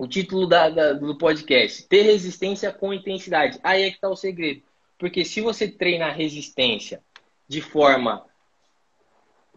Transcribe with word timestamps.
o 0.00 0.08
título 0.08 0.46
da, 0.46 0.70
da, 0.70 0.92
do 0.94 1.14
podcast, 1.14 1.82
ter 1.82 2.04
resistência 2.04 2.72
com 2.72 2.90
intensidade. 2.90 3.60
Aí 3.62 3.82
é 3.82 3.90
que 3.90 3.96
está 3.96 4.08
o 4.08 4.16
segredo. 4.16 4.62
Porque 4.98 5.26
se 5.26 5.42
você 5.42 5.68
treina 5.68 6.06
a 6.06 6.10
resistência 6.10 7.02
de 7.46 7.60
forma 7.60 8.22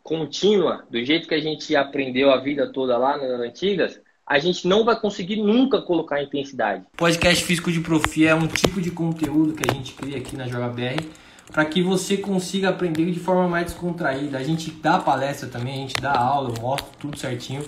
contínua, 0.03 0.85
do 0.89 1.01
jeito 1.01 1.29
que 1.29 1.33
a 1.33 1.39
gente 1.39 1.73
aprendeu 1.77 2.29
a 2.29 2.41
vida 2.41 2.69
toda 2.73 2.97
lá 2.97 3.15
nas 3.17 3.39
antigas, 3.39 4.01
a 4.27 4.37
gente 4.37 4.67
não 4.67 4.83
vai 4.83 4.99
conseguir 4.99 5.37
nunca 5.37 5.81
colocar 5.81 6.21
intensidade. 6.21 6.83
Podcast 6.97 7.41
Físico 7.45 7.71
de 7.71 7.79
Profi 7.79 8.27
é 8.27 8.35
um 8.35 8.47
tipo 8.47 8.81
de 8.81 8.91
conteúdo 8.91 9.53
que 9.53 9.63
a 9.69 9.73
gente 9.73 9.93
cria 9.93 10.17
aqui 10.17 10.35
na 10.35 10.45
JBR 10.45 11.09
para 11.53 11.63
que 11.63 11.81
você 11.81 12.17
consiga 12.17 12.67
aprender 12.67 13.09
de 13.11 13.19
forma 13.19 13.47
mais 13.47 13.67
descontraída. 13.67 14.39
A 14.39 14.43
gente 14.43 14.71
dá 14.71 14.99
palestra 14.99 15.47
também, 15.47 15.75
a 15.75 15.77
gente 15.77 15.95
dá 16.01 16.11
aula, 16.11 16.53
eu 16.53 16.61
mostro 16.61 16.91
tudo 16.99 17.17
certinho 17.17 17.63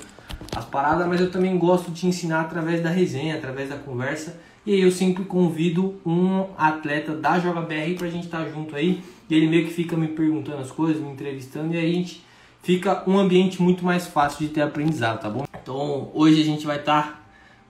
as 0.56 0.66
paradas, 0.66 1.06
mas 1.06 1.20
eu 1.20 1.30
também 1.30 1.58
gosto 1.58 1.92
de 1.92 2.08
ensinar 2.08 2.42
através 2.42 2.82
da 2.82 2.90
resenha, 2.90 3.36
através 3.36 3.70
da 3.70 3.78
conversa. 3.78 4.40
E 4.66 4.74
aí 4.74 4.82
eu 4.82 4.90
sempre 4.90 5.26
convido 5.26 6.00
um 6.06 6.46
atleta 6.58 7.14
da 7.14 7.38
Joga 7.38 7.62
BR 7.62 7.96
pra 7.98 8.08
gente 8.08 8.26
estar 8.26 8.44
tá 8.44 8.50
junto 8.50 8.76
aí. 8.76 9.04
E 9.30 9.36
ele 9.36 9.48
meio 9.48 9.66
que 9.66 9.74
fica 9.74 9.96
me 9.96 10.08
perguntando 10.08 10.62
as 10.62 10.72
coisas, 10.72 11.02
me 11.02 11.12
entrevistando, 11.12 11.74
e 11.74 11.78
aí 11.78 11.92
a 11.92 11.94
gente 11.94 12.24
fica 12.64 13.04
um 13.08 13.18
ambiente 13.18 13.62
muito 13.62 13.84
mais 13.84 14.08
fácil 14.08 14.48
de 14.48 14.54
ter 14.54 14.62
aprendizado, 14.62 15.22
tá 15.22 15.30
bom? 15.30 15.46
Então 15.62 16.10
hoje 16.14 16.42
a 16.42 16.46
gente 16.46 16.66
vai 16.66 16.80
estar 16.80 17.04
tá 17.04 17.22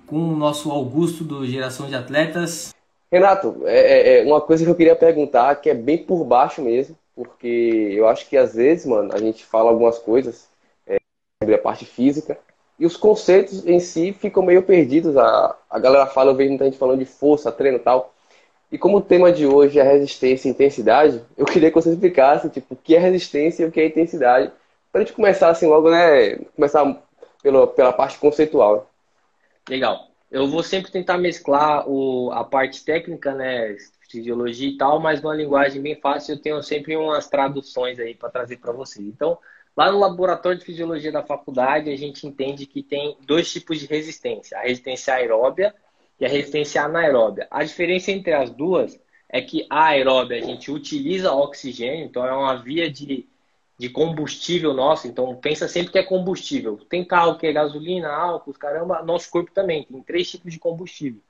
com 0.05 0.17
o 0.17 0.35
nosso 0.35 0.69
Augusto 0.71 1.23
do 1.23 1.45
Geração 1.45 1.87
de 1.87 1.95
Atletas. 1.95 2.73
Renato, 3.11 3.61
é, 3.65 4.19
é, 4.19 4.19
é 4.19 4.25
uma 4.25 4.41
coisa 4.41 4.63
que 4.63 4.69
eu 4.69 4.75
queria 4.75 4.95
perguntar, 4.95 5.55
que 5.55 5.69
é 5.69 5.73
bem 5.73 5.97
por 5.97 6.23
baixo 6.23 6.61
mesmo, 6.61 6.97
porque 7.15 7.91
eu 7.93 8.07
acho 8.07 8.29
que 8.29 8.37
às 8.37 8.53
vezes, 8.53 8.85
mano, 8.85 9.13
a 9.13 9.17
gente 9.17 9.45
fala 9.45 9.69
algumas 9.69 9.97
coisas 9.97 10.47
é, 10.85 10.97
sobre 11.41 11.55
a 11.55 11.59
parte 11.59 11.85
física, 11.85 12.37
e 12.77 12.85
os 12.85 12.97
conceitos 12.97 13.65
em 13.65 13.79
si 13.79 14.13
ficam 14.13 14.43
meio 14.43 14.63
perdidos. 14.63 15.15
A, 15.17 15.55
a 15.69 15.79
galera 15.79 16.05
fala, 16.07 16.31
eu 16.31 16.35
vejo 16.35 16.49
muita 16.49 16.65
gente 16.65 16.77
falando 16.77 16.99
de 16.99 17.05
força, 17.05 17.51
treino 17.51 17.77
e 17.77 17.81
tal. 17.81 18.13
E 18.71 18.77
como 18.77 18.97
o 18.97 19.01
tema 19.01 19.31
de 19.31 19.45
hoje 19.45 19.79
é 19.79 19.83
resistência 19.83 20.47
e 20.47 20.51
intensidade, 20.51 21.21
eu 21.37 21.45
queria 21.45 21.69
que 21.69 21.75
você 21.75 21.89
explicasse 21.89 22.49
tipo, 22.49 22.73
o 22.73 22.77
que 22.77 22.95
é 22.95 22.99
resistência 22.99 23.63
e 23.63 23.67
o 23.67 23.71
que 23.71 23.79
é 23.79 23.87
intensidade, 23.87 24.51
para 24.91 25.01
a 25.01 25.05
gente 25.05 25.15
começar 25.15 25.49
assim 25.49 25.67
logo, 25.67 25.89
né? 25.89 26.37
Começar 26.55 27.01
pela, 27.41 27.67
pela 27.67 27.93
parte 27.93 28.17
conceitual. 28.17 28.89
Legal. 29.69 30.07
Eu 30.31 30.47
vou 30.47 30.63
sempre 30.63 30.91
tentar 30.91 31.17
mesclar 31.17 31.87
o, 31.87 32.31
a 32.31 32.43
parte 32.43 32.83
técnica, 32.83 33.33
né? 33.33 33.75
Fisiologia 34.09 34.69
e 34.69 34.77
tal, 34.77 34.99
mas 34.99 35.21
numa 35.21 35.35
linguagem 35.35 35.81
bem 35.81 35.95
fácil, 35.95 36.35
eu 36.35 36.41
tenho 36.41 36.63
sempre 36.63 36.95
umas 36.95 37.27
traduções 37.27 37.99
aí 37.99 38.15
para 38.15 38.29
trazer 38.29 38.57
para 38.57 38.71
vocês. 38.71 39.05
Então, 39.05 39.37
Lá 39.75 39.91
no 39.91 39.99
laboratório 39.99 40.57
de 40.57 40.65
fisiologia 40.65 41.11
da 41.11 41.21
faculdade, 41.21 41.89
a 41.91 41.97
gente 41.97 42.25
entende 42.25 42.65
que 42.65 42.81
tem 42.81 43.17
dois 43.25 43.51
tipos 43.51 43.79
de 43.79 43.85
resistência: 43.85 44.57
a 44.57 44.61
resistência 44.61 45.13
aeróbia 45.13 45.75
e 46.19 46.25
a 46.25 46.29
resistência 46.29 46.81
anaeróbia. 46.81 47.47
A 47.51 47.63
diferença 47.63 48.11
entre 48.11 48.33
as 48.33 48.49
duas 48.49 48.97
é 49.27 49.41
que 49.41 49.67
a 49.69 49.87
aeróbia 49.87 50.37
a 50.37 50.41
gente 50.41 50.71
utiliza 50.71 51.33
oxigênio, 51.33 52.05
então 52.05 52.25
é 52.25 52.31
uma 52.31 52.55
via 52.55 52.89
de, 52.89 53.27
de 53.77 53.89
combustível 53.89 54.73
nosso, 54.73 55.07
então 55.07 55.35
pensa 55.35 55.67
sempre 55.67 55.91
que 55.91 55.97
é 55.97 56.03
combustível. 56.03 56.77
Tem 56.89 57.03
carro 57.03 57.37
que 57.37 57.45
é 57.45 57.51
gasolina, 57.51 58.09
álcool, 58.09 58.53
caramba, 58.53 59.03
nosso 59.03 59.29
corpo 59.29 59.51
também 59.51 59.83
tem 59.83 60.01
três 60.01 60.31
tipos 60.31 60.53
de 60.53 60.59
combustível. 60.59 61.21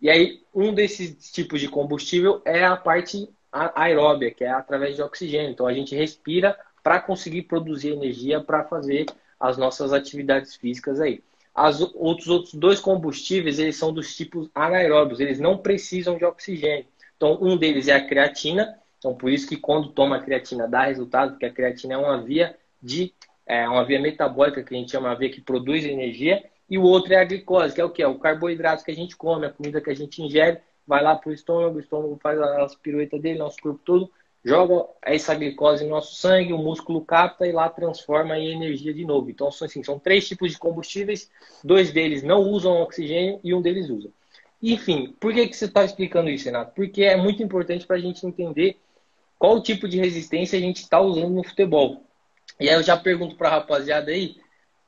E 0.00 0.08
aí, 0.08 0.42
um 0.54 0.72
desses 0.72 1.30
tipos 1.32 1.60
de 1.60 1.68
combustível 1.68 2.40
é 2.44 2.64
a 2.64 2.76
parte 2.76 3.28
aeróbia, 3.52 4.30
que 4.30 4.44
é 4.44 4.50
através 4.50 4.94
de 4.94 5.02
oxigênio. 5.02 5.50
Então 5.50 5.66
a 5.66 5.74
gente 5.74 5.94
respira 5.94 6.56
para 6.82 7.00
conseguir 7.00 7.42
produzir 7.42 7.90
energia 7.90 8.40
para 8.40 8.64
fazer 8.64 9.06
as 9.38 9.56
nossas 9.56 9.92
atividades 9.92 10.54
físicas 10.54 11.00
aí. 11.00 11.22
As 11.54 11.80
outros, 11.80 12.28
outros 12.28 12.54
dois 12.54 12.80
combustíveis, 12.80 13.58
eles 13.58 13.76
são 13.76 13.92
dos 13.92 14.14
tipos 14.16 14.48
anaeróbios, 14.54 15.20
eles 15.20 15.40
não 15.40 15.58
precisam 15.58 16.16
de 16.16 16.24
oxigênio. 16.24 16.86
Então, 17.16 17.38
um 17.40 17.56
deles 17.56 17.88
é 17.88 17.94
a 17.94 18.06
creatina, 18.06 18.78
então 18.98 19.14
por 19.14 19.30
isso 19.30 19.48
que 19.48 19.56
quando 19.56 19.88
toma 19.88 20.16
a 20.16 20.22
creatina 20.22 20.68
dá 20.68 20.84
resultado, 20.84 21.32
porque 21.32 21.46
a 21.46 21.52
creatina 21.52 21.94
é 21.94 21.98
uma 21.98 22.22
via 22.22 22.56
de 22.82 23.12
é 23.46 23.68
uma 23.68 23.84
via 23.84 24.00
metabólica 24.00 24.62
que 24.62 24.72
a 24.72 24.78
gente 24.78 24.92
chama 24.92 25.08
uma 25.08 25.16
via 25.16 25.28
que 25.28 25.40
produz 25.40 25.84
energia, 25.84 26.44
e 26.68 26.78
o 26.78 26.82
outro 26.82 27.12
é 27.12 27.16
a 27.16 27.24
glicose, 27.24 27.74
que 27.74 27.80
é 27.80 27.84
o 27.84 27.90
que? 27.90 28.00
É 28.00 28.06
o 28.06 28.18
carboidrato 28.18 28.84
que 28.84 28.92
a 28.92 28.94
gente 28.94 29.16
come, 29.16 29.46
a 29.46 29.50
comida 29.50 29.80
que 29.80 29.90
a 29.90 29.94
gente 29.94 30.22
ingere, 30.22 30.60
vai 30.86 31.02
lá 31.02 31.16
para 31.16 31.30
o 31.30 31.32
estômago, 31.32 31.76
o 31.76 31.80
estômago 31.80 32.16
faz 32.22 32.40
as 32.40 32.76
piruetas 32.76 33.20
dele, 33.20 33.40
nosso 33.40 33.58
corpo 33.60 33.80
todo, 33.84 34.10
joga 34.44 34.86
essa 35.02 35.34
glicose 35.34 35.84
no 35.84 35.90
nosso 35.90 36.14
sangue, 36.14 36.52
o 36.52 36.58
músculo 36.58 37.04
capta 37.04 37.46
e 37.46 37.52
lá 37.52 37.68
transforma 37.68 38.38
em 38.38 38.52
energia 38.52 38.92
de 38.92 39.04
novo. 39.04 39.30
Então, 39.30 39.48
assim, 39.48 39.82
são 39.82 39.98
três 39.98 40.26
tipos 40.26 40.52
de 40.52 40.58
combustíveis, 40.58 41.30
dois 41.62 41.92
deles 41.92 42.22
não 42.22 42.40
usam 42.40 42.80
oxigênio 42.80 43.40
e 43.44 43.54
um 43.54 43.60
deles 43.60 43.90
usa. 43.90 44.10
Enfim, 44.62 45.14
por 45.18 45.32
que, 45.32 45.48
que 45.48 45.56
você 45.56 45.64
está 45.64 45.84
explicando 45.84 46.28
isso, 46.28 46.44
Renato? 46.44 46.72
Porque 46.74 47.02
é 47.02 47.16
muito 47.16 47.42
importante 47.42 47.86
para 47.86 47.96
a 47.96 48.00
gente 48.00 48.26
entender 48.26 48.78
qual 49.38 49.62
tipo 49.62 49.88
de 49.88 49.98
resistência 49.98 50.58
a 50.58 50.60
gente 50.60 50.82
está 50.82 51.00
usando 51.00 51.30
no 51.30 51.42
futebol. 51.42 52.04
E 52.58 52.68
aí 52.68 52.74
eu 52.74 52.82
já 52.82 52.96
pergunto 52.96 53.36
para 53.36 53.48
a 53.48 53.52
rapaziada 53.52 54.10
aí, 54.10 54.36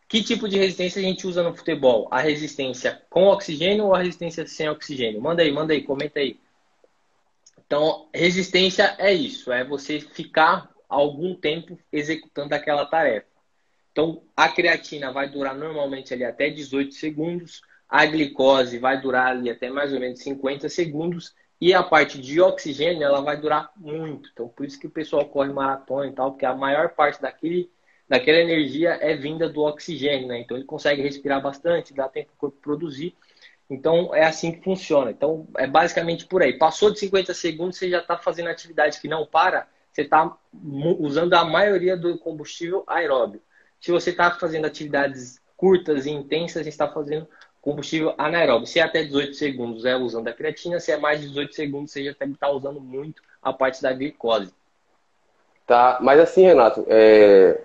que 0.06 0.22
tipo 0.22 0.46
de 0.46 0.58
resistência 0.58 1.00
a 1.00 1.02
gente 1.02 1.26
usa 1.26 1.42
no 1.42 1.54
futebol? 1.54 2.06
A 2.10 2.20
resistência 2.20 3.00
com 3.08 3.28
oxigênio 3.28 3.86
ou 3.86 3.94
a 3.94 3.98
resistência 4.00 4.46
sem 4.46 4.68
oxigênio? 4.68 5.22
Manda 5.22 5.42
aí, 5.42 5.50
manda 5.50 5.72
aí, 5.72 5.82
comenta 5.82 6.20
aí. 6.20 6.38
Então, 7.72 8.06
resistência 8.14 8.94
é 8.98 9.14
isso, 9.14 9.50
é 9.50 9.64
você 9.64 9.98
ficar 9.98 10.68
algum 10.86 11.34
tempo 11.34 11.78
executando 11.90 12.54
aquela 12.54 12.84
tarefa. 12.84 13.26
Então, 13.90 14.24
a 14.36 14.46
creatina 14.46 15.10
vai 15.10 15.30
durar 15.30 15.54
normalmente 15.54 16.12
ali 16.12 16.22
até 16.22 16.50
18 16.50 16.92
segundos, 16.92 17.62
a 17.88 18.04
glicose 18.04 18.78
vai 18.78 19.00
durar 19.00 19.28
ali 19.28 19.48
até 19.48 19.70
mais 19.70 19.90
ou 19.90 19.98
menos 19.98 20.20
50 20.20 20.68
segundos 20.68 21.34
e 21.58 21.72
a 21.72 21.82
parte 21.82 22.20
de 22.20 22.42
oxigênio 22.42 23.04
ela 23.04 23.22
vai 23.22 23.40
durar 23.40 23.70
muito. 23.74 24.28
Então, 24.34 24.50
por 24.50 24.66
isso 24.66 24.78
que 24.78 24.86
o 24.86 24.90
pessoal 24.90 25.24
corre 25.24 25.50
maratona 25.50 26.08
e 26.08 26.12
tal, 26.12 26.32
porque 26.32 26.44
a 26.44 26.54
maior 26.54 26.90
parte 26.90 27.22
daquele, 27.22 27.70
daquela 28.06 28.36
energia 28.36 28.98
é 29.00 29.16
vinda 29.16 29.48
do 29.48 29.62
oxigênio, 29.62 30.28
né? 30.28 30.40
Então, 30.40 30.58
ele 30.58 30.66
consegue 30.66 31.00
respirar 31.00 31.40
bastante, 31.40 31.94
dá 31.94 32.06
tempo 32.06 32.32
para 32.38 32.50
produzir 32.50 33.14
então 33.68 34.14
é 34.14 34.24
assim 34.24 34.52
que 34.52 34.62
funciona. 34.62 35.10
Então 35.10 35.46
é 35.56 35.66
basicamente 35.66 36.26
por 36.26 36.42
aí. 36.42 36.52
Passou 36.58 36.90
de 36.90 36.98
50 36.98 37.32
segundos, 37.34 37.78
você 37.78 37.88
já 37.88 37.98
está 37.98 38.18
fazendo 38.18 38.48
atividade 38.48 39.00
que 39.00 39.08
não 39.08 39.26
para, 39.26 39.66
você 39.90 40.02
está 40.02 40.36
usando 40.98 41.34
a 41.34 41.44
maioria 41.44 41.96
do 41.96 42.18
combustível 42.18 42.84
aeróbio. 42.86 43.40
Se 43.80 43.90
você 43.90 44.10
está 44.10 44.30
fazendo 44.30 44.66
atividades 44.66 45.40
curtas 45.56 46.06
e 46.06 46.10
intensas, 46.10 46.62
você 46.62 46.68
está 46.68 46.88
fazendo 46.88 47.28
combustível 47.60 48.14
anaeróbio. 48.18 48.66
Se 48.66 48.80
é 48.80 48.82
até 48.82 49.04
18 49.04 49.34
segundos 49.34 49.84
é 49.84 49.96
usando 49.96 50.28
a 50.28 50.32
creatina, 50.32 50.80
se 50.80 50.90
é 50.90 50.96
mais 50.96 51.20
de 51.20 51.28
18 51.28 51.54
segundos, 51.54 51.92
você 51.92 52.04
já 52.04 52.10
está 52.12 52.50
usando 52.50 52.80
muito 52.80 53.22
a 53.40 53.52
parte 53.52 53.80
da 53.82 53.92
glicose. 53.92 54.52
Tá, 55.66 55.98
mas 56.00 56.20
assim, 56.20 56.42
Renato, 56.42 56.84
é... 56.88 57.60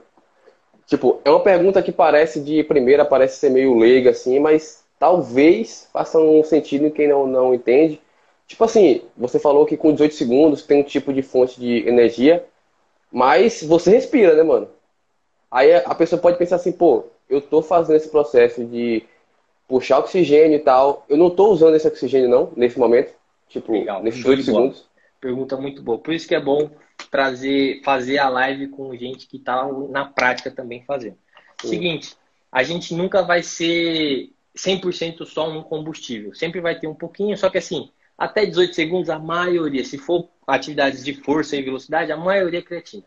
tipo, 0.85 1.19
é 1.25 1.29
uma 1.29 1.43
pergunta 1.43 1.81
que 1.81 1.91
parece 1.91 2.39
de 2.41 2.63
primeira, 2.63 3.03
parece 3.03 3.39
ser 3.39 3.49
meio 3.49 3.77
leiga, 3.77 4.11
assim, 4.11 4.39
mas 4.39 4.86
talvez 4.99 5.89
faça 5.91 6.19
um 6.19 6.43
sentido 6.43 6.87
em 6.87 6.91
quem 6.91 7.07
não, 7.07 7.27
não 7.27 7.53
entende. 7.53 8.01
Tipo 8.47 8.63
assim, 8.63 9.01
você 9.15 9.39
falou 9.39 9.65
que 9.65 9.77
com 9.77 9.91
18 9.91 10.15
segundos 10.15 10.63
tem 10.63 10.81
um 10.81 10.83
tipo 10.83 11.13
de 11.13 11.21
fonte 11.21 11.59
de 11.59 11.87
energia, 11.87 12.45
mas 13.11 13.61
você 13.63 13.91
respira, 13.91 14.35
né, 14.35 14.43
mano? 14.43 14.69
Aí 15.51 15.73
a 15.73 15.95
pessoa 15.95 16.21
pode 16.21 16.37
pensar 16.37 16.57
assim, 16.57 16.71
pô, 16.71 17.05
eu 17.29 17.41
tô 17.41 17.61
fazendo 17.61 17.97
esse 17.97 18.09
processo 18.09 18.63
de 18.65 19.03
puxar 19.67 19.99
oxigênio 19.99 20.57
e 20.57 20.61
tal, 20.61 21.05
eu 21.09 21.17
não 21.17 21.29
tô 21.29 21.49
usando 21.49 21.75
esse 21.75 21.87
oxigênio 21.87 22.29
não, 22.29 22.53
nesse 22.55 22.79
momento, 22.79 23.13
tipo, 23.49 23.73
Legal, 23.73 24.01
nesses 24.01 24.21
18 24.21 24.43
segundos. 24.43 24.85
Pergunta 25.19 25.57
muito 25.57 25.81
boa. 25.81 25.97
Por 25.97 26.13
isso 26.13 26.27
que 26.27 26.35
é 26.35 26.39
bom 26.39 26.69
trazer, 27.11 27.81
fazer 27.83 28.17
a 28.17 28.29
live 28.29 28.67
com 28.69 28.95
gente 28.95 29.27
que 29.27 29.39
tá 29.39 29.67
na 29.89 30.05
prática 30.05 30.51
também 30.51 30.83
fazendo. 30.83 31.17
Seguinte, 31.61 32.15
a 32.51 32.63
gente 32.63 32.93
nunca 32.93 33.23
vai 33.23 33.41
ser 33.41 34.29
100% 34.57 35.25
só 35.25 35.50
um 35.50 35.62
combustível. 35.63 36.33
Sempre 36.33 36.59
vai 36.59 36.77
ter 36.77 36.88
um 36.88 36.95
pouquinho, 36.95 37.38
só 37.38 37.50
que 37.50 37.57
assim, 37.57 37.89
até 38.18 38.45
18 38.45 38.74
segundos, 38.74 39.09
a 39.09 39.19
maioria, 39.19 39.86
se 39.86 39.98
for 39.98 40.27
atividades 40.45 41.06
de 41.06 41.13
força 41.13 41.56
e 41.56 41.62
velocidade, 41.62 42.12
a 42.12 42.18
maioria 42.18 42.59
é 42.59 42.63
creatina. 42.63 43.04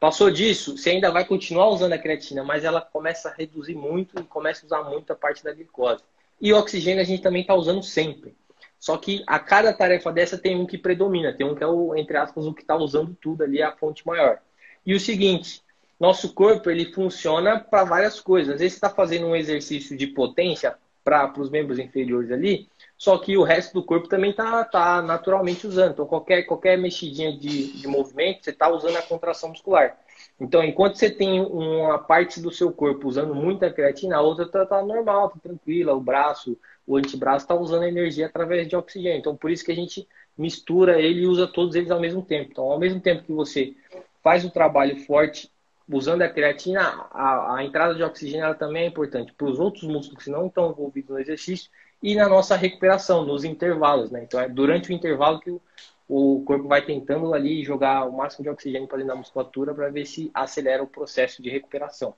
Passou 0.00 0.30
disso, 0.30 0.76
você 0.76 0.90
ainda 0.90 1.10
vai 1.10 1.24
continuar 1.24 1.68
usando 1.68 1.92
a 1.92 1.98
creatina, 1.98 2.42
mas 2.42 2.64
ela 2.64 2.80
começa 2.80 3.28
a 3.28 3.32
reduzir 3.32 3.74
muito 3.74 4.18
e 4.18 4.24
começa 4.24 4.64
a 4.64 4.66
usar 4.66 4.82
muito 4.82 5.12
a 5.12 5.16
parte 5.16 5.44
da 5.44 5.52
glicose. 5.52 6.02
E 6.40 6.52
o 6.52 6.58
oxigênio 6.58 7.00
a 7.00 7.04
gente 7.04 7.22
também 7.22 7.42
está 7.42 7.54
usando 7.54 7.82
sempre. 7.84 8.34
Só 8.80 8.96
que 8.96 9.22
a 9.28 9.38
cada 9.38 9.72
tarefa 9.72 10.10
dessa 10.10 10.36
tem 10.36 10.56
um 10.56 10.66
que 10.66 10.76
predomina, 10.76 11.32
tem 11.32 11.46
um 11.46 11.54
que 11.54 11.62
é 11.62 11.66
o, 11.68 11.94
entre 11.94 12.16
aspas, 12.16 12.46
o 12.46 12.52
que 12.52 12.62
está 12.62 12.74
usando 12.74 13.16
tudo 13.20 13.44
ali, 13.44 13.62
a 13.62 13.70
fonte 13.70 14.04
maior. 14.04 14.40
E 14.84 14.92
o 14.92 14.98
seguinte, 14.98 15.62
nosso 16.02 16.34
corpo 16.34 16.68
ele 16.68 16.92
funciona 16.92 17.60
para 17.60 17.84
várias 17.84 18.18
coisas. 18.18 18.54
Às 18.54 18.60
vezes 18.60 18.74
está 18.74 18.90
fazendo 18.90 19.26
um 19.26 19.36
exercício 19.36 19.96
de 19.96 20.08
potência 20.08 20.74
para 21.04 21.32
os 21.38 21.48
membros 21.48 21.78
inferiores 21.78 22.32
ali, 22.32 22.68
só 22.98 23.18
que 23.18 23.36
o 23.36 23.44
resto 23.44 23.74
do 23.74 23.84
corpo 23.84 24.08
também 24.08 24.30
está 24.30 24.64
tá 24.64 25.00
naturalmente 25.00 25.64
usando. 25.64 25.92
Então, 25.92 26.04
qualquer, 26.04 26.42
qualquer 26.42 26.76
mexidinha 26.76 27.36
de, 27.36 27.80
de 27.80 27.86
movimento, 27.86 28.42
você 28.42 28.50
está 28.50 28.68
usando 28.68 28.96
a 28.96 29.02
contração 29.02 29.50
muscular. 29.50 29.96
Então, 30.40 30.64
enquanto 30.64 30.96
você 30.96 31.08
tem 31.08 31.40
uma 31.40 32.00
parte 32.00 32.40
do 32.40 32.50
seu 32.50 32.72
corpo 32.72 33.06
usando 33.06 33.32
muita 33.32 33.72
creatina, 33.72 34.16
a 34.16 34.22
outra 34.22 34.44
está 34.44 34.66
tá 34.66 34.82
normal, 34.82 35.30
tá 35.30 35.36
tranquila, 35.40 35.94
o 35.94 36.00
braço, 36.00 36.58
o 36.84 36.96
antebraço 36.96 37.44
está 37.44 37.54
usando 37.54 37.84
energia 37.84 38.26
através 38.26 38.66
de 38.66 38.74
oxigênio. 38.74 39.18
Então, 39.18 39.36
por 39.36 39.52
isso 39.52 39.64
que 39.64 39.70
a 39.70 39.76
gente 39.76 40.08
mistura 40.36 41.00
ele 41.00 41.20
e 41.22 41.26
usa 41.26 41.46
todos 41.46 41.76
eles 41.76 41.92
ao 41.92 42.00
mesmo 42.00 42.22
tempo. 42.22 42.48
Então, 42.50 42.64
ao 42.64 42.78
mesmo 42.78 43.00
tempo 43.00 43.22
que 43.22 43.32
você 43.32 43.76
faz 44.20 44.44
o 44.44 44.50
trabalho 44.50 44.96
forte 45.04 45.51
usando 45.90 46.22
a 46.22 46.28
creatina, 46.28 47.06
a, 47.10 47.56
a 47.56 47.64
entrada 47.64 47.94
de 47.94 48.02
oxigênio 48.02 48.54
também 48.54 48.84
é 48.84 48.86
importante 48.86 49.32
para 49.32 49.46
os 49.46 49.58
outros 49.58 49.84
músculos 49.84 50.24
que 50.24 50.30
não 50.30 50.46
estão 50.46 50.70
envolvidos 50.70 51.10
no 51.10 51.18
exercício 51.18 51.70
e 52.02 52.14
na 52.14 52.28
nossa 52.28 52.56
recuperação, 52.56 53.24
nos 53.24 53.44
intervalos. 53.44 54.10
Né? 54.10 54.22
Então, 54.24 54.40
é 54.40 54.48
durante 54.48 54.90
o 54.90 54.92
intervalo 54.92 55.40
que 55.40 55.50
o, 55.50 55.60
o 56.08 56.42
corpo 56.44 56.68
vai 56.68 56.82
tentando 56.82 57.32
ali 57.32 57.64
jogar 57.64 58.04
o 58.08 58.12
máximo 58.12 58.44
de 58.44 58.50
oxigênio 58.50 58.88
para 58.88 58.98
dentro 58.98 59.12
da 59.12 59.18
musculatura 59.18 59.74
para 59.74 59.88
ver 59.88 60.06
se 60.06 60.30
acelera 60.34 60.82
o 60.82 60.86
processo 60.86 61.42
de 61.42 61.50
recuperação. 61.50 62.14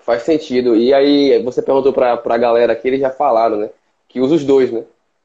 Faz 0.00 0.22
sentido. 0.22 0.76
E 0.76 0.94
aí, 0.94 1.42
você 1.42 1.60
perguntou 1.60 1.92
para 1.92 2.12
a 2.12 2.38
galera 2.38 2.72
aqui, 2.72 2.88
eles 2.88 3.00
já 3.00 3.10
falaram, 3.10 3.56
né? 3.56 3.70
Que 4.08 4.20
usa 4.20 4.36
os 4.36 4.44
dois, 4.44 4.70
né? 4.70 4.84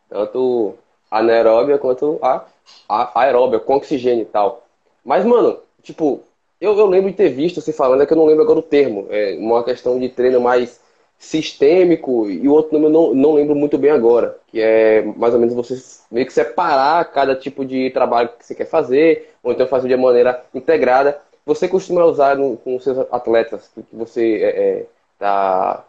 Tanto 0.09 0.75
a 1.09 1.19
anaeróbia 1.19 1.77
quanto 1.77 2.19
a, 2.21 2.45
a 2.89 3.21
aeróbia, 3.21 3.59
com 3.59 3.75
oxigênio 3.75 4.23
e 4.23 4.25
tal. 4.25 4.65
Mas, 5.05 5.23
mano, 5.23 5.59
tipo, 5.81 6.23
eu, 6.63 6.77
eu 6.79 6.85
lembro 6.87 7.11
de 7.11 7.17
ter 7.17 7.29
visto 7.29 7.59
você 7.59 7.73
falando, 7.73 8.03
é 8.03 8.05
que 8.05 8.13
eu 8.13 8.17
não 8.17 8.25
lembro 8.25 8.43
agora 8.43 8.59
o 8.59 8.63
termo. 8.63 9.07
É 9.09 9.35
uma 9.37 9.63
questão 9.65 9.99
de 9.99 10.07
treino 10.07 10.39
mais 10.39 10.79
sistêmico 11.19 12.29
e 12.29 12.47
o 12.47 12.53
outro 12.53 12.73
nome 12.73 12.85
eu 12.85 12.89
não, 12.89 13.13
não 13.13 13.33
lembro 13.33 13.53
muito 13.53 13.77
bem 13.77 13.91
agora, 13.91 14.37
que 14.47 14.61
é 14.61 15.01
mais 15.17 15.33
ou 15.33 15.39
menos 15.41 15.53
você 15.53 15.75
meio 16.09 16.25
que 16.25 16.31
separar 16.31 17.03
cada 17.11 17.35
tipo 17.35 17.65
de 17.65 17.89
trabalho 17.91 18.29
que 18.39 18.45
você 18.45 18.55
quer 18.55 18.65
fazer, 18.65 19.33
ou 19.43 19.51
então 19.51 19.67
fazer 19.67 19.89
de 19.89 19.97
maneira 19.97 20.41
integrada. 20.55 21.19
Você 21.45 21.67
costuma 21.67 22.05
usar 22.05 22.37
no, 22.37 22.55
com 22.55 22.79
seus 22.79 22.97
atletas 23.11 23.69
que, 23.75 23.83
que 23.83 23.95
você 23.95 24.35
é, 24.41 24.49
é, 24.49 24.85
tá, 25.19 25.85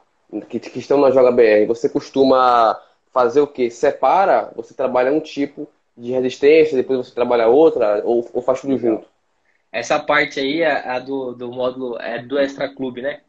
que, 0.49 0.59
que 0.59 0.79
estão 0.81 1.01
na 1.01 1.13
Joga 1.13 1.31
BR, 1.31 1.67
você 1.69 1.89
costuma 1.89 2.81
fazer 3.13 3.41
o 3.41 3.47
que? 3.47 3.71
Separa, 3.71 4.51
você 4.57 4.75
trabalha 4.75 5.13
um 5.13 5.21
tipo 5.21 5.69
de 5.97 6.11
resistência, 6.11 6.77
depois 6.77 7.07
você 7.07 7.15
trabalha 7.15 7.47
outra, 7.47 8.03
ou, 8.05 8.29
ou 8.33 8.43
faz 8.43 8.61
tudo 8.61 8.77
junto? 8.77 9.14
Essa 9.75 9.99
parte 9.99 10.39
aí 10.39 10.63
é 10.63 10.89
a 10.89 11.01
do, 11.01 11.33
do 11.33 11.51
módulo, 11.51 11.99
é 12.01 12.23
do 12.23 12.39
Extra 12.39 12.69
Clube, 12.69 13.03
né? 13.03 13.23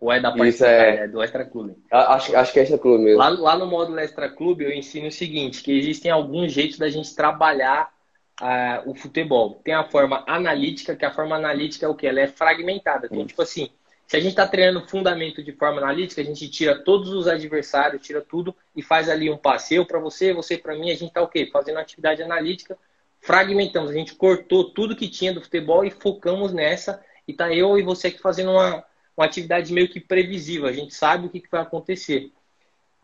Ou 0.00 0.10
é 0.10 0.18
da 0.18 0.30
parte 0.32 0.48
Isso 0.48 0.64
é... 0.64 1.04
é 1.04 1.08
do 1.08 1.22
Extra 1.22 1.44
Clube? 1.44 1.76
Acho, 1.90 2.34
acho 2.34 2.50
que 2.50 2.58
é 2.58 2.62
Extra 2.62 2.78
Clube 2.78 3.04
mesmo. 3.04 3.18
Lá, 3.18 3.28
lá 3.28 3.58
no 3.58 3.66
módulo 3.66 4.00
Extra 4.00 4.30
Clube 4.30 4.64
eu 4.64 4.72
ensino 4.72 5.08
o 5.08 5.12
seguinte, 5.12 5.62
que 5.62 5.70
existem 5.70 6.10
alguns 6.10 6.50
jeitos 6.50 6.78
da 6.78 6.88
gente 6.88 7.14
trabalhar 7.14 7.92
uh, 8.40 8.90
o 8.90 8.94
futebol. 8.94 9.60
Tem 9.62 9.74
a 9.74 9.84
forma 9.84 10.24
analítica, 10.26 10.96
que 10.96 11.04
a 11.04 11.12
forma 11.12 11.36
analítica 11.36 11.84
é 11.84 11.88
o 11.90 11.94
que? 11.94 12.06
Ela 12.06 12.20
é 12.20 12.26
fragmentada. 12.26 13.06
Então, 13.10 13.26
tipo 13.26 13.42
assim, 13.42 13.68
se 14.06 14.16
a 14.16 14.20
gente 14.20 14.30
está 14.30 14.48
treinando 14.48 14.88
fundamento 14.88 15.42
de 15.42 15.52
forma 15.52 15.78
analítica, 15.78 16.22
a 16.22 16.24
gente 16.24 16.48
tira 16.48 16.82
todos 16.82 17.10
os 17.10 17.28
adversários, 17.28 18.00
tira 18.02 18.22
tudo 18.22 18.56
e 18.74 18.82
faz 18.82 19.10
ali 19.10 19.30
um 19.30 19.36
passeio 19.36 19.86
para 19.86 19.98
você, 19.98 20.32
você 20.32 20.56
para 20.56 20.74
mim, 20.74 20.90
a 20.90 20.94
gente 20.94 21.08
está 21.08 21.20
o 21.20 21.28
quê? 21.28 21.50
Fazendo 21.52 21.78
atividade 21.78 22.22
analítica, 22.22 22.78
fragmentamos, 23.22 23.90
a 23.90 23.94
gente 23.94 24.14
cortou 24.14 24.70
tudo 24.70 24.94
que 24.94 25.08
tinha 25.08 25.32
do 25.32 25.40
futebol 25.40 25.84
e 25.84 25.90
focamos 25.90 26.52
nessa 26.52 27.02
e 27.26 27.32
tá 27.32 27.50
eu 27.54 27.78
e 27.78 27.82
você 27.82 28.08
aqui 28.08 28.18
fazendo 28.18 28.50
uma 28.50 28.84
uma 29.16 29.26
atividade 29.26 29.72
meio 29.72 29.88
que 29.88 30.00
previsível, 30.00 30.66
a 30.66 30.72
gente 30.72 30.94
sabe 30.94 31.26
o 31.26 31.30
que, 31.30 31.40
que 31.40 31.50
vai 31.50 31.62
acontecer. 31.62 32.32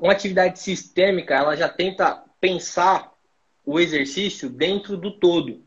Uma 0.00 0.12
atividade 0.12 0.59
sistêmica, 0.59 1.35
ela 1.35 1.56
já 1.56 1.69
tenta 1.69 2.25
pensar 2.41 3.12
o 3.65 3.79
exercício 3.79 4.49
dentro 4.49 4.97
do 4.97 5.11
todo. 5.11 5.62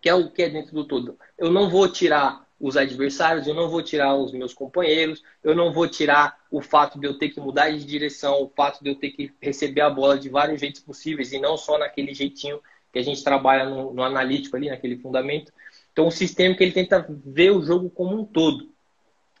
Que 0.00 0.08
é 0.08 0.14
o 0.14 0.30
que 0.30 0.42
é 0.42 0.50
dentro 0.50 0.74
do 0.74 0.84
todo? 0.84 1.18
Eu 1.36 1.50
não 1.50 1.68
vou 1.68 1.88
tirar 1.88 2.44
os 2.60 2.76
adversários, 2.76 3.46
eu 3.46 3.54
não 3.54 3.68
vou 3.68 3.82
tirar 3.82 4.14
os 4.14 4.32
meus 4.32 4.54
companheiros, 4.54 5.22
eu 5.42 5.54
não 5.54 5.72
vou 5.72 5.88
tirar 5.88 6.38
o 6.50 6.62
fato 6.62 7.00
de 7.00 7.06
eu 7.06 7.18
ter 7.18 7.30
que 7.30 7.40
mudar 7.40 7.70
de 7.70 7.84
direção, 7.84 8.42
o 8.42 8.48
fato 8.48 8.82
de 8.82 8.90
eu 8.90 8.94
ter 8.94 9.10
que 9.10 9.32
receber 9.40 9.80
a 9.80 9.90
bola 9.90 10.18
de 10.18 10.28
vários 10.28 10.60
jeitos 10.60 10.80
possíveis 10.80 11.32
e 11.32 11.40
não 11.40 11.56
só 11.56 11.78
naquele 11.78 12.14
jeitinho 12.14 12.60
que 12.94 12.98
a 13.00 13.02
gente 13.02 13.24
trabalha 13.24 13.68
no, 13.68 13.92
no 13.92 14.04
analítico 14.04 14.56
ali, 14.56 14.70
naquele 14.70 14.96
fundamento. 14.96 15.52
Então, 15.92 16.06
o 16.06 16.12
sistema 16.12 16.54
que 16.54 16.62
ele 16.62 16.70
tenta 16.70 17.04
ver 17.08 17.50
o 17.50 17.60
jogo 17.60 17.90
como 17.90 18.16
um 18.16 18.24
todo. 18.24 18.70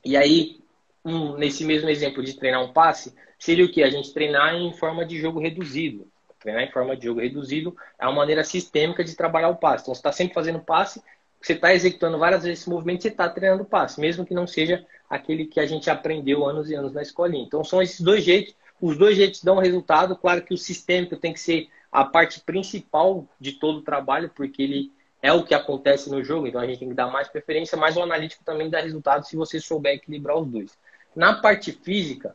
E 0.04 0.16
aí, 0.16 0.58
um, 1.04 1.36
nesse 1.36 1.64
mesmo 1.64 1.88
exemplo 1.88 2.20
de 2.20 2.34
treinar 2.34 2.64
um 2.64 2.72
passe, 2.72 3.14
seria 3.38 3.64
o 3.64 3.70
que? 3.70 3.84
A 3.84 3.90
gente 3.90 4.12
treinar 4.12 4.56
em 4.56 4.72
forma 4.72 5.06
de 5.06 5.20
jogo 5.20 5.38
reduzido. 5.38 6.08
Treinar 6.40 6.64
em 6.64 6.72
forma 6.72 6.96
de 6.96 7.04
jogo 7.04 7.20
reduzido 7.20 7.76
é 7.96 8.04
uma 8.06 8.16
maneira 8.16 8.42
sistêmica 8.42 9.04
de 9.04 9.14
trabalhar 9.14 9.50
o 9.50 9.56
passe. 9.56 9.84
Então, 9.84 9.94
você 9.94 10.00
está 10.00 10.10
sempre 10.10 10.34
fazendo 10.34 10.58
passe, 10.58 11.00
você 11.40 11.52
está 11.52 11.72
executando 11.72 12.18
várias 12.18 12.42
vezes 12.42 12.58
esse 12.58 12.68
movimento, 12.68 13.02
você 13.02 13.08
está 13.08 13.28
treinando 13.28 13.64
passe, 13.64 14.00
mesmo 14.00 14.26
que 14.26 14.34
não 14.34 14.48
seja 14.48 14.84
aquele 15.08 15.44
que 15.44 15.60
a 15.60 15.66
gente 15.66 15.88
aprendeu 15.88 16.44
anos 16.44 16.68
e 16.70 16.74
anos 16.74 16.92
na 16.92 17.02
escolinha. 17.02 17.44
Então, 17.44 17.62
são 17.62 17.80
esses 17.80 18.00
dois 18.00 18.24
jeitos. 18.24 18.52
Os 18.80 18.98
dois 18.98 19.16
jeitos 19.16 19.44
dão 19.44 19.58
resultado. 19.58 20.16
Claro 20.16 20.42
que 20.42 20.52
o 20.52 20.58
sistêmico 20.58 21.16
tem 21.16 21.32
que 21.32 21.38
ser 21.38 21.68
a 21.94 22.04
parte 22.04 22.40
principal 22.40 23.24
de 23.38 23.52
todo 23.52 23.78
o 23.78 23.82
trabalho, 23.82 24.28
porque 24.34 24.60
ele 24.60 24.92
é 25.22 25.32
o 25.32 25.44
que 25.44 25.54
acontece 25.54 26.10
no 26.10 26.24
jogo, 26.24 26.48
então 26.48 26.60
a 26.60 26.66
gente 26.66 26.80
tem 26.80 26.88
que 26.88 26.94
dar 26.94 27.06
mais 27.06 27.28
preferência, 27.28 27.78
mas 27.78 27.96
o 27.96 28.02
analítico 28.02 28.42
também 28.42 28.68
dá 28.68 28.80
resultado 28.80 29.24
se 29.24 29.36
você 29.36 29.60
souber 29.60 29.94
equilibrar 29.94 30.36
os 30.36 30.48
dois. 30.48 30.76
Na 31.14 31.34
parte 31.34 31.70
física, 31.70 32.34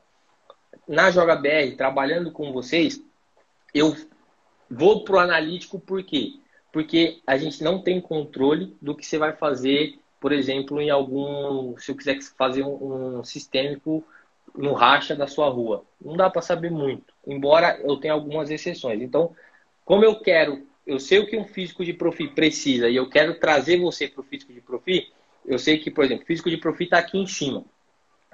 na 0.88 1.11
Joga 1.11 1.35
BR, 1.35 1.75
trabalhando 1.75 2.31
com 2.31 2.53
vocês, 2.53 3.03
eu 3.73 3.94
vou 4.71 5.03
pro 5.03 5.19
analítico 5.19 5.77
por 5.77 6.01
quê? 6.03 6.35
Porque 6.71 7.19
a 7.27 7.38
gente 7.38 7.61
não 7.61 7.81
tem 7.81 8.00
controle 8.00 8.77
do 8.81 8.95
que 8.95 9.06
você 9.06 9.17
vai 9.17 9.33
fazer, 9.33 10.00
por 10.21 10.31
exemplo, 10.31 10.79
em 10.79 10.89
algum. 10.89 11.77
Se 11.77 11.91
eu 11.91 11.97
quiser 11.97 12.17
fazer 12.38 12.63
um, 12.63 13.17
um 13.19 13.23
sistêmico 13.25 14.06
no 14.56 14.73
racha 14.73 15.15
da 15.15 15.27
sua 15.27 15.50
rua. 15.50 15.83
Não 16.01 16.15
dá 16.15 16.29
para 16.29 16.41
saber 16.41 16.71
muito, 16.71 17.13
embora 17.25 17.79
eu 17.83 17.97
tenha 17.97 18.13
algumas 18.13 18.50
exceções. 18.50 19.01
Então, 19.01 19.35
como 19.89 20.06
eu 20.06 20.19
quero 20.19 20.69
eu 20.86 21.00
sei 21.00 21.18
o 21.19 21.25
que 21.27 21.36
um 21.36 21.45
físico 21.45 21.83
de 21.83 21.94
profi 21.94 22.27
precisa 22.27 22.89
e 22.89 22.95
eu 22.95 23.09
quero 23.09 23.39
trazer 23.39 23.80
você 23.80 24.07
para 24.07 24.21
o 24.21 24.24
físico 24.24 24.51
de 24.51 24.62
profi, 24.62 25.12
eu 25.45 25.57
sei 25.59 25.77
que, 25.77 25.91
por 25.91 26.03
exemplo, 26.03 26.25
físico 26.25 26.50
de 26.50 26.57
profi 26.57 26.86
está 26.86 26.97
aqui 26.97 27.18
em 27.18 27.27
cima. 27.27 27.63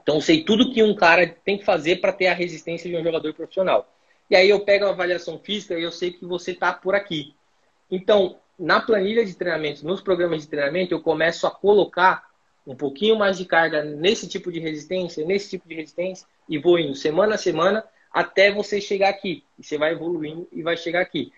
Então, 0.01 0.15
eu 0.15 0.21
sei 0.21 0.43
tudo 0.43 0.71
que 0.71 0.81
um 0.81 0.95
cara 0.95 1.27
tem 1.27 1.57
que 1.57 1.65
fazer 1.65 1.97
para 1.97 2.13
ter 2.13 2.27
a 2.27 2.33
resistência 2.33 2.89
de 2.89 2.95
um 2.95 3.03
jogador 3.03 3.33
profissional. 3.33 3.93
E 4.29 4.35
aí 4.35 4.49
eu 4.49 4.61
pego 4.61 4.85
a 4.85 4.89
avaliação 4.89 5.37
física 5.37 5.77
e 5.77 5.83
eu 5.83 5.91
sei 5.91 6.11
que 6.11 6.25
você 6.25 6.51
está 6.51 6.71
por 6.71 6.95
aqui. 6.95 7.33
Então, 7.91 8.37
na 8.57 8.79
planilha 8.79 9.25
de 9.25 9.35
treinamento, 9.35 9.85
nos 9.85 9.99
programas 9.99 10.43
de 10.43 10.47
treinamento, 10.47 10.93
eu 10.93 11.01
começo 11.01 11.45
a 11.45 11.51
colocar 11.51 12.25
um 12.65 12.75
pouquinho 12.75 13.17
mais 13.17 13.37
de 13.37 13.45
carga 13.45 13.83
nesse 13.83 14.29
tipo 14.29 14.49
de 14.51 14.59
resistência, 14.59 15.25
nesse 15.25 15.49
tipo 15.49 15.67
de 15.67 15.75
resistência, 15.75 16.25
e 16.47 16.57
vou 16.57 16.79
indo 16.79 16.95
semana 16.95 17.35
a 17.35 17.37
semana 17.37 17.83
até 18.13 18.49
você 18.49 18.79
chegar 18.79 19.09
aqui. 19.09 19.43
E 19.59 19.63
você 19.63 19.77
vai 19.77 19.91
evoluindo 19.91 20.47
e 20.53 20.61
vai 20.61 20.77
chegar 20.77 21.01
aqui 21.01 21.33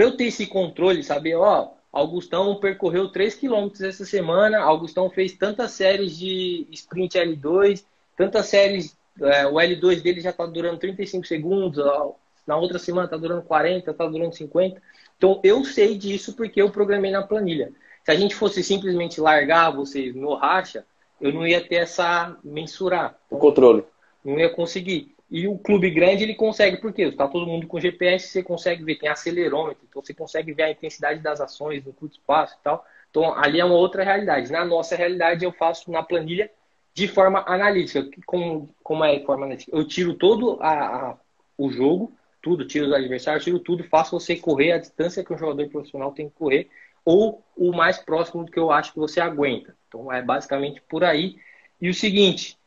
para 0.00 0.08
eu 0.08 0.16
ter 0.16 0.24
esse 0.24 0.46
controle, 0.46 1.04
saber, 1.04 1.34
ó, 1.34 1.72
Augustão 1.92 2.54
percorreu 2.54 3.10
3 3.10 3.34
km 3.34 3.68
essa 3.82 4.06
semana, 4.06 4.58
Augustão 4.60 5.10
fez 5.10 5.34
tantas 5.34 5.72
séries 5.72 6.16
de 6.16 6.66
sprint 6.70 7.18
L2, 7.18 7.84
tantas 8.16 8.46
séries, 8.46 8.96
é, 9.20 9.46
o 9.46 9.56
L2 9.56 10.00
dele 10.00 10.22
já 10.22 10.30
está 10.30 10.46
durando 10.46 10.78
35 10.78 11.26
segundos, 11.26 11.78
ó, 11.80 12.14
na 12.46 12.56
outra 12.56 12.78
semana 12.78 13.04
está 13.04 13.18
durando 13.18 13.42
40, 13.42 13.90
está 13.90 14.06
durando 14.06 14.34
50. 14.34 14.80
Então 15.18 15.38
eu 15.44 15.62
sei 15.66 15.98
disso 15.98 16.34
porque 16.34 16.62
eu 16.62 16.70
programei 16.70 17.10
na 17.10 17.22
planilha. 17.22 17.70
Se 18.02 18.10
a 18.10 18.14
gente 18.14 18.34
fosse 18.34 18.64
simplesmente 18.64 19.20
largar 19.20 19.68
vocês 19.68 20.14
no 20.14 20.32
racha, 20.34 20.82
eu 21.20 21.30
não 21.30 21.46
ia 21.46 21.60
ter 21.60 21.74
essa 21.74 22.38
mensurar. 22.42 23.18
o 23.28 23.36
controle. 23.36 23.84
Não 24.24 24.38
ia 24.38 24.48
conseguir. 24.48 25.14
E 25.30 25.46
o 25.46 25.56
clube 25.56 25.90
grande 25.90 26.24
ele 26.24 26.34
consegue, 26.34 26.78
porque 26.78 27.02
está 27.02 27.28
todo 27.28 27.46
mundo 27.46 27.66
com 27.66 27.78
GPS, 27.78 28.28
você 28.28 28.42
consegue 28.42 28.82
ver, 28.82 28.96
tem 28.96 29.08
acelerômetro, 29.08 29.84
então 29.88 30.02
você 30.02 30.12
consegue 30.12 30.52
ver 30.52 30.64
a 30.64 30.70
intensidade 30.72 31.20
das 31.20 31.40
ações 31.40 31.84
no 31.84 31.92
curto 31.92 32.14
espaço 32.14 32.56
e 32.58 32.64
tal. 32.64 32.84
Então 33.10 33.32
ali 33.38 33.60
é 33.60 33.64
uma 33.64 33.76
outra 33.76 34.02
realidade. 34.02 34.50
Na 34.50 34.64
nossa 34.64 34.96
realidade 34.96 35.44
eu 35.44 35.52
faço 35.52 35.90
na 35.90 36.02
planilha 36.02 36.50
de 36.94 37.06
forma 37.06 37.44
analítica. 37.46 38.08
Como, 38.26 38.74
como 38.82 39.04
é 39.04 39.20
forma 39.20 39.46
analítica? 39.46 39.76
Eu 39.76 39.86
tiro 39.86 40.14
todo 40.14 40.58
a, 40.60 40.72
a, 41.10 41.18
o 41.56 41.70
jogo, 41.70 42.12
tudo, 42.42 42.66
tiro 42.66 42.86
os 42.86 42.92
adversários, 42.92 43.44
tiro 43.44 43.60
tudo, 43.60 43.84
faço 43.84 44.18
você 44.18 44.34
correr 44.34 44.72
a 44.72 44.78
distância 44.78 45.22
que 45.24 45.32
um 45.32 45.38
jogador 45.38 45.68
profissional 45.68 46.10
tem 46.10 46.28
que 46.28 46.34
correr, 46.34 46.68
ou 47.04 47.44
o 47.56 47.72
mais 47.72 47.98
próximo 47.98 48.44
do 48.44 48.50
que 48.50 48.58
eu 48.58 48.72
acho 48.72 48.92
que 48.92 48.98
você 48.98 49.20
aguenta. 49.20 49.76
Então 49.86 50.12
é 50.12 50.22
basicamente 50.22 50.82
por 50.88 51.04
aí. 51.04 51.36
E 51.80 51.88
o 51.88 51.94
seguinte, 51.94 52.58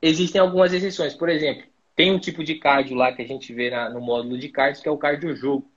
existem 0.00 0.40
algumas 0.40 0.72
exceções. 0.72 1.14
Por 1.14 1.28
exemplo, 1.28 1.64
tem 1.94 2.12
um 2.12 2.18
tipo 2.18 2.42
de 2.42 2.54
cardio 2.56 2.96
lá 2.96 3.12
que 3.12 3.22
a 3.22 3.26
gente 3.26 3.52
vê 3.52 3.70
na, 3.70 3.88
no 3.90 4.00
módulo 4.00 4.38
de 4.38 4.48
cardio, 4.48 4.82
que 4.82 4.88
é 4.88 4.92
o 4.92 4.98
cardio 4.98 5.34
jogo. 5.36 5.70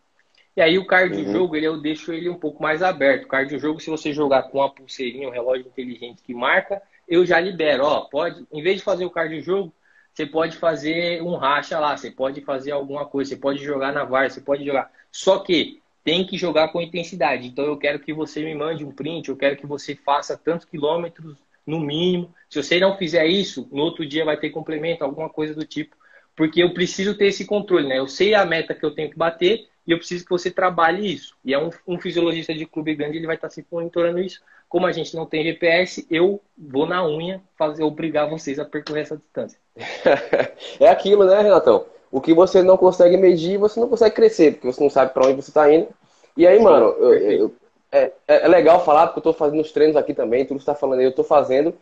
E 0.55 0.62
aí 0.62 0.77
o 0.77 0.86
cardio 0.86 1.29
jogo, 1.31 1.50
uhum. 1.50 1.55
ele, 1.55 1.67
eu 1.67 1.81
deixo 1.81 2.13
ele 2.13 2.29
um 2.29 2.39
pouco 2.39 2.63
mais 2.63 2.81
aberto. 2.81 3.25
O 3.25 3.27
cardio 3.27 3.60
jogo, 3.60 3.79
se 3.81 3.89
você 3.89 4.13
jogar 4.13 4.43
com 4.43 4.60
uma 4.60 4.69
pulseirinha, 4.69 5.27
um 5.27 5.31
relógio 5.31 5.67
inteligente 5.67 6.24
que 6.24 6.34
marca, 6.34 6.81
eu 7.07 7.25
já 7.25 7.39
libero. 7.39 7.84
Ó, 7.84 8.01
pode, 8.01 8.45
em 8.51 8.63
vez 8.63 8.77
de 8.77 8.84
fazer 8.84 9.05
o 9.05 9.10
cardio 9.10 9.41
jogo, 9.41 9.74
você 10.13 10.25
pode 10.25 10.55
fazer 10.55 11.22
um 11.22 11.36
racha 11.36 11.77
lá, 11.77 11.98
você 11.98 12.10
pode 12.10 12.39
fazer 12.39 12.72
alguma 12.72 13.05
coisa, 13.05 13.31
você 13.31 13.36
pode 13.36 13.62
jogar 13.62 13.91
na 13.91 14.05
VAR, 14.05 14.31
você 14.31 14.39
pode 14.39 14.63
jogar. 14.63 14.89
Só 15.12 15.39
que 15.39 15.81
tem 16.05 16.25
que 16.25 16.38
jogar 16.38 16.69
com 16.69 16.81
intensidade. 16.81 17.48
Então 17.48 17.65
eu 17.65 17.75
quero 17.75 18.00
que 18.00 18.13
você 18.13 18.41
me 18.41 18.55
mande 18.55 18.86
um 18.86 18.91
print, 18.91 19.27
eu 19.27 19.36
quero 19.36 19.57
que 19.57 19.65
você 19.65 19.93
faça 19.93 20.38
tantos 20.38 20.65
quilômetros 20.65 21.36
no 21.67 21.81
mínimo. 21.81 22.34
Se 22.50 22.63
você 22.63 22.79
não 22.79 22.95
fizer 22.95 23.25
isso, 23.25 23.67
no 23.72 23.81
outro 23.81 24.05
dia 24.05 24.24
vai 24.24 24.38
ter 24.38 24.51
complemento, 24.51 25.03
alguma 25.03 25.29
coisa 25.29 25.53
do 25.53 25.65
tipo. 25.65 25.98
Porque 26.36 26.62
eu 26.62 26.74
preciso 26.74 27.18
ter 27.18 27.27
esse 27.27 27.46
controle, 27.46 27.88
né? 27.88 28.00
Eu 28.00 28.08
sei 28.08 28.34
a 28.34 28.46
meta 28.46 28.74
que 28.74 28.86
eu 28.86 28.94
tenho 28.94 29.10
que 29.10 29.18
bater 29.18 29.68
e 29.88 29.92
eu 29.92 29.98
preciso 29.98 30.25
que 30.25 30.32
você 30.32 30.51
trabalhe 30.51 31.13
isso. 31.13 31.36
E 31.44 31.54
é 31.54 31.60
um, 31.60 31.70
um 31.88 32.00
fisiologista 32.00 32.54
de 32.54 32.65
clube 32.65 32.96
grande, 32.96 33.18
ele 33.18 33.27
vai 33.27 33.36
estar 33.36 33.50
se 33.50 33.65
monitorando 33.72 34.20
isso. 34.20 34.42
Como 34.68 34.86
a 34.86 34.92
gente 34.92 35.15
não 35.15 35.25
tem 35.25 35.44
GPS, 35.44 36.06
eu 36.10 36.42
vou 36.58 36.86
na 36.86 37.06
unha 37.06 37.42
fazer 37.58 37.84
obrigar 37.84 38.30
vocês 38.30 38.60
a 38.60 38.65
percorrer 38.65 39.04
essa 39.04 39.18
distância. 39.18 39.60
é 40.80 40.89
aquilo, 40.89 41.24
né, 41.25 41.42
Renatão? 41.42 41.86
O 42.12 42.20
que 42.20 42.34
você 42.34 42.63
não 42.63 42.77
consegue 42.77 43.15
medir, 43.15 43.58
você 43.58 43.80
não 43.80 43.88
consegue 43.88 44.15
crescer, 44.15 44.54
porque 44.54 44.68
você 44.68 44.82
não 44.82 44.89
sabe 44.89 45.13
para 45.13 45.27
onde 45.27 45.36
você 45.36 45.51
está 45.51 45.72
indo. 45.72 45.88
E 46.36 46.46
aí, 46.46 46.60
mano, 46.60 46.88
eu, 47.00 47.13
eu, 47.13 47.56
é, 47.92 48.12
é, 48.27 48.48
legal 48.48 48.84
falar, 48.84 49.08
porque 49.08 49.20
eu 49.20 49.32
estou 49.32 49.34
fazendo 49.34 49.62
os 49.62 49.72
treinos 49.72 49.96
aqui 49.96 50.13
também, 50.13 50.46
tudo 50.46 50.58
que 50.58 50.63
está 50.63 50.75
falando 50.75 51.00
aí, 51.00 51.06
eu 51.06 51.10
estou 51.10 51.24
fazendo. 51.25 51.74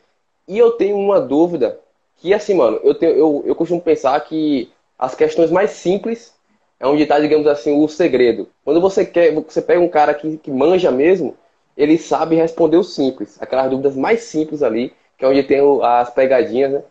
E 0.48 0.58
eu 0.58 0.72
tenho 0.72 0.98
uma 0.98 1.20
dúvida, 1.20 1.80
que 2.18 2.34
assim, 2.34 2.54
mano, 2.54 2.80
eu, 2.84 2.96
tenho, 2.96 3.14
eu, 3.14 3.44
eu 3.46 3.56
costumo 3.56 3.82
pensar 3.82 4.20
que 4.22 4.72
as 4.98 5.16
questões 5.16 5.52
mais 5.52 5.72
simples 5.72 6.34
é 6.80 6.88
onde 6.88 7.04
está, 7.04 7.20
digamos 7.20 7.48
assim, 7.48 7.82
o 7.82 7.88
segredo. 7.88 8.50
Quando 8.64 8.82
você 8.82 9.06
quer, 9.06 9.34
você 9.34 9.62
pega 9.62 9.80
um 9.80 9.88
cara 9.88 10.14
que, 10.14 10.38
que 10.38 10.52
manja 10.52 10.92
mesmo, 10.92 11.38
ele 11.78 11.98
sabe 11.98 12.36
responder 12.36 12.78
o 12.78 12.84
simples, 12.84 13.42
aquelas 13.42 13.70
dúvidas 13.70 13.96
mais 13.96 14.24
simples 14.24 14.62
ali, 14.62 14.94
que 15.18 15.26
é 15.26 15.28
onde 15.28 15.44
tem 15.44 15.60
as 15.82 16.10
pegadinhas, 16.10 16.72
né? 16.72 16.84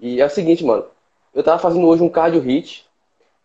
E 0.00 0.20
é 0.20 0.26
o 0.26 0.30
seguinte, 0.30 0.64
mano, 0.64 0.84
eu 1.34 1.42
tava 1.42 1.58
fazendo 1.58 1.86
hoje 1.86 2.02
um 2.02 2.08
cardio 2.08 2.40
hit, 2.40 2.86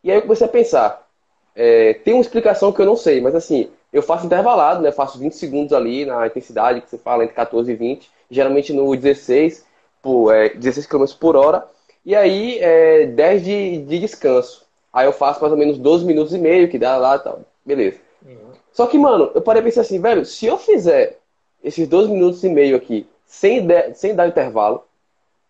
e 0.03 0.11
aí 0.11 0.17
eu 0.17 0.21
comecei 0.21 0.45
a 0.45 0.49
pensar, 0.49 1.07
é, 1.55 1.93
tem 1.93 2.13
uma 2.13 2.21
explicação 2.21 2.71
que 2.71 2.81
eu 2.81 2.85
não 2.85 2.95
sei, 2.95 3.21
mas 3.21 3.33
assim, 3.35 3.69
eu 3.91 4.01
faço 4.01 4.25
intervalado, 4.25 4.81
né? 4.81 4.91
Faço 4.91 5.19
20 5.19 5.33
segundos 5.33 5.73
ali 5.73 6.05
na 6.05 6.27
intensidade 6.27 6.81
que 6.81 6.89
você 6.89 6.97
fala, 6.97 7.23
entre 7.23 7.35
14 7.35 7.71
e 7.71 7.75
20, 7.75 8.09
geralmente 8.29 8.73
no 8.73 8.95
16, 8.95 9.65
por, 10.03 10.31
é, 10.35 10.49
16 10.49 10.85
km 10.85 11.05
por 11.19 11.35
hora, 11.35 11.65
e 12.05 12.13
aí 12.13 12.59
é, 12.59 13.07
10 13.07 13.43
de, 13.43 13.77
de 13.79 13.99
descanso. 13.99 14.63
Aí 14.91 15.07
eu 15.07 15.13
faço 15.13 15.41
mais 15.41 15.51
ou 15.51 15.57
menos 15.57 15.79
12 15.79 16.05
minutos 16.05 16.33
e 16.33 16.37
meio, 16.37 16.69
que 16.69 16.77
dá 16.77 16.97
lá 16.97 17.15
e 17.15 17.19
tal. 17.19 17.39
Beleza. 17.65 17.97
Uhum. 18.23 18.51
Só 18.71 18.85
que, 18.85 18.97
mano, 18.97 19.31
eu 19.33 19.41
parei 19.41 19.61
e 19.61 19.65
pensei 19.65 19.81
assim, 19.81 19.99
velho, 19.99 20.25
se 20.25 20.45
eu 20.45 20.57
fizer 20.57 21.17
esses 21.63 21.87
12 21.87 22.11
minutos 22.11 22.43
e 22.43 22.49
meio 22.49 22.75
aqui 22.75 23.07
sem, 23.25 23.65
de, 23.65 23.93
sem 23.95 24.13
dar 24.13 24.27
intervalo, 24.27 24.83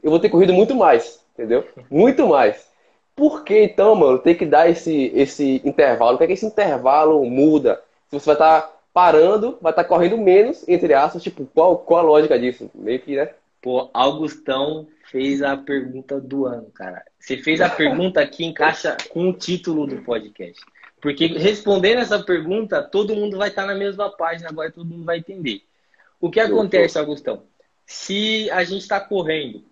eu 0.02 0.12
vou 0.12 0.20
ter 0.20 0.30
corrido 0.30 0.54
muito 0.54 0.76
mais, 0.76 1.20
entendeu? 1.34 1.66
Muito 1.90 2.28
mais. 2.28 2.68
Por 3.16 3.44
que 3.44 3.64
então, 3.64 3.96
mano, 3.96 4.18
tem 4.18 4.36
que 4.36 4.46
dar 4.46 4.70
esse, 4.70 5.12
esse 5.16 5.62
intervalo? 5.64 6.16
O 6.16 6.18
que 6.18 6.24
é 6.24 6.28
que 6.28 6.34
esse 6.34 6.46
intervalo 6.46 7.24
muda? 7.26 7.82
Se 8.10 8.20
você 8.20 8.26
vai 8.28 8.36
estar 8.36 8.62
tá 8.62 8.74
parando, 8.94 9.58
vai 9.62 9.72
estar 9.72 9.84
tá 9.84 9.90
correndo 9.90 10.18
menos, 10.18 10.68
entre 10.68 10.94
aspas, 10.94 11.22
tipo, 11.22 11.46
qual, 11.54 11.78
qual 11.78 12.00
a 12.00 12.04
lógica 12.04 12.40
disso? 12.40 12.70
Meio 12.74 13.00
que, 13.00 13.16
né? 13.16 13.30
Pô, 13.64 13.90
Augustão 13.94 14.90
fez 15.10 15.42
a 15.42 15.56
pergunta 15.56 16.20
do 16.20 16.46
ano, 16.46 16.70
cara. 16.72 17.02
Você 17.18 17.38
fez 17.38 17.62
a 17.62 17.70
pergunta 17.72 18.28
que 18.28 18.44
encaixa 18.44 18.98
com 19.10 19.30
o 19.30 19.34
título 19.34 19.88
do 19.88 20.04
podcast. 20.04 20.62
Porque 21.02 21.28
respondendo 21.28 22.00
essa 22.00 22.22
pergunta, 22.22 22.84
todo 22.84 23.16
mundo 23.16 23.38
vai 23.38 23.48
estar 23.48 23.66
na 23.66 23.74
mesma 23.74 24.10
página, 24.10 24.50
agora 24.50 24.70
todo 24.70 24.86
mundo 24.86 25.06
vai 25.06 25.20
entender. 25.20 25.64
O 26.20 26.30
que 26.30 26.42
acontece, 26.42 27.00
Augustão? 27.00 27.44
Se 27.86 28.52
a 28.52 28.66
gente 28.66 28.82
está 28.82 29.00
correndo 29.00 29.64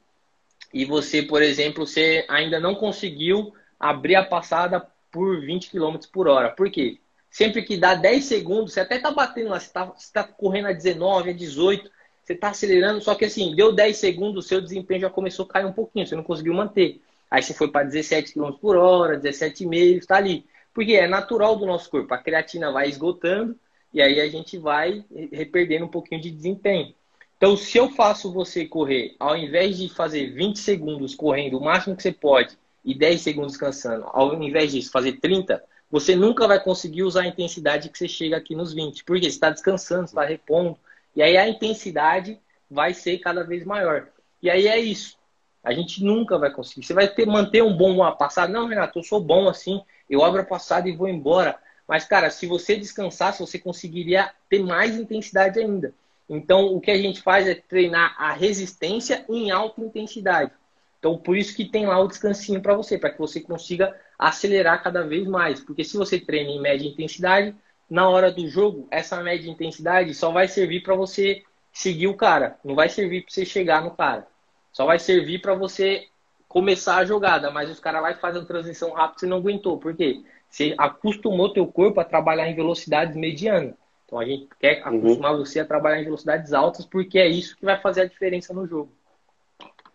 e 0.73 0.85
você, 0.85 1.21
por 1.21 1.41
exemplo, 1.41 1.85
você 1.85 2.25
ainda 2.29 2.61
não 2.61 2.75
conseguiu 2.75 3.53
abrir 3.77 4.15
a 4.15 4.23
passada 4.23 4.87
por 5.11 5.41
20 5.41 5.69
km 5.69 5.97
por 6.13 6.29
hora. 6.29 6.49
Por 6.49 6.71
quê? 6.71 6.97
Sempre 7.29 7.63
que 7.63 7.75
dá 7.75 7.93
10 7.93 8.23
segundos, 8.23 8.73
você 8.73 8.79
até 8.79 8.95
está 8.95 9.11
batendo 9.11 9.49
lá, 9.49 9.59
você 9.59 9.65
está 9.65 9.93
tá 10.13 10.23
correndo 10.23 10.67
a 10.67 10.73
19, 10.73 11.29
a 11.29 11.33
18, 11.33 11.91
você 12.31 12.35
está 12.35 12.49
acelerando, 12.49 13.01
só 13.01 13.15
que 13.15 13.25
assim, 13.25 13.55
deu 13.55 13.73
10 13.73 13.97
segundos, 13.97 14.47
seu 14.47 14.61
desempenho 14.61 15.01
já 15.01 15.09
começou 15.09 15.45
a 15.45 15.49
cair 15.49 15.65
um 15.65 15.73
pouquinho, 15.73 16.07
você 16.07 16.15
não 16.15 16.23
conseguiu 16.23 16.53
manter. 16.53 17.01
Aí 17.29 17.41
você 17.41 17.53
foi 17.53 17.69
para 17.69 17.85
17 17.85 18.33
km 18.33 18.51
por 18.53 18.75
hora, 18.75 19.19
17,5, 19.19 19.97
está 19.97 20.17
ali. 20.17 20.45
Porque 20.73 20.93
é 20.93 21.07
natural 21.07 21.55
do 21.55 21.65
nosso 21.65 21.89
corpo. 21.89 22.13
A 22.13 22.17
creatina 22.17 22.71
vai 22.71 22.87
esgotando 22.89 23.57
e 23.93 24.01
aí 24.01 24.19
a 24.19 24.27
gente 24.29 24.57
vai 24.57 25.03
perdendo 25.51 25.85
um 25.85 25.89
pouquinho 25.89 26.21
de 26.21 26.31
desempenho. 26.31 26.93
Então, 27.37 27.57
se 27.57 27.77
eu 27.77 27.89
faço 27.89 28.31
você 28.31 28.65
correr, 28.65 29.15
ao 29.19 29.35
invés 29.35 29.77
de 29.77 29.89
fazer 29.89 30.27
20 30.27 30.59
segundos 30.59 31.15
correndo 31.15 31.57
o 31.57 31.63
máximo 31.63 31.95
que 31.95 32.03
você 32.03 32.11
pode 32.11 32.57
e 32.85 32.93
10 32.93 33.21
segundos 33.21 33.53
descansando, 33.53 34.05
ao 34.07 34.41
invés 34.41 34.71
disso 34.71 34.91
fazer 34.91 35.13
30, 35.13 35.61
você 35.89 36.15
nunca 36.15 36.47
vai 36.47 36.63
conseguir 36.63 37.03
usar 37.03 37.23
a 37.23 37.27
intensidade 37.27 37.89
que 37.89 37.97
você 37.97 38.07
chega 38.07 38.37
aqui 38.37 38.55
nos 38.55 38.73
20. 38.73 39.03
Porque 39.03 39.23
você 39.23 39.29
está 39.29 39.49
descansando, 39.49 40.05
está 40.05 40.23
repondo. 40.23 40.77
E 41.15 41.21
aí 41.21 41.37
a 41.37 41.47
intensidade 41.47 42.39
vai 42.69 42.93
ser 42.93 43.17
cada 43.19 43.43
vez 43.43 43.65
maior. 43.65 44.07
E 44.41 44.49
aí 44.49 44.67
é 44.67 44.79
isso. 44.79 45.17
A 45.63 45.73
gente 45.73 46.03
nunca 46.03 46.37
vai 46.37 46.51
conseguir. 46.51 46.85
Você 46.85 46.93
vai 46.93 47.07
ter, 47.07 47.25
manter 47.25 47.61
um 47.61 47.75
bom 47.75 47.97
passado. 48.15 48.51
Não, 48.51 48.67
Renato, 48.67 48.99
eu 48.99 49.03
sou 49.03 49.21
bom 49.21 49.47
assim 49.47 49.81
eu 50.11 50.25
abro 50.25 50.41
a 50.41 50.45
passada 50.45 50.89
e 50.89 50.95
vou 50.95 51.07
embora. 51.07 51.57
Mas, 51.87 52.03
cara, 52.03 52.29
se 52.29 52.45
você 52.45 52.75
descansasse, 52.75 53.39
você 53.39 53.57
conseguiria 53.57 54.29
ter 54.49 54.61
mais 54.61 54.97
intensidade 54.97 55.57
ainda. 55.57 55.93
Então, 56.29 56.75
o 56.75 56.81
que 56.81 56.91
a 56.91 56.97
gente 56.97 57.21
faz 57.21 57.47
é 57.47 57.55
treinar 57.55 58.13
a 58.17 58.33
resistência 58.33 59.25
em 59.29 59.51
alta 59.51 59.81
intensidade. 59.81 60.51
Então, 60.99 61.17
por 61.17 61.37
isso 61.37 61.55
que 61.55 61.65
tem 61.65 61.85
lá 61.85 61.97
o 61.99 62.07
descansinho 62.07 62.61
para 62.61 62.75
você, 62.75 62.97
para 62.97 63.09
que 63.09 63.17
você 63.17 63.39
consiga 63.39 63.97
acelerar 64.19 64.83
cada 64.83 65.01
vez 65.01 65.25
mais. 65.25 65.61
Porque 65.61 65.83
se 65.83 65.97
você 65.97 66.19
treina 66.19 66.51
em 66.51 66.61
média 66.61 66.87
intensidade, 66.87 67.55
na 67.91 68.07
hora 68.07 68.31
do 68.31 68.47
jogo, 68.47 68.87
essa 68.89 69.21
média 69.21 69.51
intensidade 69.51 70.13
só 70.13 70.31
vai 70.31 70.47
servir 70.47 70.81
para 70.81 70.95
você 70.95 71.43
seguir 71.73 72.07
o 72.07 72.15
cara. 72.15 72.57
Não 72.63 72.73
vai 72.73 72.87
servir 72.87 73.23
para 73.23 73.33
você 73.33 73.45
chegar 73.45 73.83
no 73.83 73.91
cara. 73.91 74.25
Só 74.71 74.85
vai 74.85 74.97
servir 74.97 75.41
para 75.41 75.53
você 75.53 76.07
começar 76.47 76.95
a 76.95 77.05
jogada, 77.05 77.51
mas 77.51 77.69
os 77.69 77.81
caras 77.81 78.17
fazem 78.17 78.41
a 78.41 78.45
transição 78.45 78.93
rápida 78.93 79.25
e 79.25 79.29
não 79.29 79.37
aguentou. 79.37 79.77
Por 79.77 79.93
quê? 79.93 80.23
Você 80.49 80.73
acostumou 80.77 81.51
teu 81.51 81.67
corpo 81.67 81.99
a 81.99 82.05
trabalhar 82.05 82.47
em 82.47 82.55
velocidades 82.55 83.17
medianas. 83.17 83.73
Então 84.05 84.19
a 84.19 84.23
gente 84.23 84.47
quer 84.57 84.81
uhum. 84.83 84.97
acostumar 84.97 85.33
uhum. 85.33 85.39
você 85.39 85.59
a 85.59 85.65
trabalhar 85.65 85.99
em 85.99 86.05
velocidades 86.05 86.53
altas 86.53 86.85
porque 86.85 87.19
é 87.19 87.27
isso 87.27 87.57
que 87.57 87.65
vai 87.65 87.77
fazer 87.77 88.03
a 88.03 88.07
diferença 88.07 88.53
no 88.53 88.65
jogo. 88.65 88.89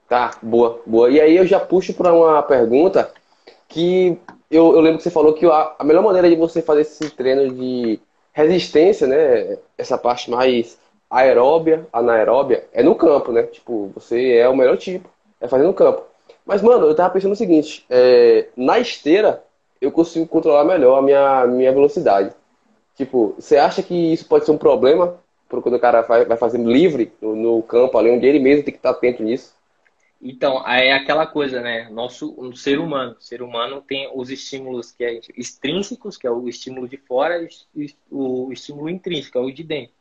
Tá, 0.06 0.32
boa, 0.42 0.82
boa. 0.84 1.10
E 1.10 1.18
aí 1.18 1.34
eu 1.34 1.46
já 1.46 1.58
puxo 1.58 1.94
para 1.94 2.12
uma 2.12 2.42
pergunta 2.42 3.10
que 3.66 4.18
eu, 4.50 4.74
eu, 4.74 4.80
lembro 4.80 4.98
que 4.98 5.04
você 5.04 5.10
falou 5.10 5.32
que 5.32 5.46
a, 5.46 5.74
a 5.78 5.84
melhor 5.84 6.02
maneira 6.02 6.28
de 6.28 6.36
você 6.36 6.62
fazer 6.62 6.82
esse 6.82 7.10
treino 7.10 7.52
de 7.52 8.00
resistência, 8.32 9.06
né, 9.06 9.58
essa 9.76 9.96
parte 9.96 10.30
mais 10.30 10.78
aeróbia, 11.10 11.86
anaeróbia, 11.92 12.64
é 12.72 12.82
no 12.82 12.94
campo, 12.94 13.32
né? 13.32 13.44
Tipo, 13.44 13.90
você 13.94 14.36
é 14.36 14.48
o 14.48 14.56
melhor 14.56 14.76
tipo, 14.76 15.08
é 15.40 15.48
fazer 15.48 15.64
no 15.64 15.74
campo. 15.74 16.02
Mas, 16.44 16.62
mano, 16.62 16.86
eu 16.86 16.94
tava 16.94 17.12
pensando 17.14 17.32
o 17.32 17.36
seguinte: 17.36 17.84
é, 17.90 18.46
na 18.56 18.78
esteira, 18.78 19.42
eu 19.80 19.90
consigo 19.90 20.26
controlar 20.26 20.64
melhor 20.64 20.98
a 20.98 21.02
minha, 21.02 21.46
minha 21.46 21.72
velocidade. 21.72 22.32
Tipo, 22.96 23.34
você 23.38 23.56
acha 23.56 23.82
que 23.82 24.12
isso 24.12 24.26
pode 24.26 24.44
ser 24.44 24.52
um 24.52 24.58
problema 24.58 25.18
quando 25.48 25.74
o 25.74 25.80
cara 25.80 26.02
vai, 26.02 26.24
vai 26.24 26.36
fazer 26.36 26.58
livre 26.58 27.12
no, 27.20 27.36
no, 27.36 27.62
campo 27.62 27.96
ali, 27.96 28.10
onde 28.10 28.26
ele 28.26 28.40
mesmo 28.40 28.64
tem 28.64 28.72
que 28.72 28.78
estar 28.78 28.90
atento 28.90 29.22
nisso? 29.22 29.54
Então, 30.28 30.66
é 30.66 30.92
aquela 30.92 31.24
coisa, 31.24 31.60
né? 31.60 31.88
Nosso 31.88 32.34
um 32.36 32.54
ser 32.54 32.80
humano. 32.80 33.16
O 33.18 33.22
ser 33.22 33.42
humano 33.42 33.80
tem 33.80 34.10
os 34.12 34.28
estímulos 34.28 34.90
que 34.90 35.04
é 35.04 35.20
extrínsecos, 35.36 36.16
que 36.16 36.26
é 36.26 36.30
o 36.30 36.48
estímulo 36.48 36.88
de 36.88 36.96
fora, 36.96 37.46
e 37.74 37.94
o 38.10 38.52
estímulo 38.52 38.88
intrínseco, 38.88 39.38
é 39.38 39.40
o 39.40 39.52
de 39.52 39.62
dentro. 39.62 39.94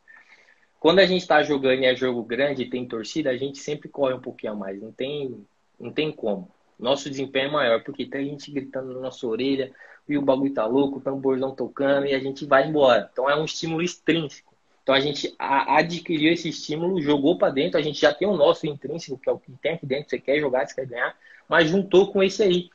Quando 0.80 0.98
a 0.98 1.06
gente 1.06 1.22
está 1.22 1.42
jogando 1.42 1.82
e 1.82 1.86
é 1.86 1.94
jogo 1.94 2.22
grande 2.24 2.62
e 2.62 2.70
tem 2.70 2.86
torcida, 2.86 3.30
a 3.30 3.36
gente 3.36 3.58
sempre 3.58 3.88
corre 3.88 4.14
um 4.14 4.20
pouquinho 4.20 4.56
mais. 4.56 4.80
Não 4.80 4.90
tem 4.92 5.46
não 5.78 5.92
tem 5.92 6.10
como. 6.10 6.50
Nosso 6.78 7.08
desempenho 7.08 7.48
é 7.48 7.52
maior, 7.52 7.84
porque 7.84 8.06
tem 8.06 8.30
gente 8.30 8.50
gritando 8.50 8.94
na 8.94 9.00
nossa 9.00 9.26
orelha, 9.26 9.72
e 10.08 10.18
o 10.18 10.22
bagulho 10.22 10.52
tá 10.52 10.66
louco, 10.66 10.98
o 10.98 11.00
tamborzão 11.00 11.54
tocando, 11.54 12.06
e 12.06 12.14
a 12.14 12.18
gente 12.18 12.44
vai 12.46 12.68
embora. 12.68 13.08
Então 13.12 13.30
é 13.30 13.36
um 13.36 13.44
estímulo 13.44 13.82
extrínseco. 13.82 14.55
Então 14.86 14.94
a 14.94 15.00
gente 15.00 15.34
adquiriu 15.36 16.32
esse 16.32 16.48
estímulo, 16.48 17.02
jogou 17.02 17.36
para 17.36 17.52
dentro, 17.52 17.76
a 17.76 17.82
gente 17.82 18.00
já 18.00 18.14
tem 18.14 18.28
o 18.28 18.36
nosso 18.36 18.68
intrínseco, 18.68 19.18
que 19.18 19.28
é 19.28 19.32
o 19.32 19.38
que 19.40 19.50
tem 19.60 19.72
aqui 19.72 19.84
dentro, 19.84 20.08
você 20.08 20.16
quer 20.20 20.38
jogar, 20.38 20.64
você 20.64 20.76
quer 20.76 20.86
ganhar, 20.86 21.16
mas 21.48 21.68
juntou 21.68 22.12
com 22.12 22.22
esse 22.22 22.40
aí. 22.44 22.70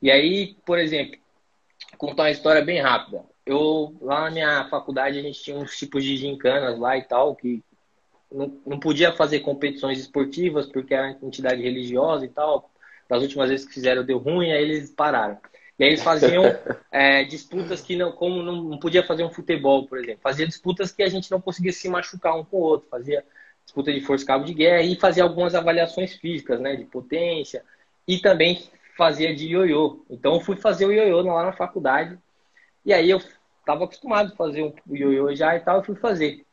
E 0.00 0.08
aí, 0.08 0.54
por 0.64 0.78
exemplo, 0.78 1.18
contar 1.96 2.22
uma 2.22 2.30
história 2.30 2.64
bem 2.64 2.80
rápida. 2.80 3.24
Eu, 3.44 3.92
lá 4.00 4.26
na 4.26 4.30
minha 4.30 4.68
faculdade, 4.68 5.18
a 5.18 5.22
gente 5.22 5.42
tinha 5.42 5.56
uns 5.56 5.76
tipos 5.76 6.04
de 6.04 6.16
gincanas 6.16 6.78
lá 6.78 6.96
e 6.96 7.02
tal, 7.02 7.34
que 7.34 7.60
não, 8.30 8.56
não 8.64 8.78
podia 8.78 9.12
fazer 9.12 9.40
competições 9.40 9.98
esportivas 9.98 10.64
porque 10.64 10.94
era 10.94 11.18
entidade 11.20 11.60
religiosa 11.60 12.24
e 12.24 12.28
tal. 12.28 12.70
Das 13.08 13.20
últimas 13.20 13.50
vezes 13.50 13.66
que 13.66 13.74
fizeram 13.74 14.04
deu 14.04 14.18
ruim, 14.18 14.52
aí 14.52 14.62
eles 14.62 14.92
pararam. 14.92 15.36
E 15.78 15.84
aí 15.84 15.90
eles 15.90 16.02
faziam 16.02 16.42
é, 16.90 17.24
disputas 17.24 17.80
que 17.80 17.94
não, 17.94 18.10
como 18.12 18.42
não, 18.42 18.62
não 18.62 18.78
podia 18.78 19.06
fazer 19.06 19.22
um 19.22 19.30
futebol, 19.30 19.86
por 19.86 19.98
exemplo. 19.98 20.20
Fazia 20.22 20.46
disputas 20.46 20.90
que 20.90 21.02
a 21.02 21.08
gente 21.08 21.30
não 21.30 21.40
conseguia 21.40 21.72
se 21.72 21.88
machucar 21.88 22.36
um 22.36 22.44
com 22.44 22.56
o 22.56 22.60
outro. 22.60 22.88
Fazia 22.90 23.24
disputa 23.64 23.92
de 23.92 24.00
força 24.00 24.24
cabo 24.24 24.44
de 24.44 24.54
guerra 24.54 24.82
e 24.82 24.96
fazia 24.96 25.22
algumas 25.22 25.54
avaliações 25.54 26.14
físicas, 26.14 26.58
né, 26.58 26.74
de 26.74 26.84
potência 26.84 27.62
e 28.06 28.18
também 28.18 28.66
fazia 28.96 29.34
de 29.34 29.46
ioiô. 29.46 30.04
Então 30.08 30.34
eu 30.34 30.40
fui 30.40 30.56
fazer 30.56 30.86
o 30.86 30.92
ioiô 30.92 31.20
lá 31.20 31.44
na 31.44 31.52
faculdade 31.52 32.18
e 32.84 32.92
aí 32.92 33.10
eu 33.10 33.18
estava 33.60 33.84
acostumado 33.84 34.32
a 34.32 34.36
fazer 34.36 34.62
um 34.62 34.72
ioiô 34.90 35.34
já 35.34 35.54
e 35.54 35.60
tal, 35.60 35.76
eu 35.76 35.84
fui 35.84 35.94
fazer. 35.94 36.44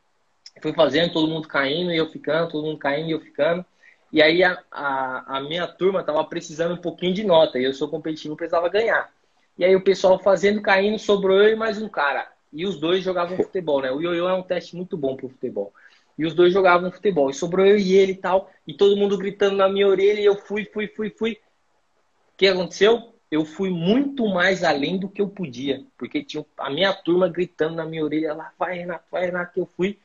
Fui 0.61 0.73
fazendo, 0.73 1.13
todo 1.13 1.27
mundo 1.27 1.47
caindo 1.47 1.91
e 1.91 1.97
eu 1.97 2.09
ficando, 2.09 2.51
todo 2.51 2.65
mundo 2.65 2.77
caindo 2.77 3.07
e 3.07 3.11
eu 3.11 3.19
ficando. 3.21 3.65
E 4.11 4.21
aí 4.21 4.43
a, 4.43 4.61
a, 4.71 5.37
a 5.37 5.41
minha 5.41 5.67
turma 5.67 6.03
tava 6.03 6.23
precisando 6.25 6.75
um 6.75 6.81
pouquinho 6.81 7.13
de 7.13 7.23
nota, 7.23 7.57
e 7.59 7.63
eu 7.63 7.73
sou 7.73 7.89
competitivo, 7.89 8.35
precisava 8.35 8.69
ganhar. 8.69 9.11
E 9.57 9.63
aí 9.63 9.75
o 9.75 9.81
pessoal 9.81 10.19
fazendo, 10.19 10.61
caindo, 10.61 10.99
sobrou 10.99 11.41
eu 11.41 11.53
e 11.53 11.55
mais 11.55 11.81
um 11.81 11.87
cara. 11.87 12.29
E 12.51 12.65
os 12.65 12.79
dois 12.79 13.03
jogavam 13.03 13.37
futebol, 13.37 13.81
né? 13.81 13.91
O 13.91 14.01
ioiô 14.01 14.27
é 14.27 14.33
um 14.33 14.43
teste 14.43 14.75
muito 14.75 14.97
bom 14.97 15.15
pro 15.15 15.29
futebol. 15.29 15.73
E 16.17 16.25
os 16.25 16.33
dois 16.33 16.53
jogavam 16.53 16.91
futebol. 16.91 17.29
E 17.29 17.33
sobrou 17.33 17.65
eu 17.65 17.77
e 17.77 17.93
ele 17.93 18.13
e 18.13 18.17
tal. 18.17 18.49
E 18.67 18.73
todo 18.73 18.95
mundo 18.95 19.17
gritando 19.17 19.57
na 19.57 19.67
minha 19.67 19.87
orelha. 19.87 20.19
E 20.19 20.25
eu 20.25 20.35
fui, 20.35 20.65
fui, 20.65 20.87
fui, 20.87 21.09
fui. 21.09 21.33
O 21.33 22.37
que 22.37 22.47
aconteceu? 22.47 23.13
Eu 23.29 23.43
fui 23.43 23.69
muito 23.69 24.27
mais 24.27 24.63
além 24.63 24.97
do 24.97 25.09
que 25.09 25.21
eu 25.21 25.27
podia. 25.27 25.83
Porque 25.97 26.23
tinha 26.23 26.45
a 26.57 26.69
minha 26.69 26.93
turma 26.93 27.27
gritando 27.27 27.75
na 27.75 27.85
minha 27.85 28.03
orelha 28.03 28.33
lá, 28.33 28.53
vai, 28.57 28.77
Renato, 28.77 29.05
vai, 29.11 29.25
Renato, 29.25 29.59
eu 29.59 29.65
fui. 29.65 29.99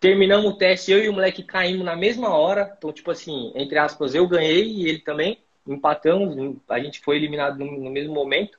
Terminamos 0.00 0.46
o 0.46 0.56
teste, 0.56 0.92
eu 0.92 1.02
e 1.02 1.08
o 1.08 1.12
moleque 1.12 1.42
caímos 1.42 1.84
na 1.84 1.96
mesma 1.96 2.30
hora. 2.30 2.74
Então, 2.76 2.92
tipo 2.92 3.10
assim, 3.10 3.52
entre 3.54 3.78
aspas, 3.78 4.14
eu 4.14 4.26
ganhei 4.26 4.64
e 4.64 4.88
ele 4.88 4.98
também. 4.98 5.43
Empatamos, 5.66 6.56
a 6.68 6.78
gente 6.78 7.00
foi 7.00 7.16
eliminado 7.16 7.58
no, 7.58 7.80
no 7.80 7.90
mesmo 7.90 8.14
momento. 8.14 8.58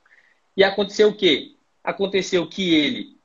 E 0.56 0.64
aconteceu 0.64 1.08
o 1.08 1.16
quê? 1.16 1.52
Aconteceu 1.84 2.48
que 2.48 2.74
ele 2.74 3.16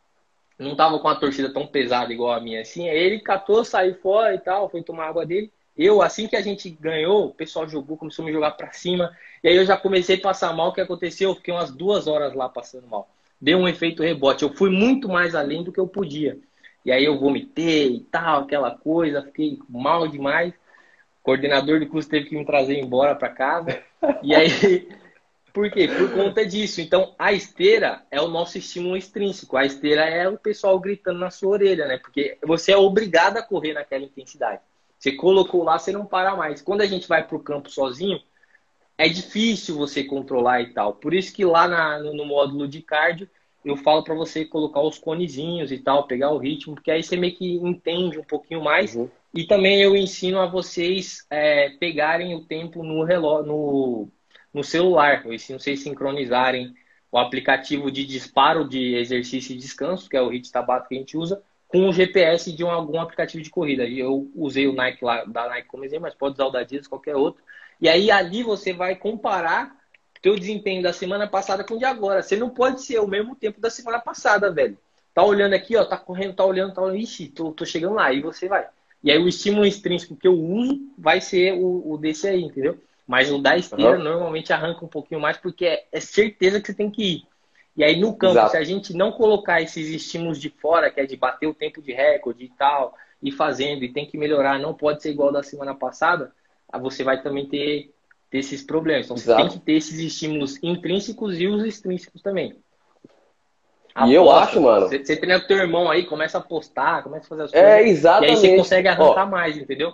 não 0.60 0.76
tava 0.76 1.00
com 1.00 1.08
a 1.08 1.16
torcida 1.16 1.52
tão 1.52 1.66
pesada 1.66 2.14
igual 2.14 2.34
a 2.34 2.40
minha 2.40 2.62
assim. 2.62 2.90
Aí 2.90 2.98
ele 2.98 3.20
catou, 3.20 3.66
saiu 3.66 3.96
fora 3.96 4.36
e 4.36 4.40
tal, 4.40 4.70
foi 4.70 4.84
tomar 4.84 5.08
água 5.08 5.26
dele. 5.26 5.52
Eu, 5.76 6.02
assim 6.02 6.28
que 6.28 6.36
a 6.36 6.42
gente 6.42 6.70
ganhou, 6.70 7.28
o 7.28 7.34
pessoal 7.34 7.68
jogou, 7.68 7.98
começou 7.98 8.24
a 8.24 8.26
me 8.28 8.34
jogar 8.34 8.52
para 8.52 8.72
cima. 8.72 9.16
E 9.44 9.48
aí 9.48 9.56
eu 9.56 9.66
já 9.66 9.78
comecei 9.78 10.18
a 10.18 10.22
passar 10.22 10.54
mal. 10.54 10.70
O 10.70 10.74
que 10.74 10.82
aconteceu? 10.82 11.30
Eu 11.30 11.36
fiquei 11.36 11.54
umas 11.54 11.72
duas 11.72 12.08
horas 12.08 12.34
lá 12.36 12.48
passando 12.50 12.88
mal. 12.88 13.10
Deu 13.40 13.58
um 13.58 13.68
efeito 13.68 14.04
rebote. 14.04 14.44
Eu 14.44 14.54
fui 14.54 14.70
muito 14.70 15.10
mais 15.10 15.34
além 15.34 15.64
do 15.64 15.72
que 15.72 15.80
eu 15.80 15.88
podia. 15.88 16.38
E 16.86 16.92
aí 16.92 17.06
eu 17.06 17.20
vomitei 17.20 17.96
e 17.96 18.00
tal, 18.02 18.42
aquela 18.42 18.72
coisa. 18.72 19.24
Fiquei 19.24 19.58
mal 19.68 20.08
demais. 20.08 20.54
O 21.22 21.24
coordenador 21.24 21.80
do 21.80 21.88
curso 21.88 22.10
teve 22.10 22.30
que 22.30 22.36
me 22.36 22.46
trazer 22.46 22.80
embora 22.80 23.16
para 23.16 23.30
casa. 23.30 23.82
E 24.24 24.34
aí 24.34 24.50
por 25.54 25.70
quê? 25.70 25.88
Por 25.88 26.12
conta 26.14 26.46
disso. 26.46 26.82
Então, 26.82 27.14
a 27.18 27.32
esteira 27.32 28.04
é 28.10 28.20
o 28.20 28.28
nosso 28.28 28.58
estímulo 28.58 28.98
extrínseco. 28.98 29.56
A 29.56 29.66
esteira 29.66 30.04
é 30.04 30.28
o 30.28 30.38
pessoal 30.38 30.80
gritando 30.80 31.20
na 31.20 31.30
sua 31.30 31.52
orelha, 31.52 31.86
né? 31.86 31.98
Porque 31.98 32.38
você 32.44 32.72
é 32.72 32.78
obrigado 32.78 33.38
a 33.38 33.44
correr 33.44 33.74
naquela 33.74 34.04
intensidade. 34.04 34.62
Você 34.98 35.12
colocou 35.12 35.64
lá, 35.64 35.78
você 35.78 35.92
não 35.92 36.06
para 36.06 36.36
mais. 36.36 36.62
Quando 36.62 36.82
a 36.82 36.86
gente 36.86 37.08
vai 37.08 37.26
para 37.26 37.36
o 37.36 37.44
campo 37.44 37.70
sozinho, 37.70 38.20
é 38.98 39.10
difícil 39.10 39.76
você 39.76 40.04
controlar 40.04 40.62
e 40.62 40.74
tal. 40.74 40.94
Por 40.94 41.14
isso 41.14 41.34
que 41.34 41.44
lá 41.44 41.68
na, 41.68 42.00
no, 42.00 42.14
no, 42.14 42.26
módulo 42.26 42.68
de 42.68 42.82
cardio, 42.84 43.28
eu 43.66 43.76
falo 43.76 44.04
para 44.04 44.14
você 44.14 44.46
colocar 44.46 44.82
os 44.82 45.00
conezinhos 45.00 45.72
e 45.72 45.80
tal, 45.80 46.06
pegar 46.06 46.30
o 46.32 46.38
ritmo, 46.38 46.76
porque 46.76 46.92
aí 46.92 47.02
você 47.02 47.18
meio 47.18 47.36
que 47.36 47.56
entende 47.56 48.20
um 48.20 48.24
pouquinho 48.24 48.64
mais. 48.64 48.96
Uhum. 48.96 49.10
E 49.34 49.46
também 49.46 49.82
eu 49.82 49.96
ensino 49.96 50.40
a 50.40 50.46
vocês 50.46 51.26
é, 51.30 51.70
pegarem 51.80 52.36
o 52.36 52.46
tempo 52.46 52.84
no 52.84 53.04
relógio, 53.04 53.48
no 53.48 54.12
no 54.54 54.64
celular. 54.64 55.26
Eu 55.26 55.34
ensino 55.34 55.60
vocês 55.60 55.82
sincronizarem 55.82 56.74
o 57.12 57.18
aplicativo 57.18 57.92
de 57.92 58.06
disparo 58.06 58.68
de 58.68 58.96
exercício 58.96 59.54
e 59.54 59.58
descanso, 59.58 60.10
que 60.10 60.16
é 60.16 60.22
o 60.22 60.32
HIT 60.32 60.52
Tabata 60.52 60.88
que 60.88 60.96
a 60.96 60.98
gente 60.98 61.18
usa, 61.18 61.42
com 61.68 61.88
o 61.90 61.94
GPS 61.94 62.52
de 62.52 62.64
um, 62.64 62.70
algum 62.70 63.00
aplicativo 63.00 63.44
de 63.44 63.50
corrida. 63.50 63.84
Eu 63.86 64.32
usei 64.36 64.68
o 64.68 64.74
Nike 64.74 65.04
lá, 65.04 65.24
da 65.26 65.48
Nike 65.50 65.68
como 65.68 65.84
exemplo, 65.84 66.04
mas 66.04 66.16
pode 66.16 66.36
usar 66.36 66.46
o 66.46 66.52
da 66.52 66.60
Adidas, 66.60 66.88
qualquer 66.88 67.16
outro. 67.16 67.44
E 67.80 67.90
aí 67.90 68.12
ali 68.12 68.44
você 68.44 68.74
vai 68.74 68.96
comparar 68.96 69.76
teu 70.22 70.36
desempenho 70.36 70.84
da 70.84 70.94
semana 70.94 71.28
passada 71.28 71.64
com 71.64 71.76
o 71.76 71.80
de 71.80 71.86
agora. 71.86 72.22
Você 72.22 72.36
não 72.38 72.50
pode 72.50 72.84
ser 72.84 73.00
o 73.00 73.08
mesmo 73.08 73.36
tempo 73.36 73.60
da 73.60 73.70
semana 73.70 74.00
passada, 74.00 74.52
velho. 74.52 74.78
Tá 75.14 75.24
olhando 75.24 75.54
aqui, 75.54 75.76
ó, 75.76 75.84
tá 75.84 75.98
correndo, 75.98 76.36
tá 76.36 76.46
olhando, 76.46 76.74
tá 76.74 76.82
olhando, 76.82 77.00
ixi, 77.00 77.28
tô, 77.28 77.52
tô 77.52 77.66
chegando 77.66 77.96
lá, 77.96 78.14
e 78.14 78.22
você 78.22 78.48
vai. 78.48 78.68
E 79.04 79.12
aí 79.12 79.18
o 79.18 79.28
estímulo 79.28 79.66
extrínseco 79.66 80.16
que 80.16 80.28
eu 80.28 80.34
uso 80.34 80.80
vai 80.98 81.20
ser 81.20 81.54
o, 81.54 81.92
o 81.92 81.98
desse 81.98 82.28
aí, 82.28 82.44
entendeu? 82.44 82.78
Mas 83.08 83.32
o 83.32 83.40
da 83.40 83.58
esteira 83.58 83.98
uhum. 83.98 84.04
normalmente 84.04 84.54
arranca 84.54 84.86
um 84.86 84.88
pouquinho 84.88 85.20
mais 85.20 85.38
porque 85.38 85.66
é, 85.66 85.86
é, 85.92 86.00
certeza 86.00 86.62
que 86.62 86.68
você 86.68 86.74
tem 86.74 86.90
que 86.90 87.04
ir. 87.04 87.24
E 87.76 87.84
aí 87.84 88.00
no 88.00 88.16
campo, 88.16 88.34
Exato. 88.34 88.52
se 88.52 88.58
a 88.58 88.64
gente 88.64 88.94
não 88.94 89.12
colocar 89.12 89.62
esses 89.62 89.90
estímulos 89.90 90.40
de 90.40 90.50
fora, 90.50 90.92
que 90.92 91.00
é 91.00 91.06
de 91.06 91.16
bater 91.16 91.48
o 91.48 91.54
tempo 91.54 91.82
de 91.82 91.94
recorde 91.94 92.46
e 92.46 92.50
tal, 92.50 92.96
e 93.22 93.32
fazendo, 93.32 93.84
e 93.84 93.92
tem 93.92 94.06
que 94.06 94.18
melhorar, 94.18 94.60
não 94.60 94.74
pode 94.74 95.02
ser 95.02 95.12
igual 95.12 95.32
da 95.32 95.42
semana 95.42 95.74
passada, 95.74 96.32
você 96.80 97.04
vai 97.04 97.22
também 97.22 97.48
ter, 97.48 97.94
ter 98.30 98.40
esses 98.40 98.62
problemas. 98.62 99.06
Então 99.06 99.18
Exato. 99.18 99.42
você 99.42 99.50
tem 99.50 99.60
que 99.60 99.66
ter 99.66 99.74
esses 99.74 100.00
estímulos 100.00 100.62
intrínsecos 100.62 101.40
e 101.40 101.48
os 101.48 101.64
extrínsecos 101.66 102.22
também. 102.22 102.56
Aposta, 103.94 104.12
e 104.12 104.16
eu 104.16 104.32
acho, 104.32 104.62
mano. 104.62 104.88
Você, 104.88 105.00
você 105.00 105.16
treina 105.18 105.40
com 105.40 105.48
teu 105.48 105.58
irmão 105.58 105.90
aí, 105.90 106.06
começa 106.06 106.38
a 106.38 106.42
postar, 106.42 107.04
começa 107.04 107.26
a 107.26 107.30
fazer 107.30 107.44
as 107.44 107.54
é, 107.54 107.62
coisas. 107.62 107.78
É, 107.78 107.88
exatamente. 107.90 108.32
E 108.32 108.32
aí 108.32 108.38
você 108.38 108.58
consegue 108.58 108.88
arrancar 108.88 109.28
Ó, 109.28 109.30
mais, 109.30 109.58
entendeu? 109.58 109.94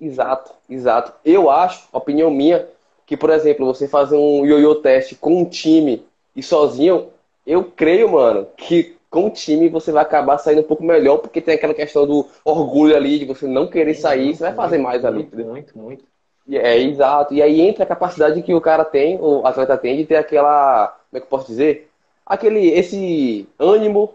Exato, 0.00 0.52
exato. 0.68 1.12
Eu 1.24 1.50
acho, 1.50 1.88
opinião 1.92 2.30
minha, 2.30 2.66
que, 3.06 3.16
por 3.16 3.30
exemplo, 3.30 3.66
você 3.66 3.88
fazer 3.88 4.16
um 4.16 4.44
ioiô 4.44 4.74
teste 4.76 5.14
com 5.14 5.40
um 5.40 5.44
time 5.44 6.04
e 6.34 6.42
sozinho, 6.42 7.08
eu 7.46 7.64
creio, 7.64 8.10
mano, 8.10 8.46
que 8.56 8.96
com 9.10 9.26
o 9.26 9.30
time 9.30 9.68
você 9.68 9.92
vai 9.92 10.02
acabar 10.02 10.38
saindo 10.38 10.62
um 10.62 10.64
pouco 10.64 10.82
melhor, 10.82 11.18
porque 11.18 11.40
tem 11.40 11.54
aquela 11.54 11.74
questão 11.74 12.06
do 12.06 12.26
orgulho 12.44 12.96
ali, 12.96 13.18
de 13.18 13.24
você 13.26 13.46
não 13.46 13.66
querer 13.66 13.94
sair, 13.94 14.24
muito, 14.24 14.38
você 14.38 14.44
vai 14.44 14.54
fazer 14.54 14.78
mais 14.78 15.02
muito, 15.02 15.34
ali. 15.34 15.44
Muito, 15.44 15.78
muito, 15.78 15.78
muito. 15.78 16.04
É, 16.50 16.78
exato. 16.78 17.34
E 17.34 17.42
aí 17.42 17.60
entra 17.60 17.84
a 17.84 17.86
capacidade 17.86 18.42
que 18.42 18.54
o 18.54 18.60
cara 18.60 18.84
tem, 18.84 19.18
o 19.20 19.46
atleta 19.46 19.76
tem, 19.76 19.96
de 19.96 20.06
ter 20.06 20.16
aquela. 20.16 20.88
Como 21.10 21.18
é 21.18 21.20
que 21.20 21.26
eu 21.26 21.30
posso 21.30 21.46
dizer? 21.46 21.91
Aquele. 22.24 22.68
Esse 22.68 23.48
ânimo 23.58 24.14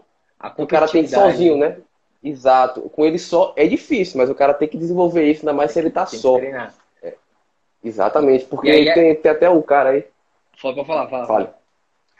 que 0.56 0.62
o 0.62 0.66
cara 0.66 0.88
tem 0.88 1.06
sozinho, 1.06 1.56
né? 1.56 1.76
Exato. 2.22 2.82
Com 2.82 3.04
ele 3.04 3.18
só 3.18 3.52
é 3.56 3.66
difícil, 3.66 4.18
mas 4.18 4.30
o 4.30 4.34
cara 4.34 4.54
tem 4.54 4.68
que 4.68 4.76
desenvolver 4.76 5.24
isso, 5.30 5.42
ainda 5.42 5.52
mais 5.52 5.72
se 5.72 5.78
ele 5.78 5.90
tá 5.90 6.04
tem 6.04 6.18
só. 6.18 6.38
É. 6.38 6.70
Exatamente, 7.82 8.44
porque 8.44 8.70
aí, 8.70 8.92
tem, 8.92 9.10
é... 9.10 9.14
tem, 9.14 9.30
até 9.30 9.48
o 9.48 9.62
cara 9.62 9.90
aí. 9.90 10.04
Fala 10.56 10.84
falar, 10.84 11.08
fala. 11.08 11.26
Fala. 11.26 11.58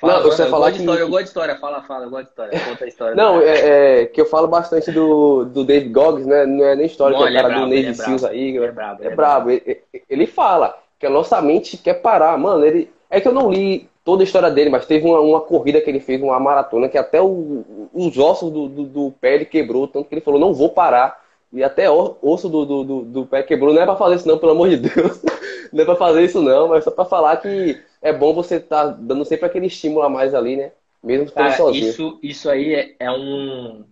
Fala, 0.00 0.20
não, 0.20 0.22
você 0.22 0.44
eu 0.44 0.48
falar 0.48 0.70
que... 0.70 0.78
História, 0.78 1.00
eu 1.00 1.08
gosto 1.08 1.22
de 1.22 1.28
história, 1.28 1.56
fala, 1.56 1.82
fala, 1.82 2.04
eu 2.04 2.10
gosto 2.10 2.26
de 2.26 2.30
história, 2.30 2.60
conta 2.60 2.84
a 2.84 2.88
história. 2.88 3.14
não, 3.16 3.40
é, 3.40 4.02
é, 4.02 4.06
que 4.06 4.20
eu 4.20 4.26
falo 4.26 4.46
bastante 4.46 4.92
do, 4.92 5.44
do 5.44 5.64
David 5.64 5.90
Goggins, 5.90 6.24
né? 6.24 6.46
Não 6.46 6.64
é 6.64 6.76
nem 6.76 6.86
história, 6.86 7.16
que 7.16 7.22
é 7.24 7.26
o 7.26 7.34
cara 7.34 7.48
é 7.48 7.50
bravo, 7.50 7.64
do 7.64 7.74
Navy 7.74 7.86
é 7.86 7.94
Seals 7.94 8.24
aí. 8.24 8.56
Ele 8.56 8.64
é 8.64 8.70
brabo. 8.70 9.02
É, 9.02 9.06
é 9.08 9.10
brabo. 9.10 9.50
Ele, 9.50 9.82
ele, 10.08 10.26
fala 10.28 10.78
que 11.00 11.06
a 11.06 11.10
nossa 11.10 11.42
mente 11.42 11.76
quer 11.76 11.94
parar. 11.94 12.38
Mano, 12.38 12.64
ele. 12.64 12.88
É 13.10 13.20
que 13.20 13.26
eu 13.26 13.32
não 13.32 13.50
li 13.50 13.90
toda 14.08 14.22
a 14.22 14.24
história 14.24 14.50
dele, 14.50 14.70
mas 14.70 14.86
teve 14.86 15.06
uma, 15.06 15.20
uma 15.20 15.40
corrida 15.42 15.82
que 15.82 15.90
ele 15.90 16.00
fez, 16.00 16.18
uma 16.22 16.40
maratona, 16.40 16.88
que 16.88 16.96
até 16.96 17.20
o, 17.20 17.90
os 17.92 18.16
ossos 18.16 18.50
do, 18.50 18.66
do, 18.66 18.84
do, 18.84 19.10
pé 19.20 19.34
ele 19.34 19.44
quebrou, 19.44 19.86
tanto 19.86 20.08
que 20.08 20.14
ele 20.14 20.22
falou, 20.22 20.40
não 20.40 20.54
vou 20.54 20.70
parar. 20.70 21.22
E 21.52 21.62
até 21.62 21.90
o 21.90 22.16
osso 22.22 22.48
do, 22.48 22.64
do, 22.64 23.02
do, 23.02 23.26
pé 23.26 23.42
quebrou. 23.42 23.74
Não 23.74 23.82
é 23.82 23.84
pra 23.84 23.96
fazer 23.96 24.14
isso 24.14 24.26
não, 24.26 24.38
pelo 24.38 24.52
amor 24.52 24.70
de 24.70 24.78
Deus. 24.88 25.22
não 25.70 25.82
é 25.82 25.84
pra 25.84 25.94
fazer 25.94 26.24
isso 26.24 26.40
não, 26.40 26.68
mas 26.68 26.84
só 26.84 26.90
pra 26.90 27.04
falar 27.04 27.36
que 27.36 27.78
é 28.00 28.10
bom 28.10 28.32
você 28.32 28.54
estar 28.54 28.86
tá 28.86 28.96
dando 28.98 29.26
sempre 29.26 29.44
aquele 29.44 29.66
estímulo 29.66 30.02
a 30.02 30.08
mais 30.08 30.34
ali, 30.34 30.56
né? 30.56 30.72
Mesmo 31.04 31.26
estando 31.26 31.52
sozinho. 31.52 31.90
Isso, 31.90 32.18
isso 32.22 32.48
aí 32.48 32.74
é, 32.74 32.96
é 32.98 33.10
um... 33.10 33.84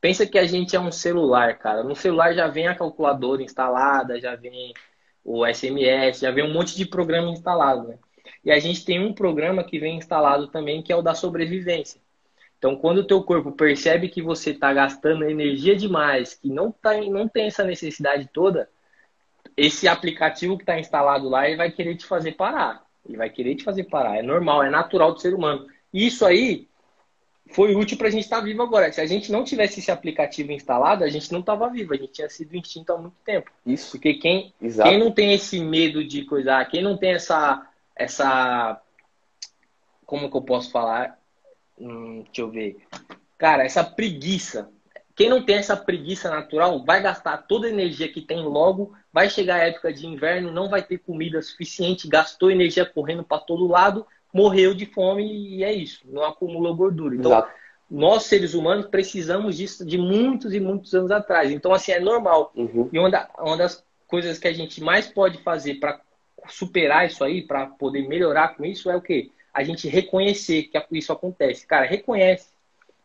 Pensa 0.00 0.26
que 0.26 0.40
a 0.40 0.44
gente 0.44 0.74
é 0.74 0.80
um 0.80 0.90
celular, 0.90 1.56
cara. 1.56 1.84
No 1.84 1.94
celular 1.94 2.34
já 2.34 2.48
vem 2.48 2.66
a 2.66 2.74
calculadora 2.74 3.44
instalada, 3.44 4.20
já 4.20 4.34
vem 4.34 4.74
o 5.24 5.46
SMS, 5.46 6.18
já 6.18 6.32
vem 6.32 6.42
um 6.42 6.52
monte 6.52 6.76
de 6.76 6.84
programa 6.84 7.30
instalado, 7.30 7.86
né? 7.86 7.98
E 8.46 8.52
a 8.52 8.60
gente 8.60 8.84
tem 8.84 9.04
um 9.04 9.12
programa 9.12 9.64
que 9.64 9.76
vem 9.76 9.96
instalado 9.96 10.46
também, 10.46 10.80
que 10.80 10.92
é 10.92 10.96
o 10.96 11.02
da 11.02 11.14
sobrevivência. 11.14 12.00
Então, 12.56 12.76
quando 12.76 12.98
o 12.98 13.04
teu 13.04 13.20
corpo 13.24 13.50
percebe 13.50 14.08
que 14.08 14.22
você 14.22 14.50
está 14.50 14.72
gastando 14.72 15.28
energia 15.28 15.74
demais, 15.74 16.34
que 16.34 16.48
não, 16.48 16.70
tá, 16.70 16.96
não 17.02 17.26
tem 17.26 17.46
essa 17.46 17.64
necessidade 17.64 18.30
toda, 18.32 18.70
esse 19.56 19.88
aplicativo 19.88 20.56
que 20.56 20.62
está 20.62 20.78
instalado 20.78 21.28
lá, 21.28 21.48
ele 21.48 21.56
vai 21.56 21.72
querer 21.72 21.96
te 21.96 22.06
fazer 22.06 22.32
parar. 22.32 22.86
Ele 23.04 23.18
vai 23.18 23.28
querer 23.28 23.56
te 23.56 23.64
fazer 23.64 23.82
parar. 23.82 24.16
É 24.16 24.22
normal, 24.22 24.62
é 24.62 24.70
natural 24.70 25.12
do 25.12 25.20
ser 25.20 25.34
humano. 25.34 25.66
E 25.92 26.06
isso 26.06 26.24
aí 26.24 26.68
foi 27.50 27.74
útil 27.74 27.98
para 27.98 28.06
a 28.06 28.10
gente 28.10 28.24
estar 28.24 28.38
tá 28.38 28.44
vivo 28.44 28.62
agora. 28.62 28.92
Se 28.92 29.00
a 29.00 29.06
gente 29.06 29.32
não 29.32 29.42
tivesse 29.42 29.80
esse 29.80 29.90
aplicativo 29.90 30.52
instalado, 30.52 31.02
a 31.02 31.08
gente 31.08 31.32
não 31.32 31.40
estava 31.40 31.68
vivo. 31.68 31.94
A 31.94 31.96
gente 31.96 32.12
tinha 32.12 32.28
sido 32.28 32.54
extinto 32.54 32.92
há 32.92 32.96
muito 32.96 33.16
tempo. 33.24 33.50
Isso. 33.66 33.90
Porque 33.90 34.14
quem, 34.14 34.54
quem 34.60 34.98
não 34.98 35.10
tem 35.10 35.34
esse 35.34 35.58
medo 35.60 36.04
de 36.04 36.24
coisar, 36.24 36.64
quem 36.66 36.80
não 36.80 36.96
tem 36.96 37.14
essa 37.14 37.66
essa. 37.96 38.80
Como 40.04 40.30
que 40.30 40.36
eu 40.36 40.42
posso 40.42 40.70
falar? 40.70 41.18
Hum, 41.78 42.22
deixa 42.24 42.42
eu 42.42 42.50
ver. 42.50 42.76
Cara, 43.38 43.64
essa 43.64 43.82
preguiça. 43.82 44.70
Quem 45.14 45.30
não 45.30 45.42
tem 45.42 45.56
essa 45.56 45.74
preguiça 45.74 46.28
natural 46.28 46.84
vai 46.84 47.02
gastar 47.02 47.38
toda 47.38 47.66
a 47.66 47.70
energia 47.70 48.12
que 48.12 48.20
tem 48.20 48.42
logo, 48.42 48.94
vai 49.10 49.30
chegar 49.30 49.56
a 49.56 49.66
época 49.66 49.90
de 49.90 50.06
inverno, 50.06 50.52
não 50.52 50.68
vai 50.68 50.82
ter 50.82 50.98
comida 50.98 51.40
suficiente, 51.40 52.06
gastou 52.06 52.50
energia 52.50 52.84
correndo 52.84 53.24
para 53.24 53.38
todo 53.38 53.66
lado, 53.66 54.06
morreu 54.30 54.74
de 54.74 54.84
fome 54.84 55.56
e 55.56 55.64
é 55.64 55.72
isso, 55.72 56.00
não 56.04 56.22
acumulou 56.22 56.76
gordura. 56.76 57.14
Então, 57.16 57.32
Exato. 57.32 57.50
nós 57.90 58.24
seres 58.24 58.52
humanos 58.52 58.88
precisamos 58.88 59.56
disso 59.56 59.86
de 59.86 59.96
muitos 59.96 60.52
e 60.52 60.60
muitos 60.60 60.94
anos 60.94 61.10
atrás. 61.10 61.50
Então, 61.50 61.72
assim, 61.72 61.92
é 61.92 62.00
normal. 62.00 62.52
Uhum. 62.54 62.90
E 62.92 62.98
uma, 62.98 63.10
da, 63.10 63.26
uma 63.38 63.56
das 63.56 63.82
coisas 64.06 64.38
que 64.38 64.48
a 64.48 64.52
gente 64.52 64.82
mais 64.82 65.06
pode 65.06 65.38
fazer 65.38 65.76
para 65.76 65.98
superar 66.48 67.06
isso 67.06 67.22
aí, 67.24 67.42
para 67.42 67.66
poder 67.66 68.06
melhorar 68.08 68.56
com 68.56 68.64
isso, 68.64 68.90
é 68.90 68.96
o 68.96 69.00
quê? 69.00 69.30
A 69.52 69.62
gente 69.62 69.88
reconhecer 69.88 70.64
que 70.64 70.78
isso 70.92 71.12
acontece. 71.12 71.66
Cara, 71.66 71.86
reconhece. 71.86 72.48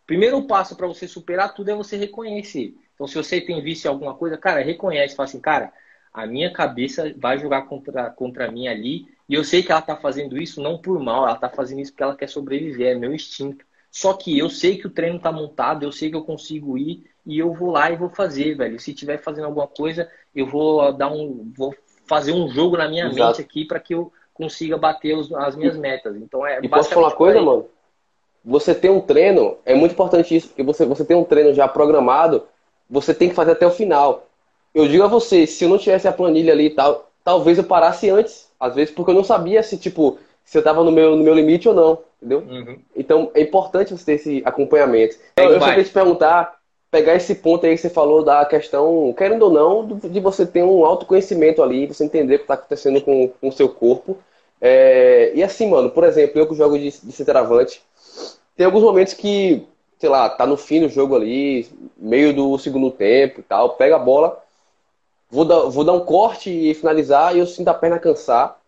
Primeiro 0.05 0.41
passo 0.43 0.75
para 0.75 0.87
você 0.87 1.07
superar 1.07 1.53
tudo 1.53 1.71
é 1.71 1.75
você 1.75 1.95
reconhecer. 1.95 2.75
Então, 2.93 3.07
se 3.07 3.15
você 3.15 3.39
tem 3.39 3.61
vício 3.61 3.87
em 3.87 3.91
alguma 3.91 4.13
coisa, 4.13 4.37
cara, 4.37 4.61
reconhece. 4.61 5.15
Fala 5.15 5.29
assim, 5.29 5.39
cara, 5.39 5.71
a 6.13 6.27
minha 6.27 6.51
cabeça 6.51 7.13
vai 7.17 7.39
jogar 7.39 7.63
contra, 7.63 8.09
contra 8.09 8.51
mim 8.51 8.67
ali. 8.67 9.07
E 9.29 9.33
eu 9.33 9.43
sei 9.43 9.63
que 9.63 9.71
ela 9.71 9.79
está 9.79 9.95
fazendo 9.95 10.37
isso 10.37 10.61
não 10.61 10.77
por 10.77 10.99
mal, 10.99 11.23
ela 11.23 11.35
está 11.35 11.49
fazendo 11.49 11.79
isso 11.79 11.91
porque 11.91 12.03
ela 12.03 12.15
quer 12.15 12.27
sobreviver, 12.27 12.91
é 12.91 12.95
meu 12.95 13.13
instinto. 13.13 13.65
Só 13.89 14.13
que 14.13 14.37
eu 14.37 14.49
sei 14.49 14.77
que 14.77 14.87
o 14.87 14.89
treino 14.89 15.17
está 15.17 15.31
montado, 15.31 15.83
eu 15.83 15.91
sei 15.91 16.09
que 16.09 16.15
eu 16.15 16.23
consigo 16.23 16.77
ir 16.77 17.09
e 17.25 17.39
eu 17.39 17.53
vou 17.53 17.71
lá 17.71 17.89
e 17.91 17.95
vou 17.95 18.09
fazer, 18.09 18.55
velho. 18.55 18.79
Se 18.79 18.93
tiver 18.93 19.17
fazendo 19.17 19.45
alguma 19.45 19.67
coisa, 19.67 20.11
eu 20.35 20.45
vou 20.45 20.91
dar 20.93 21.11
um, 21.11 21.51
vou 21.55 21.73
fazer 22.11 22.33
um 22.33 22.49
jogo 22.49 22.75
na 22.75 22.89
minha 22.89 23.05
Exato. 23.05 23.15
mente 23.15 23.41
aqui 23.41 23.63
para 23.63 23.79
que 23.79 23.95
eu 23.95 24.11
consiga 24.33 24.77
bater 24.77 25.15
os, 25.15 25.31
as 25.31 25.55
minhas 25.55 25.77
metas. 25.77 26.13
Então 26.17 26.45
é. 26.45 26.59
E 26.61 26.67
posso 26.67 26.89
falar 26.89 27.07
uma 27.07 27.15
coisa, 27.15 27.41
mano? 27.41 27.67
Você 28.43 28.75
tem 28.75 28.91
um 28.91 28.99
treino, 28.99 29.55
é 29.65 29.73
muito 29.73 29.93
importante 29.93 30.35
isso, 30.35 30.47
porque 30.47 30.63
você, 30.63 30.85
você 30.85 31.05
tem 31.05 31.15
um 31.15 31.23
treino 31.23 31.53
já 31.53 31.69
programado, 31.69 32.43
você 32.89 33.13
tem 33.13 33.29
que 33.29 33.35
fazer 33.35 33.51
até 33.51 33.65
o 33.65 33.71
final. 33.71 34.27
Eu 34.75 34.89
digo 34.89 35.03
a 35.03 35.07
você, 35.07 35.47
se 35.47 35.63
eu 35.63 35.69
não 35.69 35.77
tivesse 35.77 36.05
a 36.05 36.11
planilha 36.11 36.51
ali 36.51 36.65
e 36.65 36.69
tal, 36.71 37.09
talvez 37.23 37.57
eu 37.57 37.63
parasse 37.63 38.09
antes. 38.09 38.49
Às 38.59 38.75
vezes, 38.75 38.93
porque 38.93 39.11
eu 39.11 39.15
não 39.15 39.23
sabia 39.23 39.63
se, 39.63 39.77
tipo, 39.77 40.19
se 40.43 40.57
eu 40.57 40.63
tava 40.63 40.83
no 40.83 40.91
meu, 40.91 41.15
no 41.15 41.23
meu 41.23 41.33
limite 41.33 41.69
ou 41.69 41.73
não, 41.73 41.99
entendeu? 42.17 42.39
Uhum. 42.39 42.79
Então, 42.95 43.31
é 43.33 43.41
importante 43.41 43.91
você 43.91 44.05
ter 44.05 44.13
esse 44.13 44.41
acompanhamento. 44.43 45.15
Eu, 45.37 45.51
eu 45.51 45.59
só 45.59 45.69
queria 45.69 45.83
te 45.83 45.91
perguntar, 45.91 46.59
pegar 46.91 47.15
esse 47.15 47.33
ponto 47.33 47.65
aí 47.65 47.73
que 47.73 47.81
você 47.81 47.89
falou 47.89 48.21
da 48.21 48.45
questão, 48.45 49.13
querendo 49.17 49.43
ou 49.43 49.49
não, 49.49 49.87
de 49.97 50.19
você 50.19 50.45
ter 50.45 50.61
um 50.61 50.85
autoconhecimento 50.85 51.63
ali, 51.63 51.87
você 51.87 52.03
entender 52.03 52.35
o 52.35 52.37
que 52.39 52.43
está 52.43 52.55
acontecendo 52.55 53.01
com, 53.01 53.29
com 53.29 53.47
o 53.47 53.51
seu 53.51 53.69
corpo. 53.69 54.17
É, 54.59 55.31
e 55.33 55.41
assim, 55.41 55.69
mano, 55.69 55.89
por 55.89 56.03
exemplo, 56.03 56.39
eu 56.39 56.47
que 56.47 56.53
jogo 56.53 56.77
de, 56.77 56.91
de 56.91 57.11
centroavante, 57.13 57.81
tem 58.57 58.65
alguns 58.65 58.83
momentos 58.83 59.13
que, 59.13 59.65
sei 59.97 60.09
lá, 60.09 60.29
tá 60.29 60.45
no 60.45 60.57
fim 60.57 60.81
do 60.81 60.89
jogo 60.89 61.15
ali, 61.15 61.67
meio 61.97 62.33
do 62.33 62.59
segundo 62.59 62.91
tempo 62.91 63.39
e 63.39 63.43
tal, 63.43 63.69
pega 63.77 63.95
a 63.95 63.99
bola, 63.99 64.43
vou 65.29 65.45
dar, 65.45 65.61
vou 65.69 65.85
dar 65.85 65.93
um 65.93 66.05
corte 66.05 66.49
e 66.51 66.73
finalizar 66.73 67.33
e 67.33 67.39
eu 67.39 67.47
sinto 67.47 67.69
a 67.69 67.73
perna 67.73 67.99
cansar. 67.99 68.59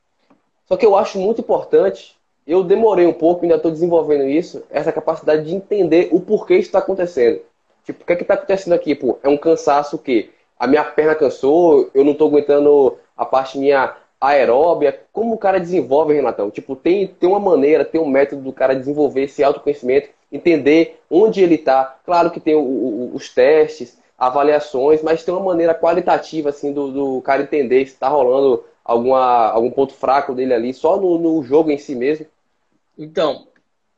Só 0.65 0.77
que 0.77 0.85
eu 0.85 0.95
acho 0.95 1.19
muito 1.19 1.41
importante, 1.41 2.15
eu 2.47 2.63
demorei 2.63 3.05
um 3.05 3.13
pouco, 3.13 3.43
ainda 3.43 3.55
estou 3.55 3.69
desenvolvendo 3.69 4.29
isso, 4.29 4.63
essa 4.69 4.93
capacidade 4.93 5.43
de 5.45 5.53
entender 5.53 6.07
o 6.13 6.21
porquê 6.21 6.55
isso 6.55 6.69
está 6.69 6.79
acontecendo. 6.79 7.41
Tipo, 7.83 8.03
o 8.03 8.05
que 8.05 8.13
é 8.13 8.15
que 8.15 8.23
tá 8.23 8.35
acontecendo 8.35 8.73
aqui? 8.73 8.95
Pô, 8.95 9.19
é 9.21 9.29
um 9.29 9.37
cansaço 9.37 9.97
que 9.97 10.29
a 10.57 10.67
minha 10.67 10.83
perna 10.83 11.15
cansou, 11.15 11.89
eu 11.93 12.03
não 12.05 12.13
tô 12.13 12.27
aguentando 12.27 12.97
a 13.17 13.25
parte 13.25 13.57
minha 13.57 13.95
aeróbia. 14.19 15.01
Como 15.11 15.33
o 15.35 15.37
cara 15.37 15.59
desenvolve, 15.59 16.13
Renatão? 16.13 16.49
Tipo, 16.49 16.75
tem, 16.75 17.07
tem 17.07 17.27
uma 17.27 17.39
maneira, 17.39 17.83
tem 17.83 17.99
um 17.99 18.07
método 18.07 18.41
do 18.41 18.53
cara 18.53 18.75
desenvolver 18.75 19.23
esse 19.23 19.43
autoconhecimento, 19.43 20.09
entender 20.31 20.99
onde 21.09 21.43
ele 21.43 21.57
tá. 21.57 21.97
Claro 22.05 22.31
que 22.31 22.39
tem 22.39 22.55
o, 22.55 22.61
o, 22.61 23.11
os 23.13 23.29
testes, 23.29 23.97
avaliações, 24.17 25.01
mas 25.01 25.23
tem 25.23 25.33
uma 25.33 25.43
maneira 25.43 25.75
qualitativa, 25.75 26.49
assim, 26.49 26.71
do, 26.71 26.91
do 26.91 27.21
cara 27.21 27.43
entender 27.43 27.85
se 27.85 27.95
tá 27.95 28.07
rolando 28.07 28.63
alguma, 28.83 29.49
algum 29.49 29.71
ponto 29.71 29.93
fraco 29.93 30.33
dele 30.33 30.53
ali, 30.53 30.73
só 30.73 30.97
no, 30.97 31.17
no 31.17 31.43
jogo 31.43 31.71
em 31.71 31.77
si 31.77 31.95
mesmo. 31.95 32.25
Então, 32.97 33.47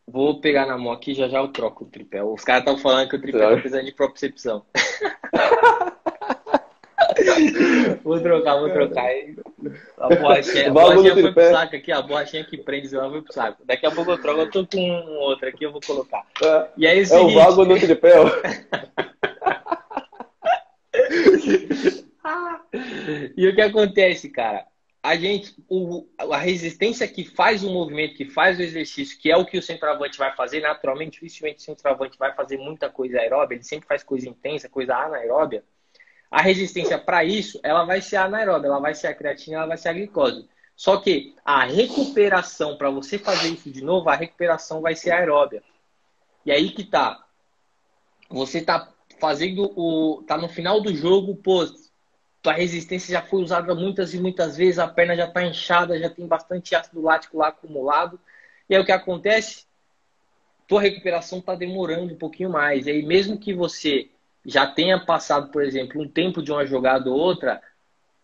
Vou 0.08 0.39
pegar 0.39 0.68
na 0.68 0.78
mão 0.78 0.94
aqui 0.94 1.15
já 1.15 1.28
já 1.28 1.39
eu 1.39 1.48
troco 1.48 1.84
o 1.84 1.88
tripé. 1.88 2.24
Os 2.24 2.44
caras 2.44 2.62
estão 2.62 2.78
falando 2.78 3.10
que 3.10 3.15
o 3.15 3.22
tripé 3.22 3.39
tá 3.39 3.54
precisando 3.54 3.86
de 3.86 3.91
propriocepção. 3.91 4.63
vou 8.04 8.20
trocar, 8.20 8.60
vou 8.60 8.70
trocar. 8.70 9.10
A 9.98 10.10
borrachinha, 10.10 10.68
a 10.68 10.72
borrachinha 10.72 11.13
foi 11.13 11.34
pro 11.34 11.50
saco 11.50 11.76
aqui, 11.76 11.91
a 11.91 12.04
borrachinha 12.04 12.44
que 12.44 12.56
prende 12.58 12.96
ela 12.96 13.10
foi 13.10 13.24
pro 13.24 13.34
saco. 13.34 13.65
Daqui 13.65 13.88
a 13.88 13.91
pouco 13.91 14.12
eu 14.12 14.22
troco, 14.22 14.41
eu 14.41 14.52
tô 14.52 14.68
com 14.68 14.80
um 14.80 15.18
outro 15.18 15.50
aqui, 15.50 15.65
eu 15.65 15.72
vou 15.72 15.82
colocar. 15.82 16.24
É, 16.44 16.68
e 16.78 16.86
aí, 16.86 17.00
é, 17.00 17.06
seguinte... 17.06 17.36
é 17.36 17.38
o 17.38 17.39
vago 17.44 17.65
do 17.65 17.80
tripé. 17.80 18.13
e 23.36 23.48
o 23.48 23.56
que 23.56 23.62
acontece, 23.62 24.30
cara? 24.30 24.68
A 25.06 25.15
gente, 25.15 25.56
o, 25.70 26.08
a 26.18 26.38
resistência 26.38 27.08
que 27.08 27.24
faz 27.24 27.63
o 27.63 27.72
movimento, 27.72 28.15
que 28.15 28.26
faz 28.26 28.58
o 28.58 28.62
exercício, 28.63 29.20
que 29.20 29.32
é 29.32 29.38
o 29.38 29.46
que 29.46 29.58
o 29.58 29.62
centroavante 29.62 30.18
vai 30.18 30.36
fazer, 30.36 30.62
naturalmente, 30.62 31.22
dificilmente 31.22 31.60
o 31.60 31.62
centroavante 31.62 32.18
vai 32.18 32.34
fazer 32.34 32.58
muita 32.58 32.89
coisa 32.89 33.20
aeróbia, 33.20 33.56
ele 33.56 33.63
sempre 33.63 33.88
faz 33.88 34.04
coisa 34.04 34.28
intensa, 34.28 34.68
coisa 34.68 34.96
anaeróbia. 34.96 35.63
A 36.32 36.41
resistência 36.41 36.98
para 36.98 37.24
isso, 37.24 37.60
ela 37.62 37.86
vai 37.86 38.02
ser 38.02 38.15
anaeróbia, 38.15 38.68
ela 38.68 38.80
vai 38.80 38.96
ser 38.96 39.08
a 39.08 39.13
creatina, 39.13 39.58
ela 39.58 39.68
vai 39.68 39.78
ser 39.78 39.89
a 39.89 39.94
glicose. 39.94 40.50
Só 40.76 40.98
que 40.98 41.36
a 41.46 41.63
recuperação, 41.65 42.76
para 42.76 42.89
você 42.89 43.20
fazer 43.20 43.50
isso 43.50 43.70
de 43.70 43.84
novo, 43.84 44.10
a 44.10 44.15
recuperação 44.15 44.82
vai 44.82 44.96
ser 44.96 45.12
aeróbia. 45.12 45.62
E 46.44 46.52
aí 46.52 46.72
que 46.72 46.84
tá. 46.84 47.24
Você 48.28 48.60
tá 48.60 48.91
fazendo 49.20 49.72
o. 49.76 50.24
tá 50.24 50.36
no 50.36 50.50
final 50.50 50.82
do 50.82 50.94
jogo, 50.94 51.36
pô, 51.36 51.63
a 52.50 52.54
resistência 52.54 53.12
já 53.12 53.22
foi 53.22 53.42
usada 53.42 53.74
muitas 53.76 54.14
e 54.14 54.20
muitas 54.20 54.58
vezes, 54.58 54.80
a 54.80 54.88
perna 54.88 55.16
já 55.16 55.26
está 55.26 55.44
inchada, 55.44 56.00
já 56.00 56.10
tem 56.10 56.28
bastante 56.28 56.76
ácido 56.76 57.02
lático 57.02 57.38
lá 57.38 57.48
acumulado. 57.48 58.20
E 58.70 58.76
aí 58.76 58.82
o 58.82 58.86
que 58.86 58.92
acontece? 58.92 59.66
Tua 60.68 60.82
recuperação 60.82 61.40
está 61.40 61.56
demorando 61.56 62.14
um 62.14 62.18
pouquinho 62.18 62.50
mais. 62.50 62.88
E 62.88 62.92
aí, 62.92 63.06
mesmo 63.06 63.38
que 63.38 63.54
você 63.54 64.10
já 64.46 64.68
tenha 64.68 65.00
passado, 65.00 65.52
por 65.52 65.64
exemplo, 65.64 66.02
um 66.02 66.08
tempo 66.08 66.42
de 66.42 66.52
uma 66.52 66.66
jogada 66.66 67.10
ou 67.10 67.18
outra, 67.18 67.62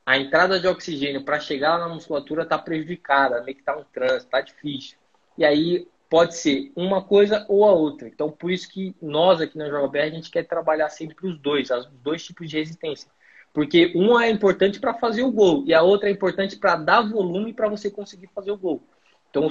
a 0.06 0.18
entrada 0.18 0.60
de 0.60 0.68
oxigênio 0.68 1.24
para 1.24 1.40
chegar 1.40 1.80
na 1.80 1.88
musculatura 1.88 2.44
está 2.44 2.58
prejudicada, 2.58 3.42
meio 3.44 3.56
que 3.56 3.62
está 3.62 3.78
um 3.78 3.84
trânsito, 3.84 4.26
está 4.26 4.42
difícil. 4.42 4.98
E 5.38 5.46
aí 5.46 5.88
pode 6.10 6.36
ser 6.36 6.72
uma 6.76 7.02
coisa 7.02 7.46
ou 7.48 7.64
a 7.66 7.72
outra. 7.72 8.08
Então, 8.08 8.30
por 8.30 8.52
isso 8.52 8.70
que 8.70 8.94
nós 9.02 9.40
aqui 9.40 9.58
na 9.58 9.70
Joga 9.70 10.04
a 10.04 10.10
gente 10.10 10.30
quer 10.30 10.44
trabalhar 10.44 10.90
sempre 10.90 11.28
os 11.28 11.40
dois, 11.40 11.70
os 11.72 11.88
dois 12.04 12.24
tipos 12.24 12.50
de 12.50 12.58
resistência. 12.58 13.10
Porque 13.54 13.92
uma 13.96 14.26
é 14.26 14.30
importante 14.30 14.80
para 14.80 14.94
fazer 14.94 15.24
o 15.24 15.32
gol 15.32 15.64
e 15.66 15.74
a 15.74 15.82
outra 15.82 16.10
é 16.10 16.12
importante 16.12 16.56
para 16.56 16.76
dar 16.76 17.02
volume 17.02 17.54
para 17.54 17.68
você 17.68 17.90
conseguir 17.90 18.30
fazer 18.34 18.52
o 18.52 18.58
gol. 18.58 18.82
Então, 19.30 19.50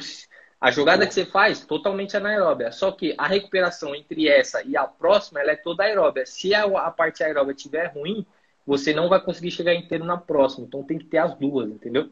a 0.60 0.70
jogada 0.70 1.06
que 1.06 1.14
você 1.14 1.24
faz, 1.24 1.64
totalmente 1.64 2.16
anaeróbia. 2.16 2.72
Só 2.72 2.92
que 2.92 3.14
a 3.16 3.26
recuperação 3.26 3.94
entre 3.94 4.28
essa 4.28 4.62
e 4.62 4.76
a 4.76 4.84
próxima, 4.84 5.40
ela 5.40 5.52
é 5.52 5.56
toda 5.56 5.84
aeróbia. 5.84 6.26
Se 6.26 6.54
a, 6.54 6.64
a 6.64 6.90
parte 6.90 7.22
aeróbia 7.22 7.52
estiver 7.52 7.86
ruim, 7.86 8.26
você 8.66 8.92
não 8.92 9.08
vai 9.08 9.20
conseguir 9.20 9.50
chegar 9.50 9.74
inteiro 9.74 10.04
na 10.04 10.16
próxima. 10.16 10.66
Então, 10.66 10.82
tem 10.82 10.98
que 10.98 11.06
ter 11.06 11.18
as 11.18 11.34
duas, 11.34 11.68
entendeu? 11.68 12.08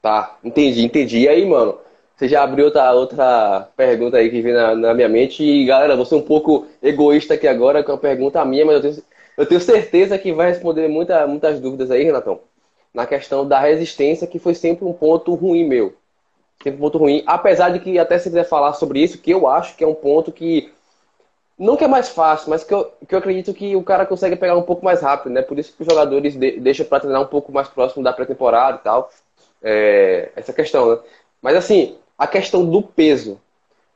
Tá, 0.00 0.38
entendi, 0.42 0.84
entendi. 0.84 1.20
E 1.20 1.28
aí, 1.28 1.44
mano, 1.44 1.78
você 2.16 2.28
já 2.28 2.42
abriu 2.42 2.66
outra, 2.66 2.92
outra 2.92 3.68
pergunta 3.76 4.16
aí 4.16 4.30
que 4.30 4.40
vem 4.40 4.52
na, 4.52 4.74
na 4.74 4.94
minha 4.94 5.08
mente. 5.08 5.42
E, 5.42 5.64
galera, 5.64 5.96
você 5.96 6.14
é 6.14 6.18
um 6.18 6.22
pouco 6.22 6.66
egoísta 6.82 7.34
aqui 7.34 7.48
agora 7.48 7.82
com 7.82 7.92
a 7.92 7.98
pergunta 7.98 8.44
minha, 8.44 8.64
mas 8.64 8.76
eu 8.76 8.80
tenho 8.82 9.11
eu 9.42 9.46
tenho 9.46 9.60
certeza 9.60 10.16
que 10.16 10.32
vai 10.32 10.50
responder 10.50 10.86
muita, 10.88 11.26
muitas 11.26 11.58
dúvidas 11.58 11.90
aí, 11.90 12.04
Renatão, 12.04 12.40
na 12.94 13.04
questão 13.06 13.46
da 13.46 13.58
resistência, 13.58 14.26
que 14.26 14.38
foi 14.38 14.54
sempre 14.54 14.84
um 14.84 14.92
ponto 14.92 15.34
ruim 15.34 15.64
meu. 15.64 15.94
Sempre 16.62 16.78
um 16.78 16.82
ponto 16.82 16.98
ruim. 16.98 17.24
Apesar 17.26 17.70
de 17.70 17.80
que, 17.80 17.98
até 17.98 18.18
se 18.18 18.28
quiser 18.28 18.44
falar 18.44 18.72
sobre 18.74 19.00
isso, 19.02 19.18
que 19.18 19.32
eu 19.32 19.48
acho 19.48 19.76
que 19.76 19.82
é 19.82 19.86
um 19.86 19.94
ponto 19.94 20.30
que. 20.30 20.72
Não 21.58 21.76
que 21.76 21.82
é 21.82 21.88
mais 21.88 22.08
fácil, 22.08 22.50
mas 22.50 22.62
que 22.62 22.72
eu, 22.72 22.92
que 23.06 23.14
eu 23.14 23.18
acredito 23.18 23.52
que 23.52 23.74
o 23.74 23.82
cara 23.82 24.06
consegue 24.06 24.36
pegar 24.36 24.56
um 24.56 24.62
pouco 24.62 24.84
mais 24.84 25.00
rápido, 25.00 25.32
né? 25.32 25.42
Por 25.42 25.58
isso 25.58 25.72
que 25.76 25.82
os 25.82 25.88
jogadores 25.88 26.36
de, 26.36 26.60
deixam 26.60 26.86
para 26.86 27.00
treinar 27.00 27.22
um 27.22 27.26
pouco 27.26 27.50
mais 27.52 27.68
próximo 27.68 28.02
da 28.02 28.12
pré-temporada 28.12 28.78
e 28.78 28.84
tal. 28.84 29.10
É, 29.60 30.30
essa 30.36 30.52
questão, 30.52 30.88
né? 30.92 30.98
Mas 31.40 31.56
assim, 31.56 31.96
a 32.16 32.28
questão 32.28 32.64
do 32.64 32.80
peso. 32.80 33.40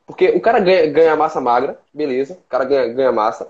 Porque 0.05 0.29
o 0.29 0.41
cara 0.41 0.59
ganha, 0.59 0.87
ganha 0.87 1.15
massa 1.15 1.39
magra, 1.39 1.79
beleza, 1.93 2.33
o 2.33 2.49
cara 2.49 2.65
ganha, 2.65 2.93
ganha 2.93 3.11
massa. 3.13 3.49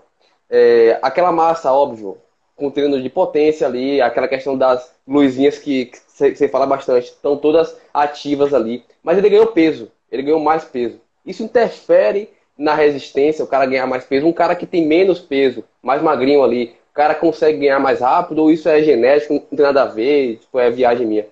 É, 0.50 0.98
aquela 1.02 1.32
massa, 1.32 1.72
óbvio, 1.72 2.18
com 2.56 2.72
treino 2.72 3.02
de 3.02 3.10
potência 3.10 3.68
ali, 3.68 4.02
aquela 4.02 4.28
questão 4.28 4.58
das 4.58 4.92
luzinhas 5.08 5.60
que 5.60 5.92
você 6.08 6.48
fala 6.48 6.66
bastante, 6.66 7.06
estão 7.06 7.38
todas 7.38 7.78
ativas 7.94 8.54
ali. 8.54 8.84
Mas 9.04 9.18
ele 9.18 9.30
ganhou 9.30 9.48
peso, 9.48 9.92
ele 10.12 10.24
ganhou 10.24 10.40
mais 10.40 10.66
peso. 10.66 11.00
Isso 11.26 11.44
interfere 11.44 12.30
na 12.58 12.74
resistência, 12.74 13.46
o 13.46 13.48
cara 13.48 13.66
ganhar 13.66 13.86
mais 13.86 14.04
peso. 14.04 14.26
Um 14.26 14.34
cara 14.34 14.56
que 14.56 14.66
tem 14.66 14.86
menos 14.86 15.20
peso, 15.20 15.64
mais 15.82 16.02
magrinho 16.02 16.44
ali, 16.44 16.76
o 16.92 16.94
cara 16.94 17.14
consegue 17.14 17.60
ganhar 17.60 17.80
mais 17.80 18.00
rápido 18.00 18.40
ou 18.40 18.52
isso 18.52 18.68
é 18.68 18.82
genético, 18.82 19.34
não 19.34 19.40
tem 19.42 19.60
nada 19.60 19.84
a 19.84 19.86
ver, 19.86 20.38
tipo, 20.38 20.60
é 20.60 20.72
viagem 20.72 21.06
minha? 21.06 21.28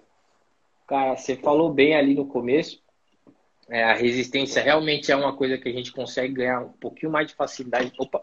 Cara, 0.87 1.15
você 1.15 1.35
falou 1.35 1.73
bem 1.73 1.95
ali 1.95 2.13
no 2.13 2.27
começo. 2.27 2.79
É, 3.67 3.83
a 3.83 3.93
resistência 3.95 4.61
realmente 4.61 5.11
é 5.11 5.15
uma 5.15 5.35
coisa 5.35 5.57
que 5.57 5.67
a 5.67 5.71
gente 5.71 5.91
consegue 5.91 6.35
ganhar 6.35 6.61
um 6.61 6.69
pouquinho 6.73 7.11
mais 7.11 7.27
de 7.27 7.33
facilidade. 7.33 7.91
Opa, 7.97 8.21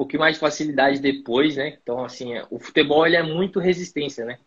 pouquinho 0.00 0.20
mais 0.20 0.36
de 0.36 0.40
facilidade 0.40 0.98
depois, 0.98 1.56
né? 1.56 1.76
Então, 1.82 2.02
assim, 2.02 2.32
o 2.48 2.58
futebol 2.58 3.06
ele 3.06 3.16
é 3.16 3.22
muito 3.22 3.60
resistência, 3.60 4.24
né? 4.24 4.38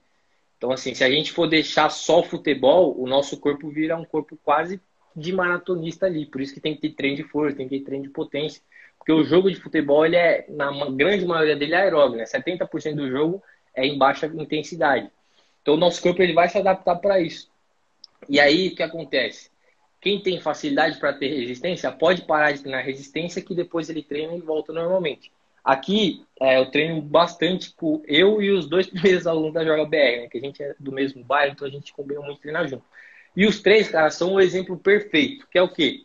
Então, 0.57 0.71
assim, 0.71 0.95
se 0.95 1.03
a 1.03 1.11
gente 1.11 1.31
for 1.31 1.47
deixar 1.47 1.91
só 1.91 2.21
o 2.21 2.23
futebol, 2.23 2.99
o 2.99 3.05
nosso 3.05 3.39
corpo 3.39 3.69
vira 3.69 3.95
um 3.95 4.03
corpo 4.03 4.35
quase 4.43 4.81
de 5.15 5.31
maratonista 5.31 6.07
ali. 6.07 6.25
Por 6.25 6.41
isso 6.41 6.55
que 6.55 6.59
tem 6.59 6.73
que 6.73 6.81
ter 6.81 6.95
treino 6.95 7.17
de 7.17 7.23
força, 7.23 7.55
tem 7.55 7.67
que 7.67 7.77
ter 7.77 7.85
treino 7.85 8.05
de 8.05 8.09
potência. 8.09 8.63
Porque 8.97 9.11
o 9.11 9.23
jogo 9.23 9.51
de 9.51 9.57
futebol, 9.57 10.03
ele 10.03 10.15
é, 10.15 10.45
na 10.49 10.89
grande 10.89 11.23
maioria 11.23 11.55
dele, 11.55 11.75
é 11.75 11.83
aeróbio, 11.83 12.17
né? 12.17 12.23
70% 12.23 12.95
do 12.95 13.11
jogo 13.11 13.43
é 13.75 13.85
em 13.85 13.95
baixa 13.95 14.25
intensidade. 14.25 15.11
Então, 15.61 15.75
o 15.75 15.77
nosso 15.77 16.01
corpo 16.01 16.19
ele 16.23 16.33
vai 16.33 16.49
se 16.49 16.57
adaptar 16.57 16.95
para 16.95 17.19
isso. 17.19 17.47
E 18.27 18.39
aí, 18.39 18.69
o 18.69 18.75
que 18.75 18.81
acontece? 18.81 19.51
Quem 20.01 20.19
tem 20.19 20.41
facilidade 20.41 20.97
para 20.97 21.13
ter 21.13 21.27
resistência, 21.27 21.91
pode 21.91 22.23
parar 22.23 22.53
de 22.53 22.61
treinar 22.61 22.83
resistência, 22.83 23.41
que 23.41 23.53
depois 23.53 23.87
ele 23.87 24.01
treina 24.01 24.35
e 24.35 24.41
volta 24.41 24.73
normalmente. 24.73 25.31
Aqui 25.63 26.25
é, 26.41 26.59
eu 26.59 26.69
treino 26.69 27.01
bastante 27.01 27.73
com 27.73 28.03
eu 28.05 28.41
e 28.41 28.51
os 28.51 28.67
dois 28.67 28.87
primeiros 28.91 29.25
alunos 29.25 29.53
da 29.53 29.63
Joga 29.63 29.85
BR, 29.85 30.21
né? 30.21 30.27
Que 30.29 30.37
a 30.37 30.41
gente 30.41 30.61
é 30.61 30.75
do 30.79 30.91
mesmo 30.91 31.23
bairro, 31.23 31.53
então 31.53 31.67
a 31.67 31.71
gente 31.71 31.93
combina 31.93 32.21
muito 32.21 32.41
treinar 32.41 32.67
junto. 32.67 32.83
E 33.35 33.45
os 33.45 33.61
três, 33.61 33.89
cara, 33.89 34.09
são 34.11 34.33
o 34.33 34.39
exemplo 34.39 34.77
perfeito, 34.77 35.47
que 35.49 35.57
é 35.57 35.61
o 35.61 35.69
quê? 35.69 36.03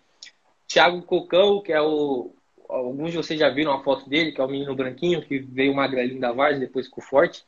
Thiago 0.67 1.03
Cocão, 1.03 1.61
que 1.61 1.73
é 1.73 1.81
o. 1.81 2.33
Alguns 2.69 3.13
de 3.13 3.17
vocês 3.17 3.41
já 3.41 3.49
viram 3.49 3.73
a 3.73 3.83
foto 3.83 4.09
dele, 4.09 4.31
que 4.31 4.41
é 4.41 4.45
o 4.45 4.49
menino 4.49 4.75
branquinho, 4.75 5.23
que 5.23 5.39
veio 5.39 5.75
magrelinho 5.75 6.21
da 6.21 6.33
Varsa, 6.33 6.61
depois 6.61 6.87
ficou 6.87 7.03
forte. 7.03 7.43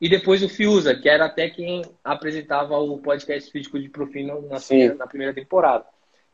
E 0.00 0.08
depois 0.08 0.42
o 0.42 0.48
Fiuza, 0.48 0.94
que 0.94 1.08
era 1.08 1.26
até 1.26 1.50
quem 1.50 1.82
apresentava 2.02 2.78
o 2.78 2.98
podcast 2.98 3.50
Físico 3.50 3.78
de 3.78 3.90
Profino 3.90 4.40
na, 4.48 4.58
primeira, 4.58 4.94
na 4.94 5.06
primeira 5.06 5.34
temporada. 5.34 5.84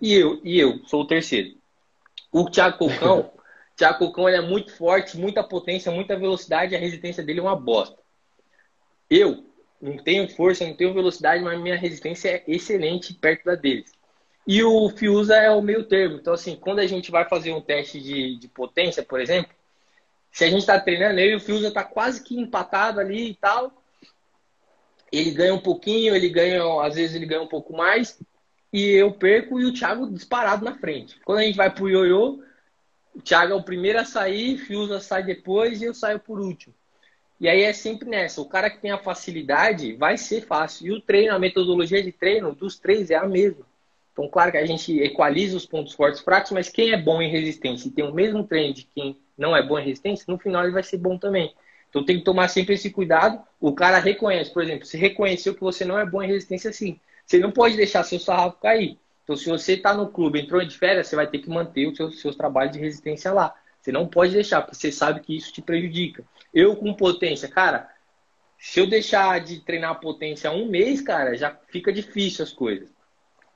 E 0.01 0.15
eu, 0.15 0.41
e 0.45 0.59
eu 0.59 0.81
sou 0.87 1.03
o 1.03 1.07
terceiro. 1.07 1.57
O 2.33 2.49
Thiago 2.49 2.79
Cocão, 2.79 3.33
Thiago 3.81 3.99
Cocão 3.99 4.29
é 4.29 4.43
muito 4.43 4.77
forte, 4.77 5.17
muita 5.17 5.43
potência, 5.43 5.91
muita 5.91 6.15
velocidade, 6.15 6.77
a 6.77 6.79
resistência 6.79 7.25
dele 7.25 7.41
é 7.41 7.43
uma 7.43 7.57
bosta. 7.57 7.97
Eu 9.09 9.47
não 9.81 9.97
tenho 9.97 10.29
força, 10.29 10.67
não 10.67 10.77
tenho 10.77 10.93
velocidade, 10.93 11.43
mas 11.43 11.59
minha 11.59 11.79
resistência 11.79 12.29
é 12.29 12.45
excelente 12.47 13.15
perto 13.15 13.47
da 13.47 13.55
deles. 13.55 13.91
E 14.47 14.63
o 14.63 14.91
Fiuza 14.91 15.35
é 15.35 15.51
o 15.51 15.63
meio 15.63 15.85
termo. 15.85 16.17
Então, 16.17 16.35
assim, 16.35 16.57
quando 16.57 16.81
a 16.81 16.87
gente 16.87 17.11
vai 17.11 17.27
fazer 17.27 17.55
um 17.55 17.61
teste 17.63 17.99
de, 17.99 18.39
de 18.39 18.49
potência, 18.49 19.03
por 19.03 19.19
exemplo, 19.19 19.51
se 20.31 20.45
a 20.45 20.51
gente 20.51 20.61
está 20.61 20.79
treinando, 20.79 21.19
eu 21.19 21.31
e 21.31 21.37
o 21.37 21.41
Fiuza 21.41 21.73
tá 21.73 21.83
quase 21.83 22.23
que 22.23 22.39
empatado 22.39 23.01
ali 23.01 23.31
e 23.31 23.35
tal. 23.35 23.83
Ele 25.11 25.31
ganha 25.31 25.55
um 25.55 25.59
pouquinho, 25.61 26.15
ele 26.15 26.29
ganha, 26.29 26.63
às 26.83 26.97
vezes 26.97 27.17
ele 27.17 27.25
ganha 27.25 27.41
um 27.41 27.49
pouco 27.49 27.75
mais, 27.75 28.21
e 28.71 28.91
eu 28.91 29.11
perco 29.13 29.59
e 29.59 29.65
o 29.65 29.73
Thiago 29.73 30.11
disparado 30.11 30.65
na 30.65 30.77
frente. 30.77 31.19
Quando 31.25 31.39
a 31.39 31.43
gente 31.43 31.57
vai 31.57 31.71
pro 31.75 31.89
ioiô, 31.89 32.41
o 33.15 33.21
Thiago 33.21 33.53
é 33.53 33.57
o 33.57 33.63
primeiro 33.63 33.99
a 33.99 34.05
sair, 34.05 34.59
Fiuza 34.59 35.01
sai 35.01 35.23
depois 35.23 35.81
e 35.81 35.85
eu 35.85 35.95
saio 35.95 36.19
por 36.19 36.41
último. 36.41 36.75
E 37.41 37.49
aí 37.49 37.63
é 37.63 37.73
sempre 37.73 38.09
nessa. 38.09 38.41
O 38.41 38.49
cara 38.49 38.69
que 38.69 38.79
tem 38.79 38.91
a 38.91 38.99
facilidade 38.99 39.95
vai 39.95 40.19
ser 40.19 40.43
fácil. 40.43 40.87
E 40.87 40.93
o 40.93 41.01
treino, 41.01 41.35
a 41.35 41.39
metodologia 41.39 42.03
de 42.03 42.13
treino 42.13 42.55
dos 42.55 42.79
três 42.79 43.11
é 43.11 43.17
a 43.17 43.27
mesma. 43.27 43.65
Então, 44.13 44.29
claro 44.29 44.51
que 44.51 44.59
a 44.59 44.67
gente 44.67 45.01
equaliza 45.01 45.57
os 45.57 45.65
pontos 45.65 45.95
fortes 45.95 46.21
e 46.21 46.25
fracos, 46.25 46.51
mas 46.51 46.69
quem 46.69 46.93
é 46.93 46.97
bom 46.97 47.23
em 47.23 47.31
resistência 47.31 47.89
e 47.89 47.91
tem 47.91 48.05
o 48.05 48.13
mesmo 48.13 48.45
treino 48.45 48.75
de 48.75 48.85
quem 48.85 49.17
não 49.39 49.57
é 49.57 49.63
bom 49.63 49.79
em 49.79 49.85
resistência, 49.85 50.27
no 50.29 50.39
final 50.39 50.65
ele 50.65 50.73
vai 50.73 50.83
ser 50.83 50.99
bom 50.99 51.17
também. 51.17 51.55
Então 51.89 52.05
tem 52.05 52.19
que 52.19 52.25
tomar 52.25 52.49
sempre 52.49 52.75
esse 52.75 52.91
cuidado. 52.91 53.43
O 53.59 53.73
cara 53.73 53.99
reconhece, 53.99 54.53
por 54.53 54.63
exemplo, 54.63 54.85
se 54.85 54.99
reconheceu 54.99 55.55
que 55.55 55.61
você 55.61 55.85
não 55.85 55.99
é 55.99 56.05
bom 56.05 56.23
em 56.23 56.27
resistência, 56.29 56.73
sim. 56.73 57.01
Você 57.25 57.39
não 57.39 57.51
pode 57.51 57.77
deixar 57.77 58.03
seu 58.05 58.19
sarrafo 58.19 58.59
cair. 58.61 58.99
Então, 59.31 59.37
se 59.37 59.49
você 59.49 59.75
está 59.75 59.95
no 59.95 60.09
clube, 60.09 60.41
entrou 60.41 60.61
de 60.65 60.77
férias, 60.77 61.07
você 61.07 61.15
vai 61.15 61.25
ter 61.25 61.39
que 61.39 61.49
manter 61.49 61.87
os 61.87 61.97
seus, 61.97 62.21
seus 62.21 62.35
trabalhos 62.35 62.73
de 62.73 62.81
resistência 62.81 63.33
lá. 63.33 63.55
Você 63.81 63.93
não 63.93 64.09
pode 64.09 64.33
deixar, 64.33 64.61
porque 64.61 64.75
você 64.75 64.91
sabe 64.91 65.21
que 65.21 65.37
isso 65.37 65.53
te 65.53 65.63
prejudica. 65.63 66.25
Eu 66.53 66.75
com 66.75 66.93
potência, 66.93 67.47
cara, 67.47 67.89
se 68.59 68.81
eu 68.81 68.89
deixar 68.89 69.39
de 69.39 69.61
treinar 69.61 70.01
potência 70.01 70.51
um 70.51 70.67
mês, 70.67 71.01
cara, 71.01 71.37
já 71.37 71.57
fica 71.69 71.93
difícil 71.93 72.43
as 72.43 72.53
coisas. 72.53 72.89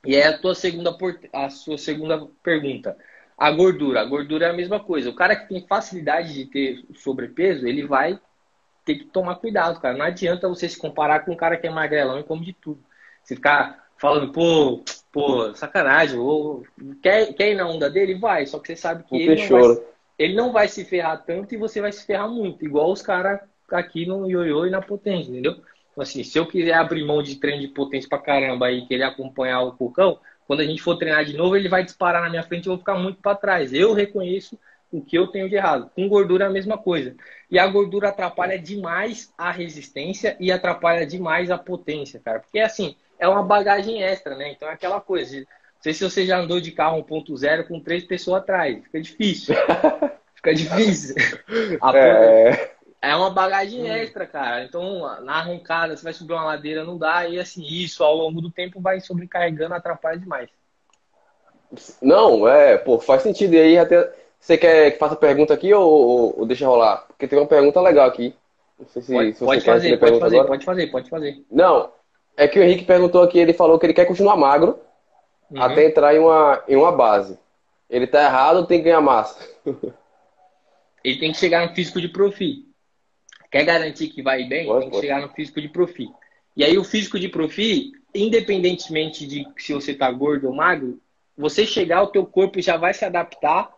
E 0.05 0.15
é 0.15 0.27
a 0.27 0.37
tua 0.37 0.55
segunda, 0.55 0.97
a 1.33 1.49
sua 1.49 1.77
segunda 1.77 2.25
pergunta. 2.41 2.97
A 3.37 3.51
gordura. 3.51 3.99
A 3.99 4.05
gordura 4.05 4.45
é 4.45 4.49
a 4.51 4.53
mesma 4.53 4.79
coisa. 4.79 5.09
O 5.09 5.15
cara 5.15 5.35
que 5.35 5.49
tem 5.49 5.67
facilidade 5.67 6.33
de 6.33 6.45
ter 6.45 6.85
sobrepeso, 6.95 7.67
ele 7.67 7.85
vai 7.85 8.17
ter 8.85 8.95
que 8.95 9.05
tomar 9.07 9.35
cuidado, 9.35 9.81
cara. 9.81 9.97
Não 9.97 10.05
adianta 10.05 10.47
você 10.47 10.69
se 10.69 10.79
comparar 10.79 11.25
com 11.25 11.33
um 11.33 11.37
cara 11.37 11.57
que 11.57 11.67
é 11.67 11.69
magrelão 11.69 12.17
e 12.17 12.23
come 12.23 12.45
de 12.45 12.53
tudo. 12.53 12.81
Você 13.21 13.35
ficar 13.35 13.84
falando, 13.97 14.31
pô, 14.31 14.83
pô, 15.11 15.53
sacanagem, 15.53 16.19
ou, 16.19 16.63
quer, 17.01 17.33
quer 17.33 17.51
ir 17.51 17.55
na 17.55 17.67
onda 17.67 17.89
dele? 17.89 18.15
Vai, 18.15 18.45
só 18.45 18.59
que 18.59 18.67
você 18.67 18.75
sabe 18.75 19.03
que 19.03 19.15
ele 19.15 19.47
não, 19.47 19.61
vai, 19.61 19.85
ele 20.19 20.35
não 20.35 20.51
vai 20.51 20.67
se 20.67 20.85
ferrar 20.85 21.23
tanto 21.25 21.53
e 21.53 21.57
você 21.57 21.81
vai 21.81 21.91
se 21.91 22.05
ferrar 22.05 22.29
muito, 22.29 22.65
igual 22.65 22.91
os 22.91 23.01
caras 23.01 23.39
aqui 23.71 24.05
no 24.05 24.29
ioiô 24.29 24.65
e 24.65 24.69
na 24.69 24.81
potência, 24.81 25.31
entendeu? 25.31 25.53
Então, 25.91 26.01
assim, 26.01 26.23
se 26.23 26.37
eu 26.37 26.45
quiser 26.45 26.73
abrir 26.73 27.05
mão 27.05 27.23
de 27.23 27.37
treino 27.37 27.61
de 27.61 27.69
potência 27.69 28.09
pra 28.09 28.17
caramba 28.17 28.69
e 28.71 28.85
querer 28.85 29.03
acompanhar 29.03 29.61
o 29.61 29.71
Cocão, 29.71 30.19
quando 30.45 30.59
a 30.59 30.65
gente 30.65 30.81
for 30.81 30.97
treinar 30.97 31.25
de 31.25 31.35
novo, 31.35 31.55
ele 31.55 31.69
vai 31.69 31.83
disparar 31.83 32.21
na 32.21 32.29
minha 32.29 32.43
frente 32.43 32.65
e 32.65 32.67
eu 32.67 32.73
vou 32.73 32.79
ficar 32.79 32.95
muito 32.95 33.21
para 33.21 33.35
trás. 33.35 33.73
Eu 33.73 33.93
reconheço 33.93 34.59
o 34.91 35.01
que 35.01 35.17
eu 35.17 35.27
tenho 35.27 35.49
de 35.49 35.55
errado. 35.55 35.89
Com 35.95 36.07
gordura 36.07 36.45
é 36.45 36.47
a 36.47 36.51
mesma 36.51 36.77
coisa. 36.77 37.15
E 37.49 37.57
a 37.57 37.65
gordura 37.65 38.09
atrapalha 38.09 38.59
demais 38.59 39.33
a 39.37 39.51
resistência 39.51 40.35
e 40.39 40.51
atrapalha 40.51 41.05
demais 41.05 41.49
a 41.49 41.57
potência, 41.57 42.21
cara. 42.23 42.39
Porque 42.39 42.59
assim, 42.59 42.95
é 43.19 43.27
uma 43.27 43.43
bagagem 43.43 44.01
extra, 44.03 44.35
né? 44.35 44.51
Então 44.51 44.67
é 44.67 44.73
aquela 44.73 44.99
coisa. 45.01 45.37
Não 45.37 45.45
sei 45.81 45.93
se 45.93 46.03
você 46.03 46.25
já 46.25 46.39
andou 46.39 46.59
de 46.59 46.71
carro 46.71 47.03
1.0 47.03 47.67
com 47.67 47.79
três 47.79 48.03
pessoas 48.03 48.41
atrás. 48.41 48.83
Fica 48.83 49.01
difícil. 49.01 49.55
Fica 50.35 50.53
difícil. 50.53 51.15
é... 51.93 52.71
é 53.01 53.15
uma 53.15 53.29
bagagem 53.29 53.89
extra, 53.89 54.25
cara. 54.25 54.63
Então, 54.63 55.01
na 55.21 55.35
arrancada, 55.35 55.95
você 55.95 56.03
vai 56.03 56.13
subir 56.13 56.33
uma 56.33 56.45
ladeira, 56.45 56.83
não 56.83 56.97
dá. 56.97 57.27
E 57.27 57.39
assim, 57.39 57.63
isso 57.63 58.03
ao 58.03 58.15
longo 58.15 58.41
do 58.41 58.51
tempo 58.51 58.81
vai 58.81 58.99
sobrecarregando, 58.99 59.73
atrapalha 59.73 60.19
demais. 60.19 60.49
Não, 62.01 62.47
é, 62.47 62.77
pô, 62.77 62.99
faz 62.99 63.21
sentido. 63.21 63.53
E 63.53 63.59
aí, 63.59 63.77
até. 63.77 64.11
Você 64.39 64.57
quer 64.57 64.91
que 64.91 64.99
faça 64.99 65.15
pergunta 65.15 65.55
aqui 65.55 65.73
ou, 65.73 65.91
ou, 65.91 66.39
ou, 66.39 66.45
deixa 66.45 66.67
rolar? 66.67 67.05
Porque 67.07 67.27
tem 67.27 67.39
uma 67.39 67.47
pergunta 67.47 67.81
legal 67.81 68.07
aqui. 68.07 68.35
Não 68.77 68.85
sei 68.87 69.01
se, 69.01 69.11
pode, 69.11 69.33
se 69.33 69.39
você 69.39 69.45
pode 69.45 69.65
fazer, 69.65 69.97
pode 69.97 70.19
fazer, 70.19 70.35
agora. 70.35 70.47
pode 70.49 70.65
fazer, 70.65 70.87
pode 70.87 71.09
fazer. 71.09 71.45
Não, 71.49 71.91
é 72.37 72.47
que 72.47 72.59
o 72.59 72.63
Henrique 72.63 72.85
perguntou 72.85 73.21
aqui, 73.21 73.39
ele 73.39 73.53
falou 73.53 73.79
que 73.79 73.85
ele 73.85 73.93
quer 73.93 74.05
continuar 74.05 74.35
magro 74.35 74.79
uhum. 75.49 75.61
até 75.61 75.85
entrar 75.85 76.15
em 76.15 76.19
uma, 76.19 76.63
em 76.67 76.75
uma 76.75 76.91
base. 76.91 77.37
Ele 77.89 78.07
tá 78.07 78.23
errado 78.23 78.57
ou 78.57 78.65
tem 78.65 78.79
que 78.79 78.85
ganhar 78.85 79.01
massa? 79.01 79.47
ele 81.03 81.19
tem 81.19 81.31
que 81.31 81.37
chegar 81.37 81.67
no 81.67 81.75
físico 81.75 82.01
de 82.01 82.09
profi. 82.09 82.65
Quer 83.51 83.63
garantir 83.63 84.09
que 84.09 84.21
vai 84.21 84.43
bem? 84.43 84.65
Pode, 84.65 84.79
tem 84.81 84.89
que 84.89 84.95
pode. 84.95 85.07
chegar 85.07 85.21
no 85.21 85.29
físico 85.29 85.61
de 85.61 85.69
profi. 85.69 86.09
E 86.57 86.63
aí 86.63 86.77
o 86.77 86.83
físico 86.83 87.19
de 87.19 87.29
profi, 87.29 87.91
independentemente 88.13 89.25
de 89.27 89.47
se 89.57 89.73
você 89.73 89.93
tá 89.93 90.11
gordo 90.11 90.47
ou 90.47 90.55
magro, 90.55 90.99
você 91.37 91.65
chegar, 91.65 92.01
o 92.01 92.07
teu 92.07 92.25
corpo 92.25 92.61
já 92.61 92.77
vai 92.77 92.93
se 92.93 93.05
adaptar 93.05 93.69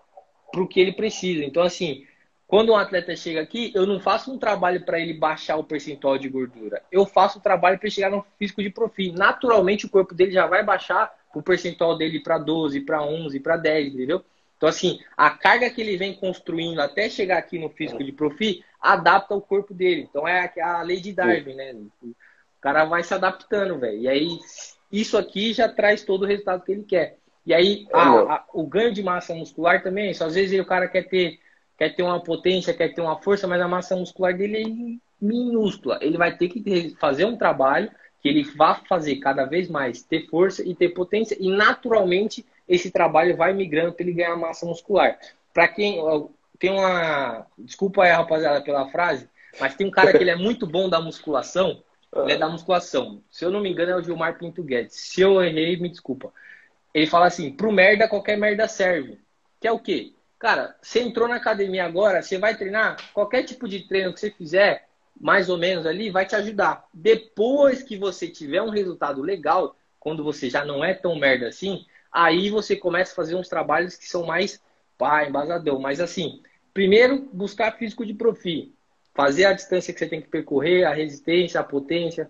para 0.51 0.61
o 0.61 0.67
que 0.67 0.79
ele 0.79 0.93
precisa. 0.93 1.43
Então, 1.43 1.63
assim, 1.63 2.05
quando 2.47 2.71
um 2.71 2.77
atleta 2.77 3.13
chega 3.13 3.41
aqui, 3.41 3.73
eu 3.75 3.86
não 3.86 3.99
faço 3.99 4.31
um 4.31 4.38
trabalho 4.38 4.86
para 4.86 4.97
ele 4.97 5.13
baixar 5.13 5.57
o 5.57 5.65
percentual 5.65 6.17
de 6.17 6.29
gordura. 6.29 6.81
Eu 6.89 7.05
faço 7.05 7.39
o 7.39 7.41
trabalho 7.41 7.77
para 7.77 7.89
chegar 7.89 8.10
no 8.10 8.25
físico 8.39 8.63
de 8.63 8.69
profil. 8.69 9.13
Naturalmente, 9.13 9.86
o 9.86 9.89
corpo 9.89 10.15
dele 10.15 10.31
já 10.31 10.47
vai 10.47 10.63
baixar 10.63 11.13
o 11.36 11.41
percentual 11.41 11.97
dele 11.97 12.21
para 12.21 12.38
12, 12.38 12.79
para 12.81 13.03
11, 13.03 13.39
para 13.41 13.57
10, 13.57 13.93
entendeu? 13.93 14.23
Então, 14.55 14.69
assim, 14.69 14.99
a 15.15 15.29
carga 15.29 15.69
que 15.69 15.81
ele 15.81 15.97
vem 15.97 16.13
construindo 16.13 16.79
até 16.79 17.10
chegar 17.10 17.38
aqui 17.38 17.60
no 17.60 17.69
físico 17.69 18.01
de 18.01 18.13
profil 18.13 18.63
adapta 18.81 19.36
o 19.36 19.41
corpo 19.41 19.73
dele. 19.73 20.07
Então, 20.10 20.25
é 20.25 20.49
a 20.62 20.81
lei 20.81 21.01
de 21.01 21.12
Darwin, 21.12 21.53
né? 21.53 21.75
O 22.01 22.15
cara 22.62 22.86
vai 22.86 23.03
se 23.03 23.13
adaptando, 23.13 23.77
velho. 23.77 23.97
E 23.99 24.07
aí, 24.07 24.39
isso 24.89 25.17
aqui 25.17 25.51
já 25.53 25.67
traz 25.67 26.03
todo 26.03 26.23
o 26.23 26.25
resultado 26.25 26.63
que 26.63 26.71
ele 26.71 26.83
quer. 26.83 27.17
E 27.45 27.53
aí, 27.53 27.88
a, 27.93 28.36
a, 28.36 28.45
o 28.53 28.65
ganho 28.65 28.93
de 28.93 29.03
massa 29.03 29.36
muscular 29.36 29.83
também 29.83 30.07
é 30.07 30.12
isso. 30.12 30.23
Às 30.23 30.36
vezes, 30.36 30.60
o 30.60 30.65
cara 30.65 30.88
quer 30.88 31.03
ter 31.03 31.39
quer 31.77 31.95
ter 31.95 32.03
uma 32.03 32.19
potência, 32.19 32.73
quer 32.73 32.93
ter 32.93 33.01
uma 33.01 33.21
força, 33.21 33.47
mas 33.47 33.61
a 33.61 33.67
massa 33.67 33.95
muscular 33.95 34.35
dele 34.35 34.63
é 34.63 35.23
minúscula. 35.23 35.99
Ele 36.01 36.17
vai 36.17 36.35
ter 36.35 36.49
que 36.49 36.95
fazer 36.99 37.25
um 37.25 37.37
trabalho 37.37 37.91
que 38.21 38.27
ele 38.27 38.43
vá 38.43 38.75
fazer 38.75 39.17
cada 39.17 39.45
vez 39.45 39.69
mais 39.69 40.01
ter 40.01 40.27
força 40.27 40.67
e 40.67 40.73
ter 40.73 40.89
potência 40.89 41.37
e 41.39 41.49
naturalmente 41.49 42.45
esse 42.67 42.91
trabalho 42.91 43.37
vai 43.37 43.53
migrando 43.53 43.93
para 43.93 44.03
ele 44.03 44.13
ganhar 44.13 44.35
massa 44.35 44.65
muscular. 44.65 45.17
Para 45.53 45.67
quem 45.67 45.99
tem 46.59 46.71
uma, 46.71 47.45
desculpa 47.57 48.03
aí 48.03 48.11
rapaziada 48.11 48.61
pela 48.61 48.89
frase, 48.89 49.29
mas 49.59 49.75
tem 49.75 49.87
um 49.87 49.91
cara 49.91 50.11
que 50.11 50.17
ele 50.17 50.31
é 50.31 50.35
muito 50.35 50.65
bom 50.65 50.89
da 50.89 50.99
musculação, 50.99 51.81
ele 52.15 52.33
é 52.33 52.37
da 52.37 52.49
musculação. 52.49 53.21
Se 53.29 53.45
eu 53.45 53.51
não 53.51 53.61
me 53.61 53.69
engano 53.69 53.91
é 53.91 53.95
o 53.95 54.03
Gilmar 54.03 54.37
Pinto 54.39 54.63
Guedes. 54.63 54.95
Se 54.95 55.21
eu 55.21 55.41
errei, 55.43 55.77
me 55.77 55.89
desculpa. 55.89 56.33
Ele 56.93 57.05
fala 57.05 57.27
assim: 57.27 57.51
"Pro 57.51 57.71
merda 57.71 58.07
qualquer 58.07 58.37
merda 58.37 58.67
serve". 58.67 59.19
Que 59.59 59.67
é 59.67 59.71
o 59.71 59.79
quê? 59.79 60.13
Cara, 60.39 60.76
você 60.82 61.02
entrou 61.02 61.28
na 61.28 61.36
academia 61.36 61.86
agora, 61.86 62.21
você 62.21 62.38
vai 62.38 62.56
treinar, 62.56 62.97
qualquer 63.12 63.43
tipo 63.43 63.67
de 63.67 63.88
treino 63.88 64.13
que 64.13 64.19
você 64.19 64.30
fizer, 64.30 64.88
mais 65.19 65.50
ou 65.50 65.58
menos 65.58 65.86
ali, 65.86 66.12
vai 66.12 66.28
te 66.28 66.36
ajudar. 66.36 66.86
Depois 66.93 67.82
que 67.82 67.97
você 67.97 68.28
tiver 68.28 68.62
um 68.62 68.69
resultado 68.69 69.21
legal, 69.21 69.76
quando 70.00 70.23
você 70.23 70.50
já 70.50 70.63
não 70.63 70.84
é 70.86 70.93
tão 70.93 71.17
merda 71.17 71.47
assim, 71.47 71.86
aí 72.12 72.50
você 72.52 72.76
começa 72.76 73.13
a 73.13 73.15
fazer 73.15 73.36
uns 73.36 73.50
trabalhos 73.50 73.95
que 73.95 74.08
são 74.08 74.26
mais 74.26 74.62
pá, 74.95 75.26
embasadão. 75.26 75.80
Mas 75.80 76.00
assim, 76.00 76.41
primeiro 76.71 77.28
buscar 77.34 77.76
físico 77.78 78.06
de 78.06 78.13
profil. 78.13 78.71
Fazer 79.15 79.45
a 79.45 79.54
distância 79.54 79.91
que 79.91 79.97
você 79.97 80.08
tem 80.08 80.21
que 80.21 80.28
percorrer, 80.28 80.86
a 80.86 80.93
resistência, 80.93 81.60
a 81.60 81.63
potência, 81.63 82.30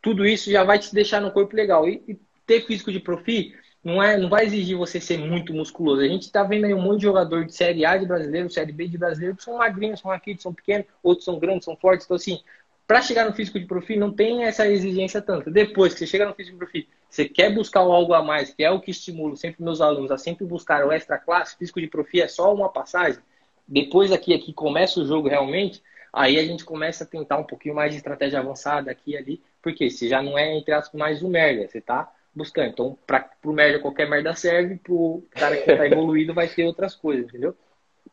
tudo 0.00 0.24
isso 0.24 0.48
já 0.48 0.62
vai 0.62 0.78
te 0.78 0.94
deixar 0.94 1.20
no 1.20 1.32
corpo 1.32 1.56
legal. 1.56 1.88
E, 1.88 2.04
e 2.06 2.20
ter 2.46 2.64
físico 2.64 2.92
de 2.92 3.00
profil 3.00 3.52
não, 3.88 4.02
é, 4.02 4.18
não 4.18 4.28
vai 4.28 4.44
exigir 4.44 4.76
você 4.76 5.00
ser 5.00 5.16
muito 5.16 5.54
musculoso. 5.54 6.02
A 6.02 6.06
gente 6.08 6.24
está 6.24 6.42
vendo 6.42 6.66
aí 6.66 6.74
um 6.74 6.82
monte 6.82 6.98
de 6.98 7.04
jogador 7.04 7.46
de 7.46 7.54
Série 7.54 7.86
A 7.86 7.96
de 7.96 8.04
brasileiro, 8.04 8.50
Série 8.50 8.70
B 8.70 8.86
de 8.86 8.98
brasileiro, 8.98 9.34
que 9.34 9.42
são 9.42 9.56
magrinhos, 9.56 10.00
são 10.00 10.10
raquitos, 10.10 10.42
são 10.42 10.52
pequenos, 10.52 10.86
outros 11.02 11.24
são 11.24 11.38
grandes, 11.38 11.64
são 11.64 11.74
fortes. 11.74 12.04
Então, 12.04 12.16
assim, 12.16 12.40
para 12.86 13.00
chegar 13.00 13.24
no 13.24 13.32
físico 13.32 13.58
de 13.58 13.64
profil, 13.64 13.98
não 13.98 14.12
tem 14.12 14.44
essa 14.44 14.68
exigência 14.68 15.22
tanto. 15.22 15.50
Depois 15.50 15.94
que 15.94 16.00
você 16.00 16.06
chega 16.06 16.26
no 16.26 16.34
físico 16.34 16.56
de 16.56 16.58
profil, 16.58 16.86
você 17.08 17.26
quer 17.26 17.54
buscar 17.54 17.80
algo 17.80 18.12
a 18.12 18.22
mais, 18.22 18.52
que 18.52 18.62
é 18.62 18.70
o 18.70 18.78
que 18.78 18.90
estimulo 18.90 19.36
sempre 19.38 19.64
meus 19.64 19.80
alunos 19.80 20.10
a 20.10 20.18
sempre 20.18 20.44
buscar 20.44 20.84
o 20.84 20.92
extra 20.92 21.16
classe, 21.16 21.56
físico 21.56 21.80
de 21.80 21.86
profil 21.86 22.24
é 22.24 22.28
só 22.28 22.52
uma 22.52 22.68
passagem. 22.68 23.20
Depois 23.66 24.12
aqui, 24.12 24.34
aqui 24.34 24.52
começa 24.52 25.00
o 25.00 25.06
jogo 25.06 25.28
realmente, 25.28 25.82
aí 26.12 26.38
a 26.38 26.44
gente 26.44 26.62
começa 26.62 27.04
a 27.04 27.06
tentar 27.06 27.38
um 27.38 27.44
pouquinho 27.44 27.74
mais 27.74 27.92
de 27.92 27.96
estratégia 27.96 28.38
avançada 28.38 28.90
aqui 28.90 29.12
e 29.12 29.16
ali, 29.16 29.42
porque 29.62 29.88
você 29.88 30.08
já 30.08 30.22
não 30.22 30.38
é, 30.38 30.54
entre 30.56 30.74
aspas, 30.74 30.98
mais 30.98 31.22
o 31.22 31.28
merda, 31.28 31.66
você 31.66 31.80
tá 31.80 32.12
buscando. 32.38 32.68
Então, 32.68 32.98
para 33.06 33.28
o 33.44 33.52
merda, 33.52 33.80
qualquer 33.80 34.08
merda 34.08 34.34
serve, 34.34 34.76
pro 34.76 35.22
cara 35.30 35.56
que 35.56 35.76
tá 35.76 35.86
evoluído 35.86 36.32
vai 36.32 36.48
ter 36.48 36.64
outras 36.64 36.94
coisas, 36.94 37.26
entendeu? 37.26 37.54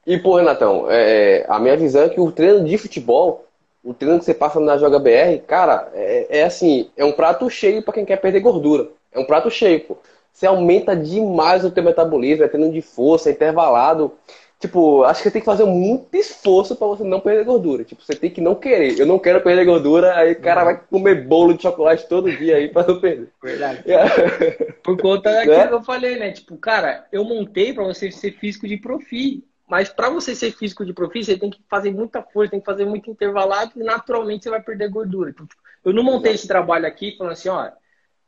E, 0.06 0.18
pô, 0.18 0.36
Renatão, 0.36 0.88
é, 0.90 1.46
a 1.48 1.60
minha 1.60 1.78
visão 1.78 2.04
é 2.04 2.10
que 2.10 2.20
o 2.20 2.32
treino 2.32 2.64
de 2.66 2.78
futebol, 2.78 3.46
o 3.84 3.94
treino 3.94 4.20
que 4.20 4.26
você 4.26 4.34
passa 4.34 4.60
na 4.60 4.78
Joga 4.78 5.00
BR, 5.00 5.40
cara, 5.48 5.90
é, 5.94 6.40
é 6.40 6.44
assim, 6.44 6.90
é 6.98 7.06
um 7.06 7.12
prato 7.12 7.50
cheio 7.50 7.82
para 7.82 7.94
quem 7.94 8.06
quer 8.06 8.18
perder 8.18 8.40
gordura. 8.40 8.90
É 9.12 9.20
um 9.20 9.26
prato 9.26 9.50
cheio, 9.50 9.80
pô. 9.82 9.98
Você 10.34 10.46
aumenta 10.46 10.96
demais 10.96 11.64
o 11.64 11.72
teu 11.72 11.82
metabolismo, 11.82 12.44
é 12.44 12.48
treino 12.50 12.72
de 12.72 12.82
força, 12.82 13.30
é 13.30 13.32
intervalado. 13.32 14.12
Tipo, 14.60 15.04
acho 15.04 15.22
que 15.22 15.30
tem 15.30 15.42
que 15.42 15.46
fazer 15.46 15.66
muito 15.66 16.16
esforço 16.16 16.76
para 16.76 16.88
você 16.88 17.04
não 17.04 17.20
perder 17.20 17.44
gordura. 17.44 17.84
Tipo, 17.84 18.02
você 18.02 18.16
tem 18.16 18.30
que 18.30 18.40
não 18.40 18.56
querer. 18.56 18.98
Eu 18.98 19.06
não 19.06 19.20
quero 19.20 19.42
perder 19.42 19.66
gordura, 19.66 20.16
aí 20.16 20.32
o 20.32 20.42
cara 20.42 20.64
vai 20.64 20.80
comer 20.80 21.28
bolo 21.28 21.54
de 21.54 21.64
chocolate 21.64 22.08
todo 22.08 22.32
dia 22.32 22.56
aí 22.56 22.70
para 22.70 22.88
não 22.88 23.00
perder. 23.00 23.30
Verdade. 23.44 23.84
Por 24.82 24.98
conta 25.00 25.32
daquilo 25.32 25.58
né? 25.58 25.68
que 25.68 25.74
eu 25.74 25.84
falei, 25.84 26.18
né? 26.18 26.32
Tipo, 26.32 26.58
cara, 26.58 27.06
eu 27.12 27.24
montei 27.24 27.74
para 27.74 27.84
você 27.84 28.10
ser 28.12 28.32
físico 28.32 28.68
de 28.68 28.78
profi. 28.78 29.44
Mas 29.68 29.90
para 29.90 30.10
você 30.10 30.36
ser 30.36 30.52
físico 30.52 30.86
de 30.86 30.94
profissão, 30.94 31.34
você 31.34 31.40
tem 31.40 31.50
que 31.50 31.60
fazer 31.68 31.92
muita 31.92 32.22
força, 32.22 32.52
tem 32.52 32.60
que 32.60 32.66
fazer 32.66 32.86
muito 32.86 33.10
intervalado 33.10 33.72
e 33.76 33.84
naturalmente 33.84 34.44
você 34.44 34.50
vai 34.52 34.62
perder 34.62 34.90
gordura. 34.90 35.32
Então, 35.32 35.46
tipo, 35.46 35.60
eu 35.84 35.92
não 35.92 36.04
montei 36.04 36.34
esse 36.34 36.48
trabalho 36.48 36.86
aqui 36.86 37.16
falando 37.18 37.34
assim, 37.34 37.50
ó, 37.50 37.72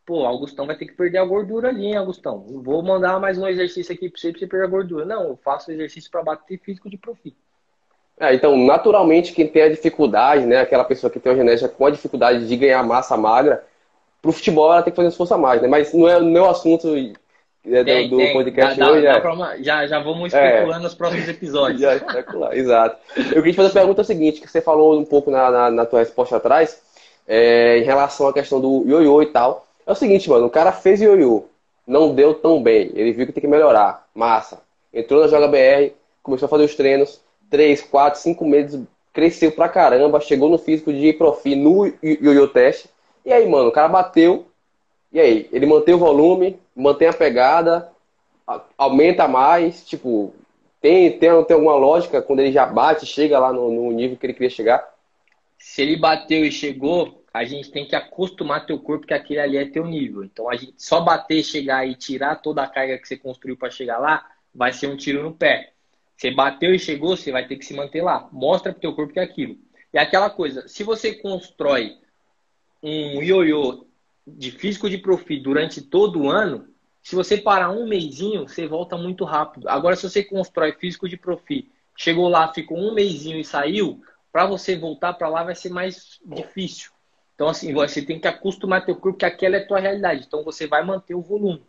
pô, 0.08 0.26
Augustão 0.26 0.65
vai 0.65 0.78
ter 0.78 0.86
que 0.86 0.93
perder 0.93 1.17
a 1.17 1.26
gordura 1.26 1.67
ali, 1.67 1.88
hein, 1.88 1.98
Augustão? 1.98 2.41
vou 2.48 2.82
mandar 2.82 3.20
mais 3.20 3.38
um 3.38 3.46
exercício 3.46 3.93
aqui 3.93 4.10
para 4.10 4.17
você 4.17 4.32
para 4.32 4.39
você 4.39 4.48
perder 4.48 4.65
a 4.65 4.70
gordura. 4.70 5.06
Não, 5.06 5.24
eu 5.28 5.39
faço 5.43 5.70
exercício 5.70 6.10
para 6.10 6.24
bater 6.24 6.58
físico 6.60 6.89
de 6.89 6.98
profissão. 6.98 7.38
É, 8.17 8.34
então, 8.34 8.58
naturalmente, 8.58 9.34
quem 9.34 9.46
tem 9.46 9.63
a 9.63 9.70
dificuldade, 9.70 10.46
né, 10.46 10.62
aquela 10.62 10.86
pessoa 10.86 11.12
que 11.12 11.20
tem 11.20 11.34
a 11.34 11.36
genética 11.36 11.67
com 11.67 11.86
a 11.86 11.91
dificuldade 11.91 12.48
de 12.48 12.56
ganhar 12.56 12.82
massa 12.84 13.17
magra, 13.17 13.63
pro 14.22 14.32
futebol 14.32 14.72
ela 14.72 14.82
tem 14.82 14.91
que 14.91 14.96
fazer 14.96 15.10
esforço 15.10 15.34
a 15.34 15.38
mais, 15.38 15.62
né? 15.62 15.67
Mas 15.67 15.93
não 15.93 16.08
é, 16.08 16.20
não 16.22 16.38
é 16.38 16.48
o 16.48 16.50
assunto 16.50 16.88
é, 17.65 17.84
tem, 17.84 18.10
do, 18.10 18.17
tem. 18.17 18.34
podcast 18.34 18.80
dá, 18.80 18.89
hoje. 18.89 19.04
Dá, 19.04 19.20
dá 19.20 19.34
uma, 19.34 19.62
já, 19.62 19.86
já 19.88 20.00
vamos 20.00 20.34
é. 20.34 20.48
especulando 20.48 20.80
é, 20.80 20.84
nos 20.84 20.96
próximos 20.96 21.28
episódios. 21.28 21.82
Já 21.84 21.96
especular, 21.98 22.58
exato. 22.58 22.98
Eu 23.17 23.43
queria 23.43 23.52
te 23.52 23.56
fazer 23.58 23.70
a 23.70 23.74
pergunta 23.74 24.04
seguinte, 24.06 24.39
que 24.39 24.50
você 24.50 24.62
falou 24.62 24.98
um 24.98 25.06
pouco 25.06 25.30
na, 25.30 25.52
na, 25.52 25.70
na 25.70 25.86
tua 25.86 26.00
resposta 26.00 26.38
atrás, 26.38 26.82
é, 27.28 27.78
em 27.80 27.84
relação 27.84 28.30
à 28.30 28.34
questão 28.34 28.62
do 28.62 28.86
ioiô 28.88 29.22
e 29.22 29.28
tal. 29.28 29.67
É 29.88 29.91
o 29.93 29.95
seguinte, 29.95 30.30
mano, 30.30 30.47
o 30.47 30.50
cara 30.50 30.73
fez 30.73 31.00
ioiô, 31.00 31.45
não 31.88 32.13
deu 32.13 32.34
tão 32.34 32.62
bem, 32.62 32.91
ele 32.93 33.13
viu 33.13 33.26
que 33.26 33.32
tem 33.32 33.39
que 33.39 33.47
melhorar, 33.47 34.06
massa. 34.13 34.62
Entrou 34.93 35.21
na 35.21 35.30
Joga 35.30 35.47
BR, 35.47 35.93
começou 36.21 36.45
a 36.45 36.50
fazer 36.50 36.65
os 36.65 36.76
treinos, 36.76 37.21
3, 37.50 37.84
4, 37.84 38.19
5 38.19 38.45
meses, 38.45 38.82
cresceu 39.13 39.50
pra 39.50 39.69
caramba, 39.69 40.19
chegou 40.19 40.50
no 40.50 40.58
físico 40.58 40.91
de 40.91 41.13
profi 41.13 41.56
no 41.56 41.88
ioiô 42.04 42.50
teste. 42.50 42.89
E 43.26 43.32
aí, 43.32 43.47
mano, 43.47 43.69
o 43.69 43.71
cara 43.71 43.88
bateu, 43.88 44.45
e 45.10 45.21
aí, 45.21 45.47
ele 45.54 45.65
mantém 45.65 45.95
o 45.95 46.00
volume, 46.00 46.60
mantém 46.76 47.08
a 47.08 47.13
pegada, 47.13 47.89
aumenta 48.78 49.26
mais, 49.26 49.86
tipo, 49.86 50.34
tem, 50.82 51.17
tem, 51.17 51.43
tem 51.45 51.56
alguma 51.56 51.76
lógica 51.76 52.21
quando 52.21 52.41
ele 52.41 52.52
já 52.52 52.65
bate, 52.65 53.06
chega 53.06 53.39
lá 53.39 53.54
no, 53.54 53.71
no 53.71 53.91
nível 53.91 54.17
que 54.17 54.26
ele 54.26 54.34
queria 54.34 54.50
chegar? 54.50 54.86
Se 55.58 55.82
ele 55.82 55.95
bateu 55.95 56.43
e 56.43 56.52
chegou, 56.52 57.23
a 57.38 57.45
gente 57.45 57.71
tem 57.71 57.86
que 57.86 57.95
acostumar 57.95 58.65
teu 58.65 58.80
corpo 58.80 59.08
que 59.08 59.13
aquele 59.13 59.39
ali 59.39 59.58
é 59.58 59.65
teu 59.65 59.86
nível. 59.86 60.23
Então 60.23 60.50
a 60.50 60.56
gente 60.56 60.73
só 60.78 61.02
bater, 61.02 61.43
chegar 61.43 61.88
e 61.88 61.95
tirar 61.95 62.36
toda 62.38 62.63
a 62.63 62.67
carga 62.67 62.97
que 62.97 63.08
você 63.08 63.15
construiu 63.15 63.56
para 63.56 63.69
chegar 63.69 64.00
lá, 64.00 64.26
vai 64.54 64.73
ser 64.73 64.88
um 64.88 64.97
tiro 64.97 65.23
no 65.23 65.34
pé. 65.34 65.73
Você 66.15 66.32
bateu 66.32 66.73
e 66.73 66.80
chegou, 66.80 67.15
você 67.15 67.32
vai 67.32 67.47
ter 67.47 67.58
que 67.58 67.65
se 67.65 67.76
manter 67.76 68.02
lá. 68.02 68.28
Mostra 68.32 68.71
pro 68.71 68.82
teu 68.82 68.93
corpo 68.93 69.13
que 69.13 69.19
é 69.19 69.23
aquilo. 69.23 69.58
E 69.93 70.00
aquela 70.00 70.30
coisa, 70.30 70.67
se 70.67 70.84
você 70.84 71.13
constrói 71.13 71.97
um 72.82 73.21
ioiô 73.21 73.86
de 74.26 74.52
físico 74.52 74.89
de 74.89 74.97
profit 74.97 75.39
durante 75.41 75.82
todo 75.82 76.23
o 76.23 76.30
ano, 76.30 76.67
se 77.02 77.15
você 77.15 77.38
parar 77.38 77.69
um 77.69 77.88
mêsinho, 77.88 78.47
você 78.47 78.67
volta 78.67 78.97
muito 78.97 79.23
rápido. 79.23 79.69
Agora, 79.69 79.95
se 79.95 80.10
você 80.10 80.23
constrói 80.23 80.73
físico 80.73 81.08
de 81.08 81.15
profit, 81.15 81.71
chegou 81.95 82.28
lá, 82.28 82.52
ficou 82.52 82.78
um 82.78 82.93
mêsinho 82.93 83.39
e 83.39 83.45
saiu, 83.45 84.02
para 84.32 84.45
você 84.45 84.76
voltar 84.76 85.13
para 85.13 85.30
lá 85.30 85.43
vai 85.43 85.56
ser 85.56 85.69
mais 85.69 86.19
difícil. 86.26 86.91
Então, 87.38 87.50
assim, 87.50 87.71
você 87.71 88.02
tem 88.02 88.19
que 88.19 88.28
acostumar 88.28 88.84
teu 88.84 88.95
corpo 88.95 89.19
que 89.19 89.26
aquela 89.26 89.58
é 89.58 89.60
a 89.60 89.67
tua 89.67 89.80
realidade. 89.80 90.26
Então, 90.28 90.43
você 90.43 90.65
vai 90.65 90.84
manter 90.84 91.13
o 91.13 91.21
volume. 91.21 91.62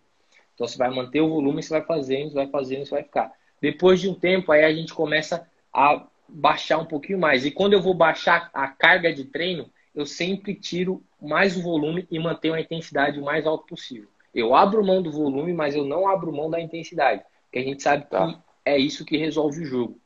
Então, 0.54 0.66
você 0.66 0.78
vai 0.78 0.88
manter 0.88 1.20
o 1.20 1.28
volume, 1.28 1.62
você 1.62 1.68
vai 1.68 1.82
fazendo, 1.82 2.30
você 2.30 2.36
vai 2.36 2.46
fazendo, 2.46 2.86
você 2.86 2.90
vai 2.90 3.02
ficar. 3.02 3.30
Depois 3.60 4.00
de 4.00 4.08
um 4.08 4.14
tempo, 4.14 4.50
aí 4.50 4.64
a 4.64 4.72
gente 4.72 4.94
começa 4.94 5.46
a 5.70 6.06
baixar 6.26 6.78
um 6.78 6.86
pouquinho 6.86 7.18
mais. 7.18 7.44
E 7.44 7.50
quando 7.50 7.74
eu 7.74 7.82
vou 7.82 7.92
baixar 7.92 8.48
a 8.54 8.66
carga 8.66 9.12
de 9.12 9.26
treino, 9.26 9.70
eu 9.94 10.06
sempre 10.06 10.54
tiro 10.54 11.02
mais 11.20 11.54
o 11.54 11.62
volume 11.62 12.08
e 12.10 12.18
mantenho 12.18 12.54
a 12.54 12.60
intensidade 12.62 13.20
o 13.20 13.24
mais 13.24 13.46
alto 13.46 13.66
possível. 13.66 14.08
Eu 14.34 14.54
abro 14.54 14.82
mão 14.82 15.02
do 15.02 15.12
volume, 15.12 15.52
mas 15.52 15.74
eu 15.74 15.84
não 15.84 16.08
abro 16.08 16.32
mão 16.32 16.48
da 16.48 16.58
intensidade. 16.58 17.22
Porque 17.44 17.58
a 17.58 17.62
gente 17.62 17.82
sabe 17.82 18.06
tá. 18.06 18.26
que 18.26 18.38
é 18.64 18.78
isso 18.78 19.04
que 19.04 19.18
resolve 19.18 19.60
o 19.60 19.66
jogo. 19.66 20.00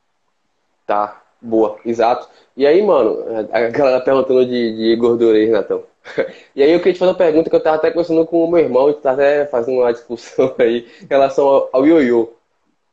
Tá, 0.85 1.22
boa, 1.43 1.79
exato. 1.85 2.29
E 2.57 2.67
aí, 2.67 2.83
mano, 2.83 3.25
a 3.51 3.61
galera 3.69 4.01
perguntando 4.01 4.47
de, 4.47 4.77
de 4.77 4.97
gordura 4.97 5.37
aí, 5.37 5.47
Renatão. 5.47 5.85
E 6.55 6.63
aí 6.63 6.71
eu 6.73 6.79
queria 6.79 6.93
te 6.93 6.99
fazer 6.99 7.13
uma 7.13 7.17
pergunta 7.17 7.49
que 7.49 7.57
eu 7.57 7.63
tava 7.63 7.77
até 7.77 7.91
conversando 7.91 8.27
com 8.27 8.45
o 8.45 8.51
meu 8.51 8.61
irmão, 8.61 8.89
gente 8.89 9.01
tá 9.01 9.13
até 9.13 9.47
fazendo 9.47 9.79
uma 9.79 9.93
discussão 9.93 10.55
aí 10.59 10.87
em 11.03 11.07
relação 11.07 11.69
ao 11.73 11.87
ioiô. 11.87 12.33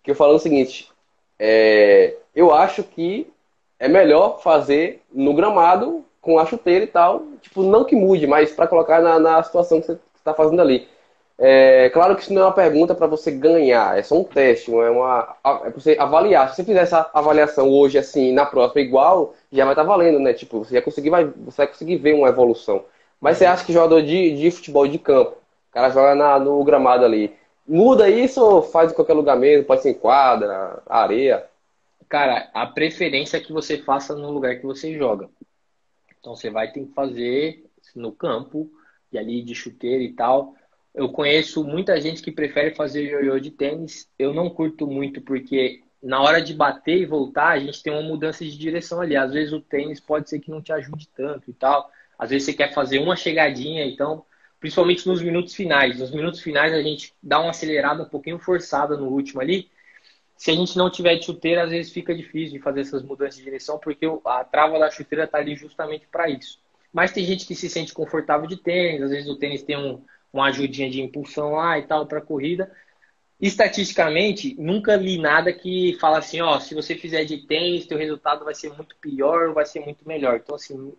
Que 0.04 0.12
eu 0.12 0.16
falando 0.16 0.38
o 0.38 0.40
seguinte, 0.40 0.90
é, 1.38 2.16
eu 2.36 2.54
acho 2.54 2.84
que 2.84 3.28
é 3.80 3.88
melhor 3.88 4.42
fazer 4.42 5.02
no 5.12 5.34
gramado 5.34 6.06
com 6.22 6.38
a 6.40 6.46
chuteira 6.46 6.84
e 6.86 6.88
tal. 6.88 7.24
Tipo, 7.42 7.64
não 7.64 7.84
que 7.84 7.96
mude, 7.96 8.28
mas 8.28 8.52
para 8.52 8.68
colocar 8.68 9.02
na, 9.02 9.20
na 9.20 9.44
situação 9.44 9.82
que 9.82 9.88
você 9.88 10.00
está 10.16 10.34
fazendo 10.34 10.62
ali. 10.62 10.88
É, 11.42 11.90
claro 11.92 12.18
que 12.18 12.22
isso 12.22 12.34
não 12.34 12.42
é 12.42 12.46
uma 12.46 12.52
pergunta 12.52 12.94
para 12.94 13.08
você 13.08 13.32
ganhar, 13.32 13.98
é 13.98 14.04
só 14.04 14.20
um 14.20 14.26
teste, 14.26 14.70
é 14.74 14.90
uma 14.90 15.38
é 15.66 15.70
para 15.70 15.70
você 15.70 15.96
avaliar. 15.98 16.50
Se 16.50 16.58
você 16.58 16.64
fizer 16.66 16.82
essa 16.82 17.10
avaliação 17.14 17.70
hoje 17.70 17.98
assim, 17.98 18.34
na 18.34 18.46
próxima 18.46 18.82
igual, 18.82 19.34
já 19.50 19.64
vai 19.64 19.74
estar 19.74 19.84
tá 19.84 19.88
valendo, 19.88 20.20
né? 20.20 20.34
Tipo, 20.34 20.66
você 20.66 20.74
vai 20.74 20.82
conseguir 20.82 21.10
vai, 21.10 21.24
você 21.26 21.58
vai 21.58 21.68
conseguir 21.68 21.96
ver 21.96 22.14
uma 22.14 22.28
evolução. 22.28 22.84
Mas 23.22 23.38
você 23.38 23.46
acha 23.46 23.66
que 23.66 23.72
jogador 23.72 24.02
de, 24.02 24.36
de 24.36 24.52
futebol 24.52 24.86
de 24.86 25.00
campo, 25.00 25.32
o 25.70 25.74
cara 25.74 25.90
joga 25.90 26.14
na, 26.14 26.38
no 26.40 26.62
gramado 26.64 27.06
ali, 27.06 27.34
muda 27.66 28.10
isso 28.10 28.44
ou 28.44 28.62
faz 28.62 28.92
em 28.92 28.96
qualquer 28.96 29.14
lugar 29.14 29.38
mesmo, 29.38 29.66
pode 29.66 29.82
ser 29.82 29.92
em 29.92 29.94
quadra, 29.94 30.84
areia? 30.88 31.46
Cara, 32.10 32.50
a 32.54 32.66
preferência 32.68 33.38
é 33.38 33.40
que 33.40 33.54
você 33.54 33.78
faça 33.78 34.14
no 34.14 34.32
lugar 34.32 34.58
que 34.58 34.66
você 34.66 34.94
joga. 34.98 35.30
Então 36.20 36.36
você 36.36 36.50
vai 36.50 36.72
ter 36.72 36.82
que 36.86 36.94
fazer 36.94 37.64
no 37.96 38.12
campo, 38.12 38.70
e 39.12 39.18
ali 39.18 39.42
de 39.42 39.56
chuteira 39.56 40.04
e 40.04 40.14
tal. 40.14 40.56
Eu 41.00 41.08
conheço 41.08 41.64
muita 41.64 42.02
gente 42.02 42.22
que 42.22 42.30
prefere 42.30 42.76
fazer 42.76 43.06
ioiô 43.06 43.40
de 43.40 43.52
tênis. 43.52 44.10
Eu 44.20 44.34
não 44.34 44.50
curto 44.50 44.86
muito 44.86 45.22
porque 45.22 45.82
na 46.04 46.22
hora 46.22 46.42
de 46.42 46.54
bater 46.54 46.98
e 46.98 47.06
voltar, 47.06 47.52
a 47.52 47.60
gente 47.60 47.82
tem 47.82 47.94
uma 47.94 48.02
mudança 48.02 48.44
de 48.44 48.58
direção 48.58 49.00
ali. 49.00 49.16
Às 49.16 49.32
vezes 49.32 49.54
o 49.54 49.62
tênis 49.62 50.02
pode 50.02 50.30
ser 50.30 50.42
que 50.42 50.52
não 50.52 50.62
te 50.62 50.74
ajude 50.74 51.08
tanto 51.16 51.50
e 51.50 51.54
tal. 51.54 51.90
Às 52.18 52.32
vezes 52.32 52.48
você 52.48 52.54
quer 52.54 52.74
fazer 52.74 53.00
uma 53.00 53.16
chegadinha, 53.16 53.86
então, 53.86 54.26
principalmente 54.60 55.08
nos 55.08 55.22
minutos 55.22 55.56
finais. 55.56 55.98
Nos 55.98 56.12
minutos 56.12 56.42
finais 56.42 56.74
a 56.74 56.82
gente 56.82 57.14
dá 57.24 57.40
uma 57.40 57.52
acelerada 57.52 58.04
um 58.04 58.10
pouquinho 58.10 58.38
forçada 58.38 58.98
no 58.98 59.08
último 59.08 59.40
ali. 59.40 59.70
Se 60.36 60.52
a 60.52 60.54
gente 60.54 60.78
não 60.78 60.90
tiver 60.90 61.16
de 61.16 61.24
chuteira, 61.24 61.64
às 61.64 61.70
vezes 61.70 61.94
fica 61.94 62.14
difícil 62.14 62.58
de 62.58 62.60
fazer 62.62 62.82
essas 62.82 63.04
mudanças 63.04 63.38
de 63.38 63.44
direção, 63.46 63.80
porque 63.80 64.06
a 64.26 64.44
trava 64.44 64.78
da 64.78 64.92
chuteira 64.92 65.24
está 65.24 65.38
ali 65.38 65.56
justamente 65.56 66.06
para 66.12 66.30
isso. 66.30 66.60
Mas 66.92 67.14
tem 67.14 67.24
gente 67.24 67.48
que 67.48 67.56
se 67.56 67.70
sente 67.70 67.94
confortável 67.94 68.48
de 68.48 68.58
tênis, 68.58 69.02
às 69.02 69.12
vezes 69.12 69.30
o 69.30 69.38
tênis 69.38 69.64
tem 69.64 69.78
um, 69.78 70.02
uma 70.32 70.48
ajudinha 70.48 70.90
de 70.90 71.02
impulsão 71.02 71.54
lá 71.54 71.78
e 71.78 71.84
tal 71.84 72.06
para 72.06 72.22
corrida. 72.22 72.72
Estatisticamente, 73.40 74.56
nunca 74.60 74.96
li 74.96 75.18
nada 75.18 75.54
que 75.54 75.98
fala 76.00 76.18
assim, 76.18 76.42
ó, 76.42 76.60
se 76.60 76.76
você 76.76 76.96
fizer 76.96 77.24
de 77.24 77.38
tênis, 77.48 77.86
teu 77.86 77.98
resultado 77.98 78.44
vai 78.44 78.54
ser 78.54 78.74
muito 78.74 78.96
pior 78.98 79.48
ou 79.48 79.54
vai 79.54 79.66
ser 79.66 79.80
muito 79.80 80.06
melhor. 80.06 80.42
Então, 80.44 80.56
assim, 80.56 80.94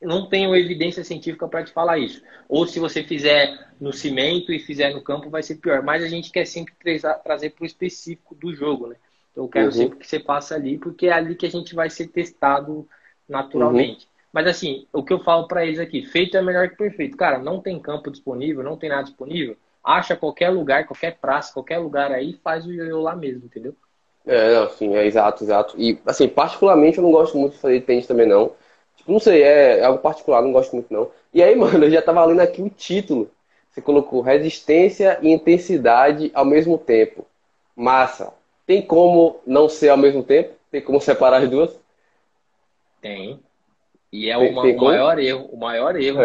não 0.00 0.26
tenho 0.26 0.56
evidência 0.56 1.04
científica 1.04 1.46
para 1.46 1.64
te 1.64 1.72
falar 1.72 1.98
isso. 1.98 2.22
Ou 2.48 2.66
se 2.66 2.80
você 2.80 3.04
fizer 3.04 3.68
no 3.78 3.92
cimento 3.92 4.52
e 4.52 4.58
fizer 4.58 4.94
no 4.94 5.02
campo, 5.02 5.28
vai 5.28 5.42
ser 5.42 5.56
pior. 5.56 5.82
Mas 5.82 6.02
a 6.02 6.08
gente 6.08 6.32
quer 6.32 6.46
sempre 6.46 6.74
trazer 7.22 7.50
para 7.50 7.62
o 7.62 7.66
específico 7.66 8.34
do 8.34 8.54
jogo, 8.54 8.86
né? 8.86 8.96
Então, 9.30 9.44
eu 9.44 9.48
quero 9.48 9.66
uhum. 9.66 9.72
sempre 9.72 9.98
que 9.98 10.06
você 10.06 10.18
passe 10.18 10.54
ali, 10.54 10.78
porque 10.78 11.06
é 11.06 11.12
ali 11.12 11.34
que 11.34 11.46
a 11.46 11.50
gente 11.50 11.74
vai 11.74 11.90
ser 11.90 12.08
testado 12.08 12.88
naturalmente. 13.28 14.06
Uhum. 14.06 14.11
Mas 14.32 14.46
assim, 14.46 14.86
o 14.92 15.02
que 15.02 15.12
eu 15.12 15.20
falo 15.20 15.46
para 15.46 15.64
eles 15.64 15.78
aqui, 15.78 16.06
feito 16.06 16.36
é 16.36 16.42
melhor 16.42 16.68
que 16.70 16.76
perfeito. 16.76 17.16
Cara, 17.16 17.38
não 17.38 17.60
tem 17.60 17.78
campo 17.78 18.10
disponível, 18.10 18.62
não 18.62 18.76
tem 18.76 18.88
nada 18.88 19.04
disponível. 19.04 19.56
Acha 19.84 20.16
qualquer 20.16 20.48
lugar, 20.50 20.86
qualquer 20.86 21.18
praça, 21.18 21.52
qualquer 21.52 21.78
lugar 21.78 22.10
aí, 22.12 22.38
faz 22.42 22.64
o 22.66 22.72
ioiô 22.72 23.00
lá 23.00 23.14
mesmo, 23.14 23.44
entendeu? 23.44 23.74
É, 24.24 24.54
não, 24.54 24.70
sim, 24.70 24.94
é 24.94 25.04
exato, 25.04 25.42
exato. 25.44 25.74
E 25.78 25.98
assim, 26.06 26.28
particularmente 26.28 26.98
eu 26.98 27.04
não 27.04 27.10
gosto 27.10 27.36
muito 27.36 27.54
de 27.54 27.58
fazer 27.58 27.80
tênis 27.82 28.06
também 28.06 28.26
não. 28.26 28.52
Tipo, 28.96 29.12
não 29.12 29.18
sei, 29.18 29.42
é 29.42 29.84
algo 29.84 29.98
particular, 29.98 30.40
não 30.42 30.52
gosto 30.52 30.72
muito 30.74 30.92
não. 30.92 31.10
E 31.34 31.42
aí, 31.42 31.54
mano, 31.56 31.84
eu 31.84 31.90
já 31.90 32.00
tava 32.00 32.24
lendo 32.24 32.40
aqui 32.40 32.62
o 32.62 32.70
título. 32.70 33.30
Você 33.70 33.80
colocou 33.80 34.20
resistência 34.20 35.18
e 35.22 35.30
intensidade 35.30 36.30
ao 36.34 36.44
mesmo 36.44 36.78
tempo. 36.78 37.26
Massa. 37.74 38.32
Tem 38.66 38.82
como 38.82 39.40
não 39.46 39.68
ser 39.68 39.88
ao 39.88 39.96
mesmo 39.96 40.22
tempo? 40.22 40.54
Tem 40.70 40.80
como 40.80 41.00
separar 41.00 41.42
as 41.42 41.50
duas? 41.50 41.78
Tem. 43.00 43.42
E 44.12 44.28
é 44.28 44.36
o, 44.36 44.52
maior 44.52 45.18
erro, 45.18 45.46
o 45.46 45.56
maior 45.56 45.96
erro 45.96 46.18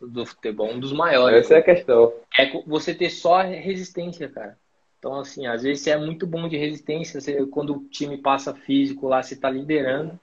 do 0.00 0.24
futebol, 0.24 0.70
um 0.70 0.78
dos 0.78 0.92
maiores. 0.92 1.40
Essa 1.40 1.54
é 1.54 1.58
a 1.58 1.62
questão. 1.62 2.12
É 2.38 2.62
você 2.64 2.94
ter 2.94 3.10
só 3.10 3.42
resistência, 3.42 4.28
cara. 4.28 4.56
Então, 5.00 5.16
assim, 5.16 5.46
às 5.46 5.62
vezes 5.62 5.82
você 5.82 5.90
é 5.90 5.98
muito 5.98 6.26
bom 6.26 6.48
de 6.48 6.56
resistência, 6.56 7.20
você, 7.20 7.44
quando 7.46 7.74
o 7.74 7.84
time 7.88 8.16
passa 8.18 8.54
físico 8.54 9.08
lá, 9.08 9.22
você 9.22 9.34
tá 9.34 9.50
liderando, 9.50 10.18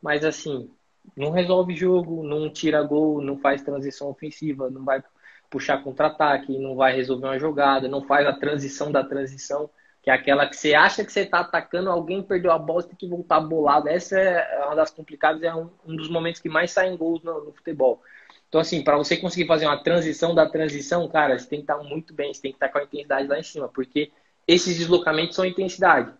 mas 0.00 0.24
assim, 0.24 0.70
não 1.16 1.30
resolve 1.30 1.74
jogo, 1.74 2.22
não 2.22 2.48
tira 2.48 2.82
gol, 2.82 3.20
não 3.20 3.36
faz 3.36 3.60
transição 3.60 4.08
ofensiva, 4.08 4.70
não 4.70 4.84
vai 4.84 5.02
puxar 5.50 5.82
contra-ataque, 5.82 6.56
não 6.56 6.74
vai 6.74 6.94
resolver 6.94 7.26
uma 7.26 7.38
jogada, 7.38 7.88
não 7.88 8.02
faz 8.02 8.26
a 8.26 8.32
transição 8.32 8.90
da 8.90 9.04
transição, 9.04 9.68
que 10.04 10.10
é 10.10 10.12
aquela 10.12 10.46
que 10.46 10.54
você 10.54 10.74
acha 10.74 11.02
que 11.02 11.10
você 11.10 11.20
está 11.20 11.40
atacando, 11.40 11.88
alguém 11.88 12.22
perdeu 12.22 12.52
a 12.52 12.58
bola, 12.58 12.82
tem 12.82 12.94
que 12.94 13.08
voltar 13.08 13.40
bolado. 13.40 13.88
Essa 13.88 14.20
é 14.20 14.66
uma 14.66 14.76
das 14.76 14.90
complicadas, 14.90 15.42
é 15.42 15.54
um, 15.54 15.70
um 15.86 15.96
dos 15.96 16.10
momentos 16.10 16.42
que 16.42 16.48
mais 16.48 16.72
saem 16.72 16.94
gols 16.94 17.22
no, 17.22 17.46
no 17.46 17.52
futebol. 17.54 18.02
Então, 18.46 18.60
assim, 18.60 18.84
para 18.84 18.98
você 18.98 19.16
conseguir 19.16 19.46
fazer 19.46 19.64
uma 19.64 19.82
transição 19.82 20.34
da 20.34 20.46
transição, 20.46 21.08
cara, 21.08 21.38
você 21.38 21.48
tem 21.48 21.60
que 21.60 21.62
estar 21.62 21.78
tá 21.78 21.82
muito 21.82 22.12
bem, 22.12 22.34
você 22.34 22.42
tem 22.42 22.50
que 22.52 22.56
estar 22.56 22.66
tá 22.66 22.72
com 22.74 22.80
a 22.80 22.82
intensidade 22.82 23.26
lá 23.26 23.38
em 23.38 23.42
cima, 23.42 23.66
porque 23.66 24.12
esses 24.46 24.76
deslocamentos 24.76 25.36
são 25.36 25.46
intensidade. 25.46 26.12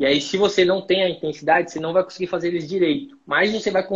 E 0.00 0.04
aí, 0.04 0.20
se 0.20 0.36
você 0.36 0.64
não 0.64 0.84
tem 0.84 1.04
a 1.04 1.08
intensidade, 1.08 1.70
você 1.70 1.78
não 1.78 1.92
vai 1.92 2.02
conseguir 2.02 2.26
fazer 2.26 2.48
eles 2.48 2.68
direito. 2.68 3.16
Mas 3.24 3.52
você 3.52 3.70
vai 3.70 3.86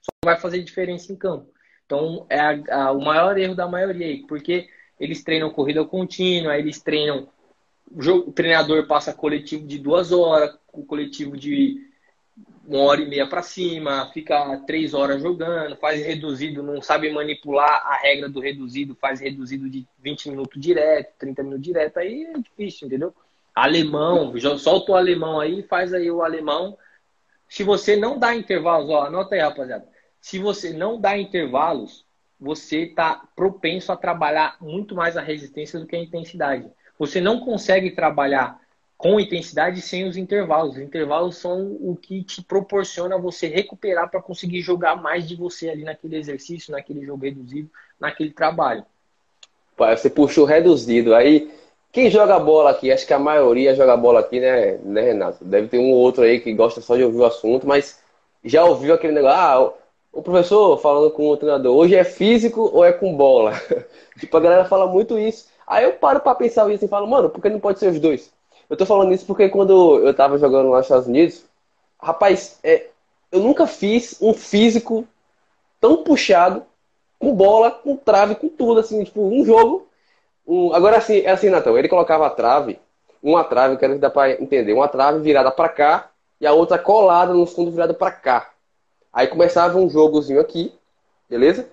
só 0.00 0.12
vai 0.24 0.38
fazer 0.38 0.62
diferença 0.62 1.12
em 1.12 1.16
campo. 1.16 1.52
Então, 1.84 2.26
é 2.30 2.38
a, 2.38 2.84
a, 2.84 2.92
o 2.92 3.04
maior 3.04 3.36
erro 3.36 3.56
da 3.56 3.66
maioria 3.66 4.06
aí, 4.06 4.24
porque 4.28 4.68
eles 4.98 5.22
treinam 5.22 5.50
corrida 5.50 5.84
contínua, 5.84 6.58
eles 6.58 6.80
treinam. 6.80 7.28
O, 7.90 8.02
jogo, 8.02 8.30
o 8.30 8.32
treinador 8.32 8.86
passa 8.86 9.12
coletivo 9.12 9.66
de 9.66 9.78
duas 9.78 10.12
horas, 10.12 10.58
o 10.72 10.84
coletivo 10.84 11.36
de 11.36 11.88
uma 12.66 12.82
hora 12.82 13.00
e 13.00 13.08
meia 13.08 13.26
para 13.26 13.42
cima, 13.42 14.10
fica 14.12 14.58
três 14.66 14.92
horas 14.92 15.22
jogando, 15.22 15.74
faz 15.76 16.04
reduzido, 16.04 16.62
não 16.62 16.82
sabe 16.82 17.10
manipular 17.10 17.82
a 17.86 17.96
regra 17.96 18.28
do 18.28 18.40
reduzido, 18.40 18.94
faz 18.94 19.20
reduzido 19.20 19.70
de 19.70 19.86
20 20.00 20.28
minutos 20.28 20.60
direto, 20.60 21.14
30 21.18 21.42
minutos 21.42 21.64
direto, 21.64 21.98
aí 21.98 22.24
é 22.24 22.38
difícil, 22.38 22.86
entendeu? 22.86 23.14
Alemão, 23.54 24.34
solta 24.58 24.92
o 24.92 24.96
alemão 24.96 25.40
aí, 25.40 25.62
faz 25.62 25.94
aí 25.94 26.10
o 26.10 26.22
alemão. 26.22 26.76
Se 27.48 27.64
você 27.64 27.96
não 27.96 28.18
dá 28.18 28.34
intervalos, 28.34 28.90
ó, 28.90 29.04
anota 29.04 29.34
aí, 29.34 29.40
rapaziada. 29.40 29.88
Se 30.20 30.38
você 30.38 30.70
não 30.72 31.00
dá 31.00 31.16
intervalos, 31.16 32.04
você 32.40 32.82
está 32.84 33.22
propenso 33.34 33.90
a 33.90 33.96
trabalhar 33.96 34.56
muito 34.60 34.94
mais 34.94 35.16
a 35.16 35.20
resistência 35.20 35.78
do 35.78 35.86
que 35.86 35.96
a 35.96 36.02
intensidade. 36.02 36.66
Você 36.98 37.20
não 37.20 37.40
consegue 37.40 37.90
trabalhar 37.90 38.60
com 38.96 39.20
intensidade 39.20 39.80
sem 39.80 40.06
os 40.06 40.16
intervalos. 40.16 40.74
Os 40.74 40.82
intervalos 40.82 41.36
são 41.36 41.78
o 41.80 41.96
que 41.96 42.22
te 42.24 42.42
proporciona 42.42 43.16
você 43.16 43.46
recuperar 43.46 44.10
para 44.10 44.20
conseguir 44.20 44.60
jogar 44.60 44.96
mais 44.96 45.26
de 45.26 45.36
você 45.36 45.70
ali 45.70 45.84
naquele 45.84 46.16
exercício, 46.16 46.72
naquele 46.72 47.06
jogo 47.06 47.24
reduzido, 47.24 47.70
naquele 47.98 48.30
trabalho. 48.30 48.84
Você 49.76 50.10
puxou 50.10 50.44
reduzido. 50.44 51.14
Aí, 51.14 51.52
quem 51.92 52.10
joga 52.10 52.38
bola 52.40 52.70
aqui, 52.70 52.90
acho 52.90 53.06
que 53.06 53.14
a 53.14 53.18
maioria 53.18 53.76
joga 53.76 53.96
bola 53.96 54.20
aqui, 54.20 54.40
né, 54.40 54.78
né, 54.78 55.00
Renato? 55.00 55.44
Deve 55.44 55.68
ter 55.68 55.78
um 55.78 55.92
ou 55.92 55.98
outro 55.98 56.24
aí 56.24 56.40
que 56.40 56.52
gosta 56.52 56.80
só 56.80 56.96
de 56.96 57.04
ouvir 57.04 57.18
o 57.18 57.24
assunto, 57.24 57.66
mas 57.66 58.02
já 58.44 58.64
ouviu 58.64 58.94
aquele 58.94 59.12
negócio, 59.12 59.38
ah, 59.38 59.72
o 60.18 60.22
professor 60.22 60.76
falando 60.78 61.12
com 61.12 61.28
o 61.28 61.36
treinador, 61.36 61.76
hoje 61.76 61.94
é 61.94 62.02
físico 62.02 62.68
ou 62.74 62.84
é 62.84 62.92
com 62.92 63.16
bola? 63.16 63.52
tipo, 64.18 64.36
a 64.36 64.40
galera 64.40 64.64
fala 64.64 64.84
muito 64.88 65.16
isso. 65.16 65.46
Aí 65.64 65.84
eu 65.84 65.92
paro 65.92 66.18
pra 66.18 66.34
pensar 66.34 66.68
isso 66.72 66.84
e 66.84 66.88
falo, 66.88 67.06
mano, 67.06 67.30
por 67.30 67.40
que 67.40 67.48
não 67.48 67.60
pode 67.60 67.78
ser 67.78 67.92
os 67.92 68.00
dois? 68.00 68.32
Eu 68.68 68.76
tô 68.76 68.84
falando 68.84 69.12
isso 69.12 69.24
porque 69.24 69.48
quando 69.48 70.00
eu 70.04 70.12
tava 70.12 70.36
jogando 70.36 70.70
lá 70.70 70.78
nos 70.78 70.86
Estados 70.86 71.06
Unidos, 71.06 71.44
rapaz, 72.02 72.58
é, 72.64 72.88
eu 73.30 73.38
nunca 73.38 73.64
fiz 73.64 74.18
um 74.20 74.34
físico 74.34 75.06
tão 75.80 76.02
puxado, 76.02 76.64
com 77.20 77.32
bola, 77.32 77.70
com 77.70 77.96
trave, 77.96 78.34
com 78.34 78.48
tudo, 78.48 78.80
assim, 78.80 79.04
tipo, 79.04 79.22
um 79.22 79.44
jogo. 79.44 79.86
Um... 80.44 80.74
Agora, 80.74 80.96
assim, 80.96 81.20
é 81.20 81.30
assim, 81.30 81.48
Natão, 81.48 81.78
ele 81.78 81.88
colocava 81.88 82.26
a 82.26 82.30
trave, 82.30 82.76
uma 83.22 83.44
trave, 83.44 83.76
quero 83.76 83.94
que 83.94 84.00
dá 84.00 84.10
pra 84.10 84.32
entender, 84.32 84.72
uma 84.72 84.88
trave 84.88 85.20
virada 85.20 85.52
para 85.52 85.68
cá 85.68 86.10
e 86.40 86.46
a 86.46 86.52
outra 86.52 86.76
colada 86.76 87.32
no 87.32 87.46
fundo 87.46 87.70
virada 87.70 87.94
para 87.94 88.10
cá. 88.10 88.50
Aí 89.18 89.26
começava 89.26 89.78
um 89.78 89.90
jogozinho 89.90 90.40
aqui, 90.40 90.72
beleza? 91.28 91.66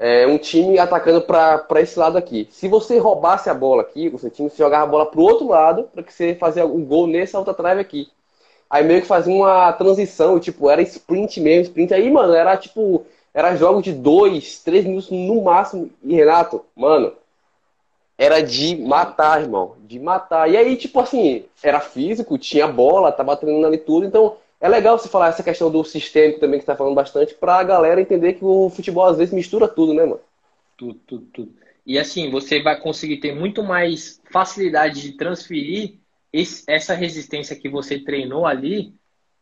é, 0.00 0.26
um 0.26 0.38
time 0.38 0.78
atacando 0.78 1.20
para 1.20 1.80
esse 1.82 1.98
lado 1.98 2.16
aqui. 2.16 2.48
Se 2.50 2.66
você 2.66 2.96
roubasse 2.96 3.50
a 3.50 3.54
bola 3.54 3.82
aqui, 3.82 4.08
o 4.08 4.18
seu 4.18 4.30
time 4.30 4.50
jogava 4.56 4.84
a 4.84 4.86
bola 4.86 5.04
para 5.04 5.20
o 5.20 5.22
outro 5.22 5.46
lado 5.46 5.90
para 5.92 6.02
que 6.02 6.10
você 6.10 6.34
fazia 6.34 6.64
um 6.64 6.82
gol 6.82 7.06
nessa 7.06 7.38
outra 7.38 7.52
trave 7.52 7.82
aqui. 7.82 8.08
Aí 8.70 8.82
meio 8.82 9.02
que 9.02 9.06
fazia 9.06 9.34
uma 9.34 9.70
transição, 9.74 10.40
tipo, 10.40 10.70
era 10.70 10.80
sprint 10.80 11.38
mesmo, 11.40 11.64
sprint. 11.64 11.92
Aí, 11.92 12.10
mano, 12.10 12.32
era 12.32 12.56
tipo, 12.56 13.04
era 13.34 13.54
jogo 13.56 13.82
de 13.82 13.92
dois, 13.92 14.62
três 14.64 14.86
minutos 14.86 15.10
no 15.10 15.42
máximo. 15.42 15.90
E 16.02 16.14
Renato, 16.14 16.64
mano, 16.74 17.12
era 18.16 18.40
de 18.40 18.76
matar, 18.76 19.42
irmão, 19.42 19.74
de 19.80 19.98
matar. 19.98 20.50
E 20.50 20.56
aí, 20.56 20.76
tipo 20.76 20.98
assim, 20.98 21.44
era 21.62 21.78
físico, 21.78 22.38
tinha 22.38 22.66
bola, 22.66 23.12
tava 23.12 23.36
treinando 23.36 23.66
ali 23.66 23.76
tudo, 23.76 24.06
então 24.06 24.36
é 24.60 24.68
legal 24.68 24.98
você 24.98 25.08
falar 25.08 25.28
essa 25.28 25.42
questão 25.42 25.70
do 25.70 25.82
sistêmico 25.84 26.38
também, 26.38 26.58
que 26.58 26.64
você 26.64 26.72
tá 26.72 26.76
falando 26.76 26.94
bastante, 26.94 27.34
pra 27.34 27.62
galera 27.62 28.00
entender 28.00 28.34
que 28.34 28.44
o 28.44 28.68
futebol 28.68 29.06
às 29.06 29.16
vezes 29.16 29.32
mistura 29.32 29.66
tudo, 29.66 29.94
né, 29.94 30.04
mano? 30.04 30.20
Tudo, 30.76 31.00
tudo, 31.06 31.26
tudo. 31.32 31.54
E 31.86 31.98
assim, 31.98 32.30
você 32.30 32.62
vai 32.62 32.78
conseguir 32.78 33.16
ter 33.16 33.34
muito 33.34 33.62
mais 33.62 34.20
facilidade 34.30 35.00
de 35.00 35.12
transferir 35.16 35.94
esse, 36.32 36.62
essa 36.68 36.94
resistência 36.94 37.56
que 37.56 37.68
você 37.68 37.98
treinou 37.98 38.46
ali 38.46 38.94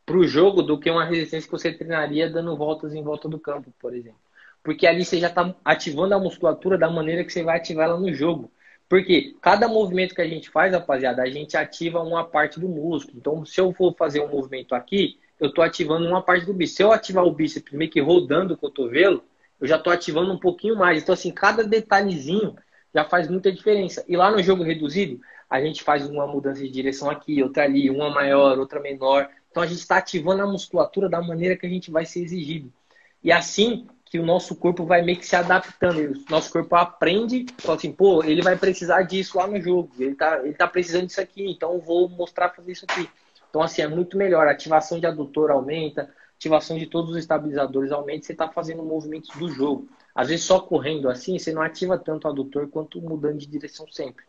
pro 0.06 0.26
jogo 0.26 0.62
do 0.62 0.78
que 0.78 0.90
uma 0.90 1.04
resistência 1.04 1.46
que 1.46 1.52
você 1.52 1.72
treinaria 1.72 2.30
dando 2.30 2.56
voltas 2.56 2.94
em 2.94 3.02
volta 3.02 3.28
do 3.28 3.38
campo, 3.38 3.72
por 3.78 3.94
exemplo. 3.94 4.18
Porque 4.62 4.86
ali 4.86 5.04
você 5.04 5.18
já 5.18 5.28
está 5.28 5.54
ativando 5.64 6.14
a 6.14 6.18
musculatura 6.18 6.78
da 6.78 6.88
maneira 6.88 7.24
que 7.24 7.32
você 7.32 7.42
vai 7.42 7.58
ativar 7.58 7.88
ela 7.88 8.00
no 8.00 8.12
jogo. 8.14 8.50
Porque 8.88 9.36
cada 9.42 9.68
movimento 9.68 10.14
que 10.14 10.22
a 10.22 10.28
gente 10.28 10.48
faz, 10.48 10.72
rapaziada, 10.72 11.22
a 11.22 11.28
gente 11.28 11.56
ativa 11.56 12.00
uma 12.00 12.24
parte 12.24 12.58
do 12.58 12.68
músculo. 12.68 13.18
Então, 13.18 13.44
se 13.44 13.60
eu 13.60 13.72
for 13.72 13.94
fazer 13.94 14.20
um 14.20 14.28
movimento 14.28 14.74
aqui, 14.74 15.18
eu 15.38 15.48
estou 15.48 15.62
ativando 15.62 16.06
uma 16.08 16.22
parte 16.22 16.46
do 16.46 16.54
bíceps. 16.54 16.76
Se 16.76 16.82
eu 16.82 16.92
ativar 16.92 17.24
o 17.24 17.32
bíceps 17.32 17.72
meio 17.72 17.90
que 17.90 18.00
rodando 18.00 18.54
o 18.54 18.56
cotovelo, 18.56 19.22
eu 19.60 19.66
já 19.66 19.76
estou 19.76 19.92
ativando 19.92 20.32
um 20.32 20.38
pouquinho 20.38 20.74
mais. 20.74 21.02
Então, 21.02 21.12
assim, 21.12 21.30
cada 21.30 21.62
detalhezinho 21.62 22.56
já 22.94 23.04
faz 23.04 23.28
muita 23.28 23.52
diferença. 23.52 24.02
E 24.08 24.16
lá 24.16 24.30
no 24.30 24.42
jogo 24.42 24.62
reduzido, 24.62 25.20
a 25.50 25.60
gente 25.60 25.82
faz 25.82 26.08
uma 26.08 26.26
mudança 26.26 26.62
de 26.62 26.70
direção 26.70 27.10
aqui, 27.10 27.42
outra 27.42 27.64
ali, 27.64 27.90
uma 27.90 28.10
maior, 28.10 28.58
outra 28.58 28.80
menor. 28.80 29.28
Então, 29.50 29.62
a 29.62 29.66
gente 29.66 29.80
está 29.80 29.98
ativando 29.98 30.42
a 30.42 30.46
musculatura 30.46 31.10
da 31.10 31.20
maneira 31.20 31.56
que 31.56 31.66
a 31.66 31.70
gente 31.70 31.90
vai 31.90 32.06
ser 32.06 32.22
exigido. 32.22 32.72
E 33.22 33.30
assim, 33.30 33.86
que 34.10 34.18
o 34.18 34.24
nosso 34.24 34.56
corpo 34.56 34.84
vai 34.84 35.02
meio 35.02 35.18
que 35.18 35.26
se 35.26 35.36
adaptando. 35.36 35.98
O 35.98 36.30
nosso 36.30 36.50
corpo 36.50 36.74
aprende, 36.74 37.46
fala 37.58 37.76
assim, 37.76 37.92
pô, 37.92 38.24
ele 38.24 38.42
vai 38.42 38.56
precisar 38.56 39.02
disso 39.02 39.38
lá 39.38 39.46
no 39.46 39.60
jogo. 39.60 39.90
Ele 39.98 40.14
tá, 40.14 40.40
ele 40.42 40.54
tá 40.54 40.66
precisando 40.66 41.06
disso 41.06 41.20
aqui, 41.20 41.48
então 41.50 41.78
vou 41.78 42.08
mostrar 42.08 42.50
fazer 42.50 42.72
isso 42.72 42.86
aqui. 42.88 43.08
Então, 43.50 43.62
assim, 43.62 43.82
é 43.82 43.88
muito 43.88 44.16
melhor. 44.16 44.46
A 44.46 44.52
ativação 44.52 44.98
de 44.98 45.06
adutor 45.06 45.50
aumenta, 45.50 46.10
ativação 46.36 46.78
de 46.78 46.86
todos 46.86 47.10
os 47.10 47.16
estabilizadores 47.16 47.92
aumenta, 47.92 48.24
você 48.24 48.32
está 48.32 48.48
fazendo 48.48 48.82
movimentos 48.82 49.30
do 49.36 49.48
jogo. 49.50 49.88
Às 50.14 50.28
vezes, 50.28 50.44
só 50.44 50.58
correndo 50.60 51.08
assim, 51.08 51.38
você 51.38 51.52
não 51.52 51.62
ativa 51.62 51.98
tanto 51.98 52.26
o 52.26 52.30
adutor 52.30 52.68
quanto 52.68 53.00
mudando 53.00 53.38
de 53.38 53.46
direção 53.46 53.86
sempre. 53.90 54.24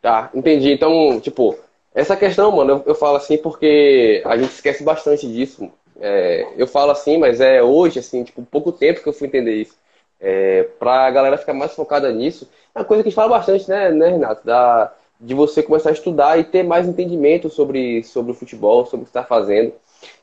Tá, 0.00 0.30
entendi. 0.34 0.70
Então, 0.70 1.20
tipo, 1.20 1.58
essa 1.94 2.16
questão, 2.16 2.54
mano, 2.54 2.70
eu, 2.72 2.84
eu 2.88 2.94
falo 2.94 3.16
assim 3.16 3.38
porque 3.38 4.22
a 4.24 4.36
gente 4.36 4.52
esquece 4.52 4.84
bastante 4.84 5.26
disso. 5.26 5.72
É, 6.00 6.48
eu 6.56 6.66
falo 6.66 6.90
assim, 6.90 7.18
mas 7.18 7.40
é 7.40 7.62
hoje, 7.62 7.98
assim, 7.98 8.24
tipo, 8.24 8.42
pouco 8.42 8.72
tempo 8.72 9.02
que 9.02 9.08
eu 9.08 9.12
fui 9.12 9.26
entender 9.26 9.54
isso. 9.54 9.74
É, 10.20 10.64
pra 10.78 11.10
galera 11.10 11.38
ficar 11.38 11.54
mais 11.54 11.72
focada 11.72 12.10
nisso. 12.12 12.48
É 12.74 12.78
uma 12.78 12.84
coisa 12.84 13.02
que 13.02 13.08
a 13.08 13.10
gente 13.10 13.16
fala 13.16 13.36
bastante, 13.36 13.68
né, 13.68 13.90
né 13.90 14.10
Renato? 14.10 14.44
Da, 14.46 14.92
de 15.20 15.34
você 15.34 15.62
começar 15.62 15.90
a 15.90 15.92
estudar 15.92 16.38
e 16.38 16.44
ter 16.44 16.62
mais 16.62 16.86
entendimento 16.86 17.48
sobre, 17.48 18.02
sobre 18.04 18.32
o 18.32 18.34
futebol, 18.34 18.84
sobre 18.86 19.02
o 19.02 19.04
que 19.04 19.10
está 19.10 19.24
fazendo. 19.24 19.72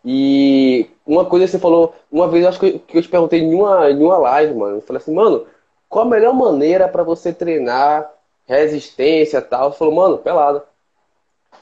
E 0.05 0.87
uma 1.05 1.25
coisa 1.25 1.45
que 1.45 1.51
você 1.51 1.59
falou, 1.59 1.95
uma 2.11 2.27
vez 2.27 2.45
acho 2.45 2.59
que 2.59 2.81
eu 2.93 3.01
te 3.01 3.09
perguntei 3.09 3.39
em 3.39 3.53
uma, 3.53 3.89
em 3.89 4.01
uma 4.01 4.17
live, 4.17 4.53
mano. 4.53 4.77
Eu 4.77 4.81
falei 4.81 5.01
assim, 5.01 5.13
mano, 5.13 5.45
qual 5.89 6.05
a 6.05 6.09
melhor 6.09 6.33
maneira 6.33 6.87
para 6.87 7.03
você 7.03 7.33
treinar 7.33 8.11
resistência 8.45 9.37
e 9.37 9.41
tal? 9.41 9.71
Você 9.71 9.79
falou, 9.79 9.95
mano, 9.95 10.17
pelada. 10.17 10.63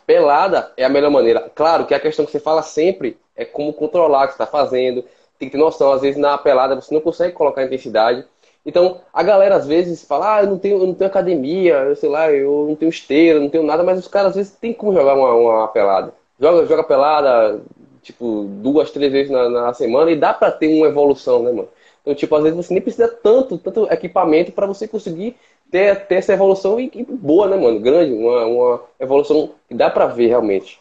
Pelada 0.06 0.72
é 0.76 0.84
a 0.84 0.90
melhor 0.90 1.12
maneira. 1.12 1.50
Claro 1.56 1.86
que 1.86 1.94
a 1.94 2.00
questão 2.00 2.26
que 2.26 2.32
você 2.32 2.40
fala 2.40 2.62
sempre 2.62 3.18
é 3.42 3.46
como 3.46 3.74
controlar 3.74 4.26
o 4.26 4.28
que 4.28 4.34
você 4.34 4.44
está 4.44 4.46
fazendo. 4.46 5.04
Tem 5.38 5.50
que 5.50 5.58
ter 5.58 5.58
noção. 5.58 5.92
Às 5.92 6.02
vezes 6.02 6.20
na 6.20 6.38
pelada 6.38 6.76
você 6.76 6.94
não 6.94 7.02
consegue 7.02 7.34
colocar 7.34 7.64
intensidade. 7.64 8.26
Então, 8.66 9.02
a 9.12 9.24
galera 9.24 9.56
às 9.56 9.66
vezes 9.66 10.04
fala, 10.04 10.36
ah, 10.36 10.44
eu 10.44 10.48
não 10.48 10.58
tenho, 10.60 10.78
eu 10.80 10.88
não 10.88 10.94
tenho 10.94 11.10
academia, 11.10 11.74
eu 11.80 11.96
sei 11.96 12.10
lá, 12.10 12.32
eu 12.32 12.68
não 12.70 12.76
tenho 12.76 12.90
esteira, 12.90 13.40
não 13.40 13.50
tenho 13.50 13.64
nada, 13.64 13.84
mas 13.84 13.98
os 13.98 14.08
caras 14.08 14.30
às 14.30 14.36
vezes 14.36 14.52
tem 14.52 14.72
como 14.72 14.94
jogar 14.94 15.16
uma, 15.16 15.34
uma 15.34 15.68
pelada. 15.68 16.14
Joga, 16.40 16.66
joga 16.68 16.84
pelada, 16.84 17.60
tipo, 18.04 18.46
duas, 18.62 18.92
três 18.92 19.12
vezes 19.12 19.32
na, 19.32 19.50
na 19.50 19.74
semana 19.74 20.12
e 20.12 20.16
dá 20.16 20.34
pra 20.34 20.52
ter 20.52 20.68
uma 20.68 20.88
evolução, 20.88 21.42
né, 21.42 21.52
mano? 21.52 21.70
Então, 22.02 22.16
tipo, 22.16 22.36
às 22.36 22.44
vezes 22.44 22.58
você 22.58 22.74
nem 22.74 22.82
precisa 22.82 23.08
tanto, 23.08 23.58
tanto 23.58 23.92
equipamento 23.92 24.52
para 24.52 24.66
você 24.68 24.88
conseguir 24.88 25.36
ter, 25.70 26.06
ter 26.08 26.16
essa 26.16 26.34
evolução 26.34 26.80
e, 26.80 26.92
e 26.94 27.04
boa, 27.04 27.48
né, 27.48 27.58
mano? 27.58 27.80
Grande, 27.80 28.14
uma, 28.14 28.46
uma 28.46 28.82
evolução 29.00 29.52
que 29.68 29.76
dá 29.76 29.90
pra 29.90 30.08
ver 30.08 30.28
realmente. 30.28 30.81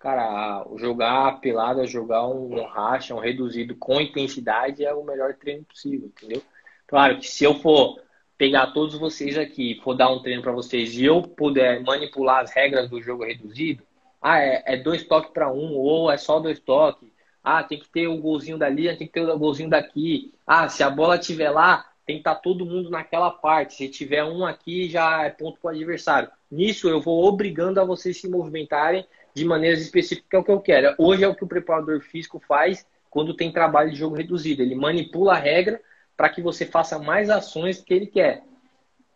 Cara, 0.00 0.66
jogar 0.78 1.40
pelada, 1.42 1.86
jogar 1.86 2.26
um 2.26 2.64
racha, 2.64 3.14
um 3.14 3.18
reduzido 3.18 3.76
com 3.76 4.00
intensidade 4.00 4.82
é 4.82 4.94
o 4.94 5.04
melhor 5.04 5.34
treino 5.34 5.62
possível, 5.62 6.08
entendeu? 6.08 6.42
Claro 6.86 7.18
que 7.18 7.28
se 7.28 7.44
eu 7.44 7.54
for 7.56 8.00
pegar 8.38 8.68
todos 8.68 8.98
vocês 8.98 9.36
aqui, 9.36 9.78
for 9.84 9.92
dar 9.94 10.10
um 10.10 10.22
treino 10.22 10.40
para 10.40 10.52
vocês 10.52 10.96
e 10.96 11.04
eu 11.04 11.20
puder 11.20 11.82
manipular 11.82 12.42
as 12.42 12.50
regras 12.50 12.88
do 12.88 13.02
jogo 13.02 13.26
reduzido, 13.26 13.82
ah, 14.22 14.38
é, 14.38 14.62
é 14.64 14.76
dois 14.78 15.04
toques 15.04 15.32
para 15.32 15.52
um, 15.52 15.76
ou 15.76 16.10
é 16.10 16.16
só 16.16 16.40
dois 16.40 16.58
toques, 16.58 17.10
ah, 17.44 17.62
tem 17.62 17.78
que 17.78 17.88
ter 17.90 18.06
o 18.06 18.14
um 18.14 18.20
golzinho 18.22 18.56
dali, 18.56 18.88
tem 18.96 19.06
que 19.06 19.12
ter 19.12 19.20
o 19.20 19.34
um 19.34 19.38
golzinho 19.38 19.68
daqui, 19.68 20.32
ah, 20.46 20.66
se 20.66 20.82
a 20.82 20.88
bola 20.88 21.16
estiver 21.16 21.50
lá, 21.50 21.84
tem 22.06 22.16
que 22.16 22.20
estar 22.22 22.36
tá 22.36 22.40
todo 22.40 22.64
mundo 22.64 22.88
naquela 22.88 23.30
parte, 23.30 23.74
se 23.74 23.88
tiver 23.90 24.24
um 24.24 24.46
aqui, 24.46 24.88
já 24.88 25.24
é 25.24 25.28
ponto 25.28 25.60
para 25.60 25.72
o 25.72 25.74
adversário. 25.74 26.30
Nisso 26.50 26.88
eu 26.88 27.02
vou 27.02 27.22
obrigando 27.26 27.78
a 27.78 27.84
vocês 27.84 28.18
se 28.18 28.28
movimentarem 28.28 29.06
de 29.34 29.44
maneiras 29.44 29.80
específicas, 29.80 30.28
é 30.32 30.38
o 30.38 30.44
que 30.44 30.50
eu 30.50 30.60
quero. 30.60 30.94
Hoje 30.98 31.24
é 31.24 31.28
o 31.28 31.34
que 31.34 31.44
o 31.44 31.48
preparador 31.48 32.00
físico 32.00 32.40
faz 32.46 32.86
quando 33.08 33.34
tem 33.34 33.52
trabalho 33.52 33.90
de 33.90 33.96
jogo 33.96 34.16
reduzido. 34.16 34.62
Ele 34.62 34.74
manipula 34.74 35.32
a 35.32 35.38
regra 35.38 35.80
para 36.16 36.28
que 36.28 36.42
você 36.42 36.66
faça 36.66 36.98
mais 36.98 37.30
ações 37.30 37.80
que 37.80 37.94
ele 37.94 38.06
quer. 38.06 38.42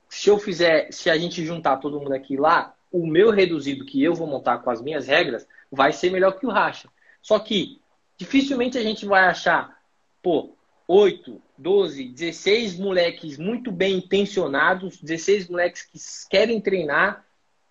Se 0.08 0.30
eu 0.30 0.38
fizer, 0.38 0.90
se 0.92 1.10
a 1.10 1.18
gente 1.18 1.44
juntar 1.44 1.78
todo 1.78 2.00
mundo 2.00 2.12
aqui 2.12 2.36
lá, 2.36 2.74
o 2.90 3.06
meu 3.06 3.30
reduzido 3.30 3.84
que 3.84 4.02
eu 4.02 4.14
vou 4.14 4.26
montar 4.26 4.58
com 4.58 4.70
as 4.70 4.80
minhas 4.80 5.06
regras 5.06 5.46
vai 5.70 5.92
ser 5.92 6.10
melhor 6.10 6.38
que 6.38 6.46
o 6.46 6.50
racha. 6.50 6.88
Só 7.20 7.38
que 7.38 7.80
dificilmente 8.16 8.78
a 8.78 8.82
gente 8.82 9.04
vai 9.04 9.24
achar, 9.24 9.76
pô, 10.22 10.54
8, 10.86 11.40
12, 11.56 12.04
16 12.08 12.78
moleques 12.78 13.38
muito 13.38 13.72
bem 13.72 13.96
intencionados, 13.96 15.00
16 15.00 15.48
moleques 15.48 15.82
que 15.82 15.98
querem 16.30 16.60
treinar 16.60 17.24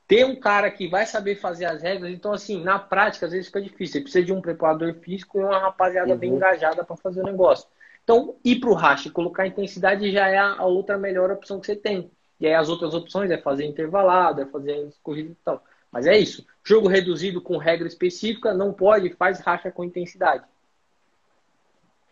ter 0.07 0.25
um 0.25 0.35
cara 0.35 0.69
que 0.69 0.87
vai 0.87 1.05
saber 1.05 1.35
fazer 1.35 1.65
as 1.65 1.81
regras. 1.81 2.11
Então, 2.11 2.33
assim, 2.33 2.63
na 2.63 2.77
prática, 2.77 3.25
às 3.25 3.31
vezes 3.31 3.47
fica 3.47 3.61
difícil. 3.61 3.93
Você 3.93 4.01
precisa 4.01 4.25
de 4.25 4.33
um 4.33 4.41
preparador 4.41 4.93
físico 4.95 5.39
e 5.39 5.43
uma 5.43 5.59
rapaziada 5.59 6.13
uhum. 6.13 6.17
bem 6.17 6.33
engajada 6.33 6.83
para 6.83 6.95
fazer 6.97 7.21
o 7.21 7.25
negócio. 7.25 7.67
Então, 8.03 8.35
ir 8.43 8.59
para 8.59 8.69
o 8.69 8.73
racha 8.73 9.07
e 9.07 9.11
colocar 9.11 9.47
intensidade 9.47 10.11
já 10.11 10.27
é 10.27 10.37
a 10.37 10.65
outra 10.65 10.97
melhor 10.97 11.31
opção 11.31 11.59
que 11.59 11.65
você 11.65 11.75
tem. 11.75 12.11
E 12.39 12.45
aí 12.45 12.53
as 12.53 12.67
outras 12.67 12.93
opções 12.93 13.31
é 13.31 13.37
fazer 13.37 13.65
intervalado, 13.65 14.41
é 14.41 14.45
fazer 14.45 14.89
corrida 15.01 15.31
e 15.31 15.37
tal. 15.45 15.63
Mas 15.89 16.05
é 16.05 16.17
isso. 16.17 16.45
Jogo 16.63 16.87
reduzido 16.87 17.39
com 17.39 17.57
regra 17.57 17.87
específica, 17.87 18.53
não 18.53 18.73
pode, 18.73 19.13
faz 19.13 19.39
racha 19.39 19.71
com 19.71 19.83
intensidade. 19.83 20.43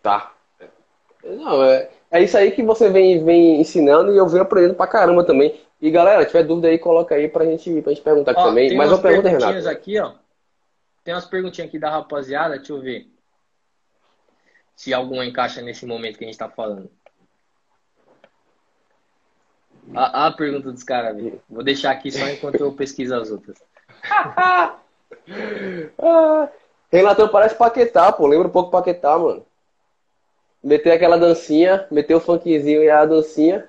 Tá. 0.02 0.34
Não, 1.24 1.64
é, 1.64 1.90
é 2.10 2.24
isso 2.24 2.38
aí 2.38 2.52
que 2.52 2.64
você 2.64 2.90
vem, 2.90 3.24
vem 3.24 3.60
ensinando 3.60 4.14
e 4.14 4.18
eu 4.18 4.28
venho 4.28 4.44
aprendendo 4.44 4.76
pra 4.76 4.88
caramba 4.88 5.24
também. 5.24 5.60
E 5.82 5.90
galera, 5.90 6.26
tiver 6.26 6.44
dúvida 6.44 6.68
aí, 6.68 6.78
coloca 6.78 7.16
aí 7.16 7.28
pra 7.28 7.44
gente, 7.44 7.82
pra 7.82 7.92
gente 7.92 8.04
perguntar 8.04 8.32
aqui 8.32 8.42
ó, 8.42 8.46
também. 8.46 8.76
Mais 8.76 8.92
uma 8.92 9.02
pergunta, 9.02 9.30
Renato. 9.30 9.68
aqui, 9.68 10.00
ó. 10.00 10.14
Tem 11.04 11.12
umas 11.12 11.26
perguntinhas 11.26 11.70
aqui 11.70 11.80
da 11.80 11.90
rapaziada, 11.90 12.56
deixa 12.56 12.72
eu 12.72 12.80
ver. 12.80 13.08
Se 14.76 14.94
alguma 14.94 15.26
encaixa 15.26 15.60
nesse 15.62 15.86
momento 15.88 16.20
que 16.20 16.24
a 16.24 16.28
gente 16.28 16.38
tá 16.38 16.48
falando. 16.48 16.92
A, 19.96 20.28
a 20.28 20.32
pergunta 20.32 20.72
dos 20.72 20.84
caras, 20.84 21.18
Vou 21.50 21.64
deixar 21.64 21.90
aqui 21.92 22.12
só 22.12 22.28
enquanto 22.28 22.62
eu 22.62 22.72
pesquiso 22.74 23.16
as 23.16 23.32
outras. 23.32 23.58
ah, 25.98 26.50
Renatão 26.92 27.28
parece 27.28 27.56
Paquetá, 27.56 28.12
pô. 28.12 28.28
Lembra 28.28 28.48
um 28.48 28.52
pouco 28.52 28.70
Paquetá, 28.70 29.18
mano. 29.18 29.44
Meter 30.64 30.92
aquela 30.92 31.18
dancinha, 31.18 31.88
meter 31.90 32.14
o 32.14 32.20
funkzinho 32.20 32.84
e 32.84 32.90
a 32.90 33.04
dancinha. 33.04 33.68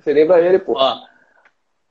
Você 0.00 0.12
lembra 0.12 0.40
ele, 0.40 0.58
pô? 0.58 0.74
Ó, 0.76 1.06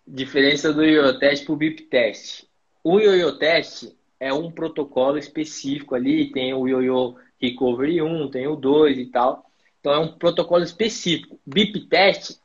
diferença 0.08 0.74
do 0.74 0.84
yo 0.84 1.20
test 1.20 1.46
pro 1.46 1.56
bip 1.56 1.84
test. 1.84 2.46
O 2.84 3.00
yo 3.00 3.38
test 3.38 3.94
é 4.20 4.34
um 4.34 4.52
protocolo 4.52 5.18
específico 5.18 5.94
ali, 5.96 6.32
tem 6.32 6.54
o 6.54 6.68
yo 6.68 7.16
recovery 7.40 8.02
1, 8.02 8.32
tem 8.32 8.48
o 8.48 8.56
2 8.56 8.98
e 8.98 9.06
tal. 9.06 9.50
Então 9.80 9.94
é 9.94 10.00
um 10.00 10.08
protocolo 10.18 10.64
específico. 10.64 11.40
Bip 11.46 11.88
test 11.88 12.40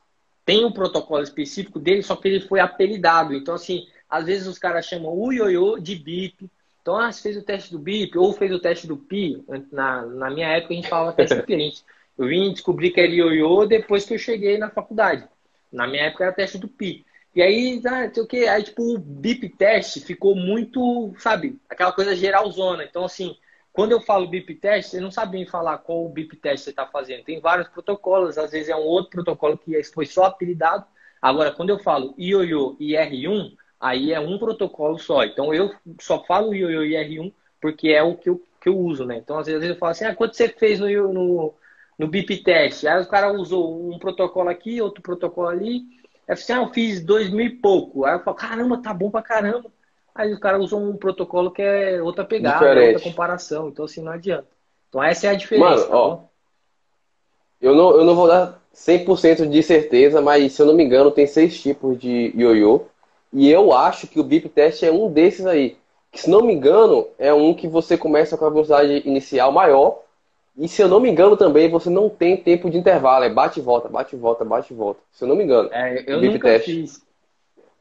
tem 0.45 0.65
um 0.65 0.73
protocolo 0.73 1.23
específico 1.23 1.79
dele, 1.79 2.03
só 2.03 2.15
que 2.15 2.29
ele 2.29 2.41
foi 2.41 2.61
apelidado. 2.61 3.35
Então, 3.35 3.55
assim, 3.55 3.87
às 4.09 4.27
vezes 4.27 4.47
os 4.47 4.59
caras 4.59 4.87
chamam 4.87 5.17
o 5.17 5.33
ioiô 5.33 5.79
de 5.79 5.97
bip. 5.97 6.51
Então, 6.83 6.97
ah, 6.99 7.11
fez 7.11 7.37
o 7.37 7.43
teste 7.43 7.73
do 7.73 7.79
bip 7.79 8.17
ou 8.19 8.33
fez 8.33 8.53
o 8.53 8.61
teste 8.61 8.87
do 8.87 8.97
pi. 8.97 9.43
Na, 9.73 10.05
na 10.05 10.31
minha 10.31 10.49
época, 10.49 10.75
a 10.75 10.77
gente 10.77 10.89
falava 10.89 11.17
teste 11.17 11.37
diferente. 11.37 11.83
Eu 12.17 12.29
vim 12.29 12.53
descobrir 12.53 12.91
que 12.91 13.01
era 13.01 13.11
ioiô 13.11 13.65
depois 13.67 14.05
que 14.05 14.15
eu 14.15 14.19
cheguei 14.19 14.59
na 14.59 14.71
faculdade. 14.71 15.27
Na 15.75 15.87
minha 15.87 16.05
época 16.05 16.25
era 16.25 16.33
teste 16.33 16.59
do 16.59 16.69
PI. 16.69 17.05
E 17.35 17.43
aí, 17.43 17.83
ah, 17.87 18.09
sei 18.13 18.23
o 18.23 18.27
que, 18.27 18.47
aí 18.47 18.63
tipo, 18.63 18.95
o 18.95 18.99
BIP 18.99 19.49
teste 19.51 20.01
ficou 20.01 20.37
muito, 20.37 21.13
sabe, 21.19 21.59
aquela 21.69 21.93
coisa 21.93 22.15
geralzona. 22.15 22.85
Então, 22.85 23.05
assim, 23.05 23.37
quando 23.73 23.91
eu 23.91 24.01
falo 24.01 24.29
BIP 24.29 24.55
teste, 24.55 24.93
você 24.93 25.01
não 25.01 25.11
sabe 25.11 25.33
bem 25.33 25.47
falar 25.47 25.79
qual 25.79 26.07
o 26.07 26.09
BIP 26.09 26.37
teste 26.37 26.65
você 26.65 26.71
está 26.71 26.87
fazendo. 26.87 27.25
Tem 27.25 27.41
vários 27.41 27.69
protocolos, 27.69 28.39
às 28.39 28.53
vezes 28.53 28.69
é 28.69 28.77
um 28.77 28.85
outro 28.85 29.11
protocolo 29.11 29.59
que 29.59 29.83
foi 29.93 30.07
só 30.07 30.27
apelidado. 30.27 30.87
Agora, 31.21 31.51
quando 31.51 31.71
eu 31.71 31.79
falo 31.81 32.15
IOIO 32.17 32.77
e 32.79 32.93
R1, 32.93 33.57
aí 33.81 34.13
é 34.13 34.21
um 34.21 34.39
protocolo 34.39 34.97
só. 34.99 35.25
Então, 35.25 35.53
eu 35.53 35.75
só 36.01 36.23
falo 36.25 36.55
IOIO 36.55 36.85
e 36.85 36.93
R1 36.93 37.33
porque 37.61 37.89
é 37.89 38.03
o 38.03 38.15
que 38.15 38.29
eu, 38.29 38.41
que 38.61 38.69
eu 38.69 38.79
uso, 38.79 39.05
né? 39.05 39.17
Então, 39.17 39.39
às 39.39 39.47
vezes 39.47 39.69
eu 39.69 39.77
falo 39.77 39.91
assim, 39.91 40.05
ah, 40.05 40.15
quanto 40.15 40.37
você 40.37 40.49
fez 40.49 40.79
no, 40.79 40.87
no, 41.13 41.55
no 41.99 42.09
BIP 42.09 42.43
teste. 42.43 42.87
Aí 42.87 43.03
o 43.03 43.09
cara 43.09 43.33
usou 43.33 43.91
um 43.91 43.99
protocolo 43.99 44.49
aqui, 44.49 44.81
outro 44.81 45.03
protocolo 45.03 45.49
ali. 45.49 45.83
Aí 46.29 46.35
assim, 46.35 46.53
ah, 46.53 46.63
eu 46.63 46.69
fiz 46.69 47.05
dois 47.05 47.31
mil 47.31 47.47
e 47.47 47.51
pouco. 47.51 48.05
Aí 48.05 48.15
eu 48.15 48.21
falo, 48.21 48.37
caramba, 48.37 48.83
tá 48.83 48.93
bom 48.93 49.11
pra 49.11 49.23
caramba. 49.23 49.71
Aí 50.15 50.33
o 50.33 50.41
cara 50.41 50.59
usou 50.59 50.81
um 50.81 50.97
protocolo 50.97 51.51
que 51.51 51.63
é 51.63 52.01
outra 52.01 52.25
pegada, 52.25 52.59
Diferente. 52.59 52.95
outra 52.95 53.11
comparação. 53.11 53.69
Então, 53.69 53.85
assim, 53.85 54.03
não 54.03 54.13
adianta. 54.13 54.47
Então, 54.89 55.03
essa 55.03 55.27
é 55.27 55.31
a 55.31 55.35
diferença. 55.35 55.71
Mano, 55.71 55.87
tá 55.89 55.97
ó, 55.97 56.19
eu, 57.61 57.75
não, 57.75 57.91
eu 57.97 58.05
não 58.05 58.15
vou 58.15 58.29
dar 58.29 58.61
100% 58.75 59.49
de 59.49 59.63
certeza, 59.63 60.21
mas 60.21 60.53
se 60.53 60.63
eu 60.63 60.67
não 60.67 60.75
me 60.75 60.85
engano, 60.85 61.11
tem 61.11 61.27
seis 61.27 61.61
tipos 61.61 61.99
de 61.99 62.33
ioiô. 62.37 62.83
E 63.33 63.51
eu 63.51 63.73
acho 63.73 64.07
que 64.07 64.21
o 64.21 64.23
BIP 64.23 64.49
test 64.49 64.83
é 64.83 64.93
um 64.93 65.11
desses 65.11 65.47
aí. 65.47 65.77
Que, 66.13 66.21
se 66.21 66.31
não 66.31 66.43
me 66.43 66.53
engano, 66.53 67.09
é 67.19 67.35
um 67.35 67.53
que 67.53 67.67
você 67.67 67.99
começa 67.99 68.37
com 68.37 68.45
a 68.45 68.51
velocidade 68.51 69.03
inicial 69.05 69.51
maior 69.51 70.04
e 70.57 70.69
se 70.69 70.81
eu 70.81 70.89
não 70.89 71.01
me 71.01 71.11
engano 71.11 71.37
também, 71.37 71.69
você 71.69 71.91
não 71.91 72.09
tem 72.09 72.37
tempo 72.37 72.71
de 72.71 72.79
intervalo, 72.79 73.25
é 73.25 73.31
bate 73.31 73.59
e 73.59 73.63
volta, 73.63 73.89
bate 73.89 74.15
e 74.15 74.19
volta, 74.19 74.45
bate 74.45 74.73
e 74.73 74.77
volta. 74.77 75.01
Se 75.13 75.25
eu 75.25 75.29
não 75.29 75.35
me 75.35 75.43
engano. 75.43 75.69
É, 75.73 76.05
eu 76.07 76.21
nunca 76.21 76.49
test. 76.49 76.65
fiz. 76.65 77.05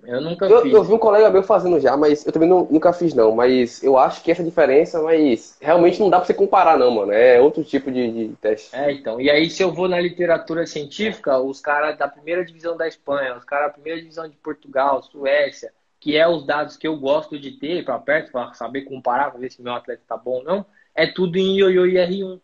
Eu 0.03 0.19
nunca 0.19 0.45
eu, 0.47 0.61
fiz. 0.61 0.74
Eu 0.74 0.84
vi 0.84 0.93
um 0.93 0.97
colega 0.97 1.30
meu 1.30 1.43
fazendo 1.43 1.80
já, 1.80 1.95
mas 1.95 2.26
eu 2.26 2.32
também 2.32 2.49
não, 2.49 2.67
nunca 2.69 2.91
fiz 2.91 3.13
não. 3.13 3.34
Mas 3.36 3.82
eu 3.84 3.97
acho 3.97 4.24
que 4.24 4.32
essa 4.32 4.43
diferença, 4.43 5.01
mas 5.01 5.55
realmente 5.61 5.99
não 5.99 6.09
dá 6.09 6.17
pra 6.17 6.26
você 6.26 6.34
comparar 6.34 6.78
não, 6.78 6.89
mano. 6.89 7.11
É 7.11 7.39
outro 7.39 7.63
tipo 7.63 7.91
de, 7.91 8.11
de 8.11 8.36
teste. 8.36 8.76
É, 8.76 8.91
então. 8.91 9.21
E 9.21 9.30
aí 9.30 9.49
se 9.49 9.61
eu 9.61 9.71
vou 9.71 9.88
na 9.88 9.99
literatura 9.99 10.65
científica, 10.65 11.39
os 11.39 11.61
caras 11.61 11.97
da 11.97 12.07
primeira 12.07 12.43
divisão 12.43 12.76
da 12.76 12.88
Espanha, 12.88 13.38
os 13.38 13.45
caras 13.45 13.67
da 13.67 13.74
primeira 13.74 13.99
divisão 13.99 14.28
de 14.28 14.36
Portugal, 14.38 15.03
Suécia, 15.03 15.71
que 15.99 16.17
é 16.17 16.28
os 16.28 16.43
dados 16.45 16.76
que 16.76 16.88
eu 16.88 16.97
gosto 16.97 17.39
de 17.39 17.51
ter 17.51 17.86
para 17.86 17.99
perto, 17.99 18.32
para 18.32 18.51
saber 18.53 18.82
comparar, 18.82 19.30
pra 19.30 19.39
ver 19.39 19.51
se 19.51 19.61
meu 19.61 19.74
atleta 19.74 20.01
tá 20.07 20.17
bom 20.17 20.38
ou 20.38 20.43
não, 20.43 20.65
é 20.95 21.07
tudo 21.07 21.38
em 21.38 21.59
ioiô 21.59 21.86
e 21.86 21.93
R1. 21.93 22.39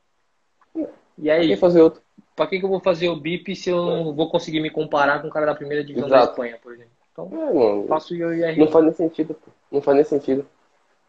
E 1.17 1.29
aí, 1.29 1.55
fazer 1.57 1.81
outro? 1.81 2.01
Pra 2.35 2.47
que, 2.47 2.59
que 2.59 2.65
eu 2.65 2.69
vou 2.69 2.79
fazer 2.79 3.09
o 3.09 3.15
BIP 3.15 3.55
se 3.55 3.69
eu 3.69 3.85
não 3.85 4.15
vou 4.15 4.29
conseguir 4.29 4.61
me 4.61 4.69
comparar 4.69 5.21
com 5.21 5.27
o 5.27 5.31
cara 5.31 5.45
da 5.45 5.55
primeira 5.55 5.83
divisão 5.83 6.07
Exato. 6.07 6.25
da 6.25 6.31
Espanha, 6.31 6.57
por 6.61 6.73
exemplo? 6.73 6.91
Então, 7.11 7.29
é, 7.33 7.53
mano, 7.53 7.87
faço 7.87 8.13
o 8.13 8.33
IR. 8.33 8.57
Não 8.57 8.67
faz 8.67 8.85
nem 8.85 8.93
sentido, 8.93 9.33
pô. 9.33 9.51
Não 9.69 9.81
faz 9.81 9.95
nem 9.95 10.05
sentido. 10.05 10.45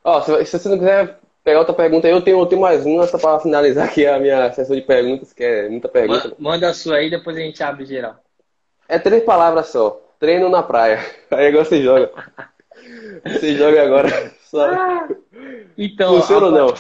Ó, 0.03 0.21
se, 0.23 0.45
se, 0.45 0.59
você 0.59 0.69
não 0.69 0.79
quiser 0.79 1.21
pegar 1.45 1.61
outra 1.61 1.75
pergunta 1.75 2.09
aí, 2.09 2.13
eu 2.13 2.21
tenho, 2.21 2.41
eu 2.41 2.47
tenho 2.47 2.61
mais 2.61 2.85
uma 2.85 3.07
só 3.07 3.19
pra 3.19 3.39
finalizar 3.39 3.87
aqui 3.87 4.07
a 4.07 4.19
minha 4.19 4.53
sessão 4.53 4.75
de 4.75 4.83
perguntas, 4.83 5.33
que 5.33 5.45
é 5.45 5.69
muita 5.69 5.89
pergunta. 5.89 6.25
Manda, 6.25 6.37
manda 6.39 6.69
a 6.71 6.75
sua 6.75 6.97
aí, 6.97 7.09
depois 7.09 7.37
a 7.37 7.41
gente 7.41 7.63
abre 7.63 7.85
geral. 7.85 8.17
É 8.89 8.99
três 8.99 9.23
palavras 9.23 9.69
só. 9.69 10.01
Treino 10.19 10.49
na 10.49 10.63
praia. 10.63 10.99
Aí 11.31 11.47
agora 11.47 11.65
você 11.65 11.81
joga. 11.81 12.11
você 13.25 13.57
joga 13.57 13.83
agora. 13.83 14.33
Só. 14.43 14.67
Ah, 14.67 15.09
então, 15.79 16.21
Funciona 16.21 16.47
ou 16.47 16.53
não? 16.53 16.75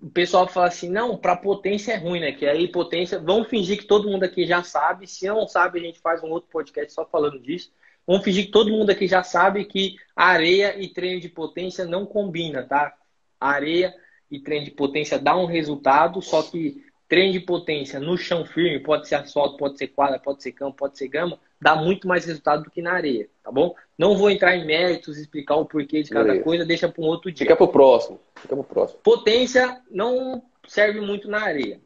O 0.00 0.10
pessoal 0.10 0.46
fala 0.46 0.66
assim, 0.66 0.90
não, 0.90 1.16
para 1.16 1.36
potência 1.36 1.92
é 1.92 1.96
ruim, 1.96 2.20
né? 2.20 2.32
Que 2.32 2.46
aí 2.46 2.68
potência, 2.68 3.18
vamos 3.18 3.48
fingir 3.48 3.78
que 3.78 3.86
todo 3.86 4.08
mundo 4.08 4.24
aqui 4.24 4.46
já 4.46 4.62
sabe. 4.62 5.06
Se 5.06 5.26
não 5.26 5.48
sabe, 5.48 5.78
a 5.78 5.82
gente 5.82 5.98
faz 5.98 6.22
um 6.22 6.28
outro 6.28 6.50
podcast 6.50 6.92
só 6.92 7.04
falando 7.06 7.38
disso. 7.40 7.72
Vamos 8.06 8.22
fingir 8.22 8.46
que 8.46 8.52
todo 8.52 8.70
mundo 8.70 8.90
aqui 8.90 9.06
já 9.06 9.22
sabe 9.22 9.64
que 9.64 9.96
areia 10.14 10.78
e 10.80 10.88
treino 10.88 11.20
de 11.20 11.28
potência 11.28 11.84
não 11.84 12.06
combina, 12.06 12.62
tá? 12.62 12.94
Areia 13.40 13.94
e 14.30 14.38
treino 14.38 14.64
de 14.64 14.70
potência 14.70 15.18
dá 15.18 15.36
um 15.36 15.46
resultado, 15.46 16.20
só 16.20 16.42
que 16.42 16.84
treino 17.08 17.32
de 17.32 17.40
potência 17.40 17.98
no 17.98 18.16
chão 18.16 18.44
firme, 18.44 18.80
pode 18.80 19.08
ser 19.08 19.16
asfalto, 19.16 19.56
pode 19.56 19.78
ser 19.78 19.88
quadra, 19.88 20.18
pode 20.18 20.42
ser 20.42 20.52
campo, 20.52 20.76
pode 20.76 20.98
ser 20.98 21.08
gama, 21.08 21.38
dá 21.60 21.74
muito 21.74 22.06
mais 22.06 22.24
resultado 22.24 22.64
do 22.64 22.70
que 22.70 22.82
na 22.82 22.92
areia, 22.92 23.28
tá 23.42 23.50
bom? 23.50 23.74
Não 23.98 24.16
vou 24.16 24.30
entrar 24.30 24.56
em 24.56 24.66
méritos, 24.66 25.16
explicar 25.16 25.56
o 25.56 25.64
porquê 25.64 26.02
de 26.02 26.10
cada 26.10 26.40
coisa, 26.42 26.64
deixa 26.64 26.88
para 26.88 27.02
um 27.02 27.06
outro 27.06 27.32
dia. 27.32 27.46
Fica 27.46 27.56
pro 27.56 27.68
próximo. 27.68 28.20
Fica 28.36 28.54
pro 28.54 28.64
próximo. 28.64 29.00
Potência 29.02 29.80
não 29.90 30.42
serve 30.66 31.00
muito 31.00 31.28
na 31.28 31.42
areia. 31.42 31.80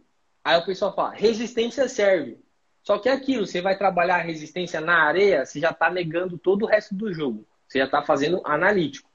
Aí 0.44 0.58
o 0.58 0.64
pessoal 0.64 0.94
fala, 0.94 1.10
resistência 1.10 1.88
serve. 1.88 2.38
Só 2.82 2.98
que 2.98 3.08
é 3.08 3.12
aquilo, 3.12 3.46
você 3.46 3.60
vai 3.60 3.76
trabalhar 3.76 4.16
a 4.16 4.22
resistência 4.22 4.80
na 4.80 5.02
areia, 5.02 5.44
você 5.44 5.60
já 5.60 5.70
está 5.70 5.90
negando 5.90 6.38
todo 6.38 6.62
o 6.62 6.66
resto 6.66 6.94
do 6.94 7.12
jogo. 7.12 7.46
Você 7.68 7.78
já 7.78 7.84
está 7.84 8.02
fazendo 8.02 8.40
analítico. 8.44 9.08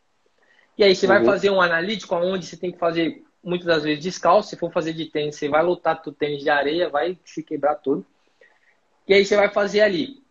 E 0.77 0.83
aí 0.83 0.95
você 0.95 1.05
uhum. 1.05 1.13
vai 1.13 1.25
fazer 1.25 1.49
um 1.49 1.61
analítico 1.61 2.15
onde 2.15 2.45
você 2.45 2.55
tem 2.55 2.71
que 2.71 2.77
fazer 2.77 3.23
muitas 3.43 3.67
das 3.67 3.83
vezes 3.83 4.03
descalço. 4.03 4.49
Se 4.49 4.55
for 4.55 4.71
fazer 4.71 4.93
de 4.93 5.05
tênis, 5.05 5.35
você 5.35 5.49
vai 5.49 5.63
lutar 5.63 6.01
o 6.05 6.11
tênis 6.11 6.43
de 6.43 6.49
areia, 6.49 6.89
vai 6.89 7.17
se 7.25 7.43
quebrar 7.43 7.75
todo. 7.75 8.05
E 9.07 9.13
aí 9.13 9.25
você 9.25 9.35
vai 9.35 9.49
fazer 9.49 9.81
ali 9.81 10.24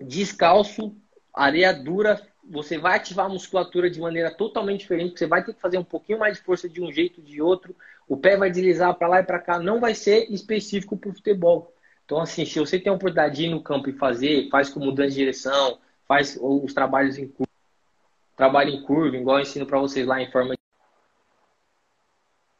descalço, 0.00 0.94
areia 1.34 1.72
dura, 1.72 2.20
você 2.44 2.76
vai 2.76 2.96
ativar 2.96 3.26
a 3.26 3.28
musculatura 3.28 3.88
de 3.88 4.00
maneira 4.00 4.30
totalmente 4.30 4.80
diferente, 4.80 5.18
você 5.18 5.26
vai 5.26 5.44
ter 5.44 5.54
que 5.54 5.60
fazer 5.60 5.78
um 5.78 5.84
pouquinho 5.84 6.18
mais 6.18 6.36
de 6.36 6.42
força 6.42 6.68
de 6.68 6.82
um 6.82 6.90
jeito 6.90 7.22
de 7.22 7.40
outro, 7.40 7.74
o 8.08 8.16
pé 8.16 8.36
vai 8.36 8.50
deslizar 8.50 8.94
para 8.94 9.08
lá 9.08 9.20
e 9.20 9.24
para 9.24 9.38
cá, 9.38 9.58
não 9.58 9.80
vai 9.80 9.94
ser 9.94 10.30
específico 10.30 10.96
para 10.96 11.10
o 11.10 11.14
futebol. 11.14 11.72
Então, 12.04 12.20
assim, 12.20 12.44
se 12.44 12.58
você 12.58 12.78
tem 12.78 12.90
a 12.90 12.94
oportunidade 12.94 13.36
de 13.36 13.44
ir 13.44 13.50
no 13.50 13.62
campo 13.62 13.88
e 13.88 13.92
fazer, 13.92 14.48
faz 14.50 14.68
com 14.68 14.80
mudança 14.80 15.10
de 15.10 15.16
direção, 15.16 15.78
faz 16.06 16.38
os 16.40 16.74
trabalhos 16.74 17.16
em 17.16 17.28
curva, 17.28 17.52
trabalho 18.36 18.70
em 18.70 18.82
curva, 18.82 19.16
igual 19.16 19.38
eu 19.38 19.42
ensino 19.42 19.64
para 19.64 19.78
vocês 19.78 20.06
lá 20.06 20.20
em 20.20 20.30
forma 20.30 20.54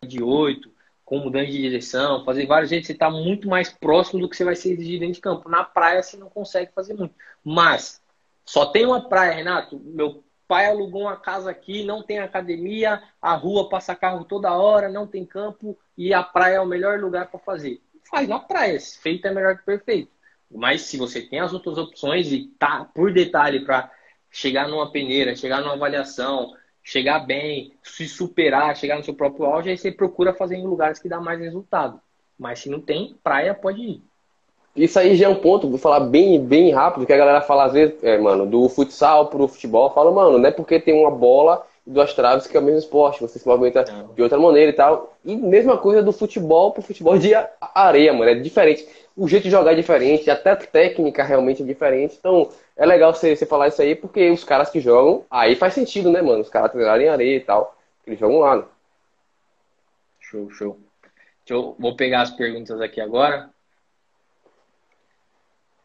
de 0.06 0.22
oito, 0.22 0.71
com 1.12 1.18
mudança 1.18 1.50
de 1.50 1.60
direção, 1.60 2.24
fazer 2.24 2.46
vários 2.46 2.70
jeitos, 2.70 2.86
você 2.86 2.94
está 2.94 3.10
muito 3.10 3.46
mais 3.46 3.70
próximo 3.70 4.18
do 4.18 4.30
que 4.30 4.34
você 4.34 4.46
vai 4.46 4.56
ser 4.56 4.72
exigido 4.72 5.00
dentro 5.00 5.16
de 5.16 5.20
campo. 5.20 5.46
Na 5.46 5.62
praia 5.62 6.02
você 6.02 6.16
não 6.16 6.30
consegue 6.30 6.72
fazer 6.72 6.94
muito. 6.94 7.14
Mas 7.44 8.00
só 8.46 8.64
tem 8.64 8.86
uma 8.86 9.06
praia, 9.10 9.34
Renato. 9.34 9.78
Meu 9.78 10.24
pai 10.48 10.70
alugou 10.70 11.02
uma 11.02 11.16
casa 11.18 11.50
aqui, 11.50 11.84
não 11.84 12.02
tem 12.02 12.18
academia, 12.18 13.02
a 13.20 13.34
rua 13.34 13.68
passa 13.68 13.94
carro 13.94 14.24
toda 14.24 14.56
hora, 14.56 14.88
não 14.88 15.06
tem 15.06 15.26
campo 15.26 15.78
e 15.98 16.14
a 16.14 16.22
praia 16.22 16.54
é 16.54 16.60
o 16.62 16.66
melhor 16.66 16.98
lugar 16.98 17.30
para 17.30 17.38
fazer. 17.38 17.82
Faz 18.10 18.26
na 18.26 18.38
praia, 18.38 18.80
feito 18.80 19.26
é 19.26 19.34
melhor 19.34 19.58
que 19.58 19.66
perfeito. 19.66 20.10
Mas 20.50 20.80
se 20.80 20.96
você 20.96 21.20
tem 21.20 21.40
as 21.40 21.52
outras 21.52 21.76
opções 21.76 22.32
e 22.32 22.46
tá 22.58 22.86
por 22.86 23.12
detalhe 23.12 23.66
para 23.66 23.92
chegar 24.30 24.66
numa 24.66 24.90
peneira, 24.90 25.36
chegar 25.36 25.60
numa 25.60 25.74
avaliação, 25.74 26.54
chegar 26.82 27.20
bem, 27.20 27.72
se 27.82 28.08
superar, 28.08 28.76
chegar 28.76 28.96
no 28.96 29.04
seu 29.04 29.14
próprio 29.14 29.46
auge, 29.46 29.70
aí 29.70 29.78
você 29.78 29.92
procura 29.92 30.34
fazer 30.34 30.56
em 30.56 30.66
lugares 30.66 30.98
que 30.98 31.08
dá 31.08 31.20
mais 31.20 31.40
resultado. 31.40 32.00
Mas 32.38 32.60
se 32.60 32.68
não 32.68 32.80
tem, 32.80 33.16
praia 33.22 33.54
pode 33.54 33.80
ir. 33.80 34.02
Isso 34.74 34.98
aí 34.98 35.14
já 35.16 35.26
é 35.26 35.28
um 35.28 35.36
ponto, 35.36 35.68
vou 35.68 35.78
falar 35.78 36.00
bem, 36.00 36.42
bem 36.42 36.72
rápido, 36.72 37.04
que 37.04 37.12
a 37.12 37.16
galera 37.16 37.42
fala 37.42 37.64
às 37.64 37.74
vezes, 37.74 38.02
é, 38.02 38.18
mano, 38.18 38.46
do 38.46 38.68
futsal 38.70 39.28
pro 39.28 39.46
futebol, 39.46 39.92
fala, 39.92 40.10
mano, 40.10 40.38
não 40.38 40.48
é 40.48 40.50
porque 40.50 40.80
tem 40.80 40.98
uma 40.98 41.10
bola 41.10 41.66
duas 41.86 42.14
traves 42.14 42.46
que 42.46 42.56
é 42.56 42.60
o 42.60 42.62
mesmo 42.62 42.78
esporte, 42.78 43.20
você 43.20 43.38
se 43.38 43.46
movimenta 43.46 43.84
não. 43.84 44.14
de 44.14 44.22
outra 44.22 44.38
maneira 44.38 44.70
e 44.70 44.74
tal. 44.74 45.16
E 45.24 45.36
mesma 45.36 45.76
coisa 45.76 46.02
do 46.02 46.12
futebol 46.12 46.72
pro 46.72 46.82
futebol 46.82 47.18
de 47.18 47.32
areia, 47.60 48.12
mano, 48.12 48.30
é 48.30 48.34
diferente. 48.34 48.86
O 49.16 49.28
jeito 49.28 49.44
de 49.44 49.50
jogar 49.50 49.72
é 49.72 49.76
diferente, 49.76 50.30
até 50.30 50.50
a 50.50 50.56
técnica 50.56 51.22
realmente 51.22 51.62
é 51.62 51.66
diferente. 51.66 52.16
Então, 52.18 52.48
é 52.76 52.86
legal 52.86 53.12
você, 53.12 53.36
você 53.36 53.44
falar 53.44 53.68
isso 53.68 53.82
aí, 53.82 53.94
porque 53.94 54.30
os 54.30 54.44
caras 54.44 54.70
que 54.70 54.80
jogam, 54.80 55.24
aí 55.30 55.54
faz 55.54 55.74
sentido, 55.74 56.10
né, 56.10 56.22
mano? 56.22 56.40
Os 56.40 56.48
caras 56.48 56.72
treinarem 56.72 57.06
em 57.06 57.10
areia 57.10 57.36
e 57.36 57.40
tal, 57.40 57.76
eles 58.06 58.18
jogam 58.18 58.38
lá, 58.38 58.56
né? 58.56 58.64
Show, 60.20 60.50
show. 60.50 60.78
Eu 61.46 61.76
vou 61.78 61.94
pegar 61.94 62.22
as 62.22 62.30
perguntas 62.30 62.80
aqui 62.80 63.00
agora. 63.00 63.50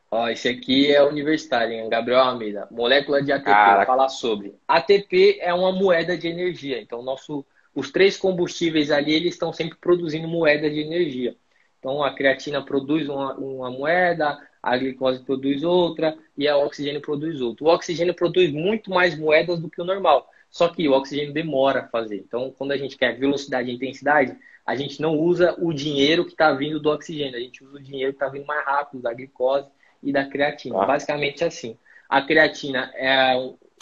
Ó, 0.10 0.30
esse 0.30 0.47
aqui 0.47 0.89
é 0.93 1.03
universitário, 1.03 1.74
hein? 1.74 1.89
Gabriel 1.89 2.22
Almeida. 2.22 2.68
Molécula 2.72 3.22
de 3.22 3.32
ATP, 3.32 3.45
Caraca. 3.45 3.86
falar 3.86 4.10
sobre. 4.10 4.55
ATP 4.68 5.38
é 5.41 5.53
uma 5.53 5.72
moeda 5.72 6.18
de 6.18 6.28
energia. 6.28 6.82
Então, 6.82 7.01
nosso, 7.01 7.45
os 7.76 7.91
três 7.91 8.16
combustíveis 8.16 8.89
ali, 8.89 9.14
eles 9.14 9.34
estão 9.34 9.51
sempre 9.51 9.78
produzindo 9.78 10.28
moeda 10.28 10.70
de 10.70 10.80
energia. 10.80 11.36
Então, 11.80 12.01
a 12.01 12.14
creatina 12.14 12.64
produz 12.64 13.10
uma, 13.10 13.34
uma 13.36 13.70
moeda, 13.70 14.39
a 14.64 14.78
glicose 14.78 15.24
produz 15.24 15.64
outra 15.64 16.18
e 16.38 16.47
a 16.47 16.58
oxigênio 16.58 17.01
produz 17.01 17.41
outra. 17.41 17.66
O 17.66 17.68
oxigênio 17.68 18.14
produz 18.14 18.51
muito 18.51 18.89
mais 18.89 19.18
moedas 19.18 19.60
do 19.60 19.70
que 19.70 19.82
o 19.82 19.86
normal. 19.86 20.30
Só 20.49 20.70
que 20.70 20.88
o 20.88 20.93
oxigênio 20.93 21.34
demora 21.34 21.82
a 21.82 21.88
fazer. 21.89 22.24
Então, 22.26 22.53
quando 22.58 22.72
a 22.72 22.78
gente 22.78 22.97
quer 22.97 23.20
velocidade 23.20 23.70
e 23.70 23.76
intensidade, 23.76 24.38
a 24.66 24.74
gente 24.74 25.01
não 25.01 25.18
usa 25.18 25.53
o 25.60 25.74
dinheiro 25.74 26.24
que 26.24 26.32
está 26.32 26.53
vindo 26.53 26.80
do 26.80 26.89
oxigênio. 26.89 27.36
A 27.36 27.41
gente 27.41 27.62
usa 27.62 27.78
o 27.78 27.84
dinheiro 27.84 28.14
que 28.14 28.16
está 28.16 28.30
vindo 28.30 28.45
mais 28.45 28.66
rápido, 28.66 29.01
da 29.01 29.14
glicose 29.14 29.70
e 30.02 30.12
da 30.12 30.26
creatina. 30.26 30.82
Ah. 30.82 30.86
Basicamente 30.86 31.43
assim. 31.43 31.78
A 32.10 32.22
creatina 32.22 32.91
é 32.95 33.36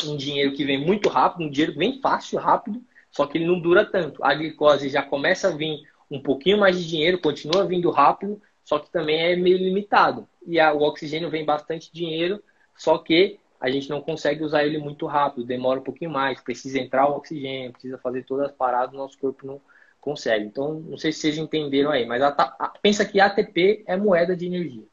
um 0.04 0.18
dinheiro 0.18 0.54
que 0.54 0.66
vem 0.66 0.84
muito 0.84 1.10
rápido, 1.10 1.46
um 1.46 1.50
dinheiro 1.50 1.74
que 1.74 1.80
vem 1.80 2.02
fácil, 2.02 2.40
rápido, 2.40 2.82
só 3.12 3.26
que 3.26 3.38
ele 3.38 3.46
não 3.46 3.60
dura 3.60 3.86
tanto. 3.86 4.24
A 4.24 4.34
glicose 4.34 4.90
já 4.90 5.04
começa 5.04 5.48
a 5.48 5.52
vir 5.52 5.84
um 6.10 6.20
pouquinho 6.22 6.58
mais 6.58 6.78
de 6.78 6.88
dinheiro, 6.88 7.20
continua 7.20 7.66
vindo 7.66 7.90
rápido, 7.90 8.42
só 8.64 8.80
que 8.80 8.92
também 8.92 9.20
é 9.20 9.36
meio 9.36 9.58
limitado. 9.58 10.28
E 10.46 10.60
a, 10.60 10.74
o 10.74 10.82
oxigênio 10.82 11.30
vem 11.30 11.46
bastante 11.46 11.92
dinheiro, 11.94 12.44
só 12.76 12.98
que 12.98 13.40
a 13.60 13.70
gente 13.70 13.90
não 13.90 14.02
consegue 14.02 14.44
usar 14.44 14.66
ele 14.66 14.78
muito 14.78 15.06
rápido, 15.06 15.46
demora 15.46 15.80
um 15.80 15.84
pouquinho 15.84 16.12
mais, 16.12 16.42
precisa 16.42 16.80
entrar 16.80 17.08
o 17.10 17.16
oxigênio, 17.16 17.72
precisa 17.72 17.98
fazer 17.98 18.24
todas 18.24 18.48
as 18.48 18.52
paradas, 18.52 18.94
o 18.94 18.98
nosso 18.98 19.18
corpo 19.18 19.46
não 19.46 19.62
consegue. 20.02 20.46
Então, 20.46 20.74
não 20.82 20.98
sei 20.98 21.12
se 21.12 21.22
vocês 21.22 21.38
entenderam 21.38 21.92
aí, 21.92 22.06
mas 22.06 22.22
a, 22.22 22.28
a, 22.28 22.74
pensa 22.82 23.06
que 23.06 23.20
ATP 23.20 23.84
é 23.88 23.96
moeda 23.96 24.36
de 24.36 24.46
energia. 24.46 24.84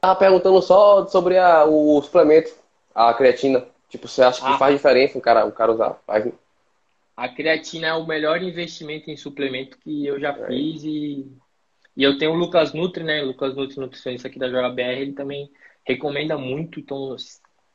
Tava 0.00 0.18
perguntando 0.18 0.62
só 0.62 1.06
sobre 1.06 1.36
a, 1.38 1.64
o 1.64 2.00
suplemento, 2.02 2.52
a 2.94 3.12
creatina. 3.14 3.64
Tipo, 3.88 4.06
você 4.06 4.22
acha 4.22 4.40
que 4.40 4.46
ah. 4.46 4.58
faz 4.58 4.74
diferença 4.76 5.18
o 5.18 5.20
cara, 5.20 5.44
o 5.44 5.52
cara 5.52 5.72
usar? 5.72 5.98
Faz... 6.06 6.30
A 7.16 7.28
creatina 7.28 7.88
é 7.88 7.94
o 7.94 8.06
melhor 8.06 8.40
investimento 8.42 9.10
em 9.10 9.16
suplemento 9.16 9.76
que 9.78 10.06
eu 10.06 10.20
já 10.20 10.30
é. 10.30 10.46
fiz 10.46 10.84
e, 10.84 11.26
e 11.96 12.02
eu 12.04 12.16
tenho 12.16 12.32
o 12.32 12.36
Lucas 12.36 12.72
Nutri, 12.72 13.02
né? 13.02 13.22
O 13.22 13.26
Lucas 13.26 13.56
Nutri, 13.56 13.80
nutricionista 13.80 14.28
aqui 14.28 14.38
da 14.38 14.48
JBR, 14.48 15.00
ele 15.00 15.12
também 15.12 15.50
recomenda 15.84 16.38
muito. 16.38 16.78
Então, 16.78 17.16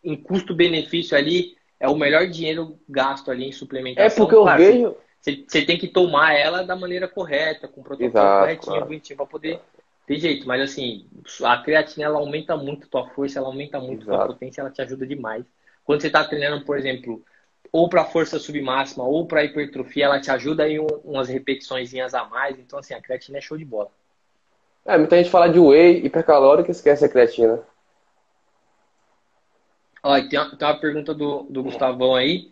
em 0.03 0.15
custo-benefício 0.15 1.17
ali, 1.17 1.57
é 1.79 1.89
o 1.89 1.97
melhor 1.97 2.27
dinheiro 2.27 2.79
gasto 2.87 3.31
ali 3.31 3.49
em 3.49 3.51
suplementação. 3.51 4.05
É 4.05 4.15
porque 4.15 4.35
eu 4.35 4.43
claro, 4.43 4.63
vejo... 4.63 4.95
Você, 5.19 5.43
você 5.47 5.61
tem 5.61 5.77
que 5.77 5.87
tomar 5.87 6.33
ela 6.33 6.63
da 6.63 6.75
maneira 6.75 7.07
correta, 7.07 7.65
com 7.65 7.81
protocolo 7.81 8.09
Exato, 8.09 8.39
corretinho, 8.41 8.71
claro. 8.73 8.85
bonitinho, 8.85 9.17
para 9.17 9.25
poder 9.25 9.59
tem 10.05 10.19
jeito, 10.19 10.45
mas 10.47 10.61
assim, 10.61 11.07
a 11.43 11.57
creatina 11.57 12.05
ela 12.05 12.19
aumenta 12.19 12.57
muito 12.57 12.89
tua 12.89 13.07
força, 13.09 13.39
ela 13.39 13.47
aumenta 13.47 13.79
muito 13.79 14.03
Exato. 14.03 14.17
tua 14.17 14.27
potência, 14.27 14.61
ela 14.61 14.69
te 14.69 14.81
ajuda 14.81 15.07
demais. 15.07 15.45
Quando 15.85 16.01
você 16.01 16.07
está 16.07 16.23
treinando, 16.23 16.65
por 16.65 16.77
exemplo, 16.77 17.23
ou 17.71 17.87
para 17.89 18.03
força 18.05 18.37
submáxima 18.37 19.05
ou 19.05 19.25
para 19.25 19.43
hipertrofia, 19.43 20.05
ela 20.05 20.19
te 20.19 20.29
ajuda 20.29 20.67
em 20.67 20.79
um, 20.79 20.87
umas 21.03 21.29
repetições 21.29 21.93
a 22.13 22.25
mais. 22.25 22.59
Então, 22.59 22.79
assim, 22.79 22.93
a 22.93 23.01
creatina 23.01 23.37
é 23.37 23.41
show 23.41 23.57
de 23.57 23.65
bola. 23.65 23.89
É, 24.85 24.97
muita 24.97 25.15
gente 25.15 25.29
fala 25.29 25.47
de 25.47 25.59
whey 25.59 26.05
hipercalórico 26.05 26.69
e 26.69 26.71
esquece 26.71 27.05
a 27.05 27.09
creatina. 27.09 27.61
Olha, 30.03 30.27
tem 30.27 30.37
uma, 30.37 30.55
tem 30.55 30.67
uma 30.67 30.79
pergunta 30.79 31.13
do, 31.13 31.43
do 31.43 31.63
Gustavão 31.63 32.13
aí, 32.13 32.51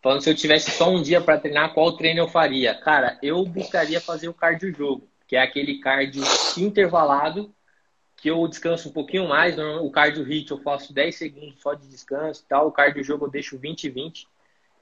falando 0.00 0.22
se 0.22 0.30
eu 0.30 0.36
tivesse 0.36 0.70
só 0.70 0.88
um 0.88 1.02
dia 1.02 1.20
para 1.20 1.38
treinar, 1.38 1.74
qual 1.74 1.96
treino 1.96 2.20
eu 2.20 2.28
faria? 2.28 2.76
Cara, 2.76 3.18
eu 3.20 3.44
buscaria 3.44 4.00
fazer 4.00 4.28
o 4.28 4.34
cardio 4.34 4.72
jogo 4.72 5.11
que 5.32 5.36
é 5.36 5.40
aquele 5.40 5.78
cardio 5.78 6.22
intervalado, 6.58 7.54
que 8.18 8.30
eu 8.30 8.46
descanso 8.46 8.90
um 8.90 8.92
pouquinho 8.92 9.26
mais. 9.26 9.58
O 9.58 9.90
cardio 9.90 10.22
hit 10.22 10.50
eu 10.50 10.58
faço 10.58 10.92
10 10.92 11.16
segundos 11.16 11.58
só 11.58 11.72
de 11.72 11.88
descanso 11.88 12.42
e 12.42 12.46
tal. 12.46 12.68
O 12.68 12.70
cardio 12.70 13.02
jogo 13.02 13.24
eu 13.24 13.30
deixo 13.30 13.56
20 13.56 13.84
e 13.84 13.88
20. 13.88 14.28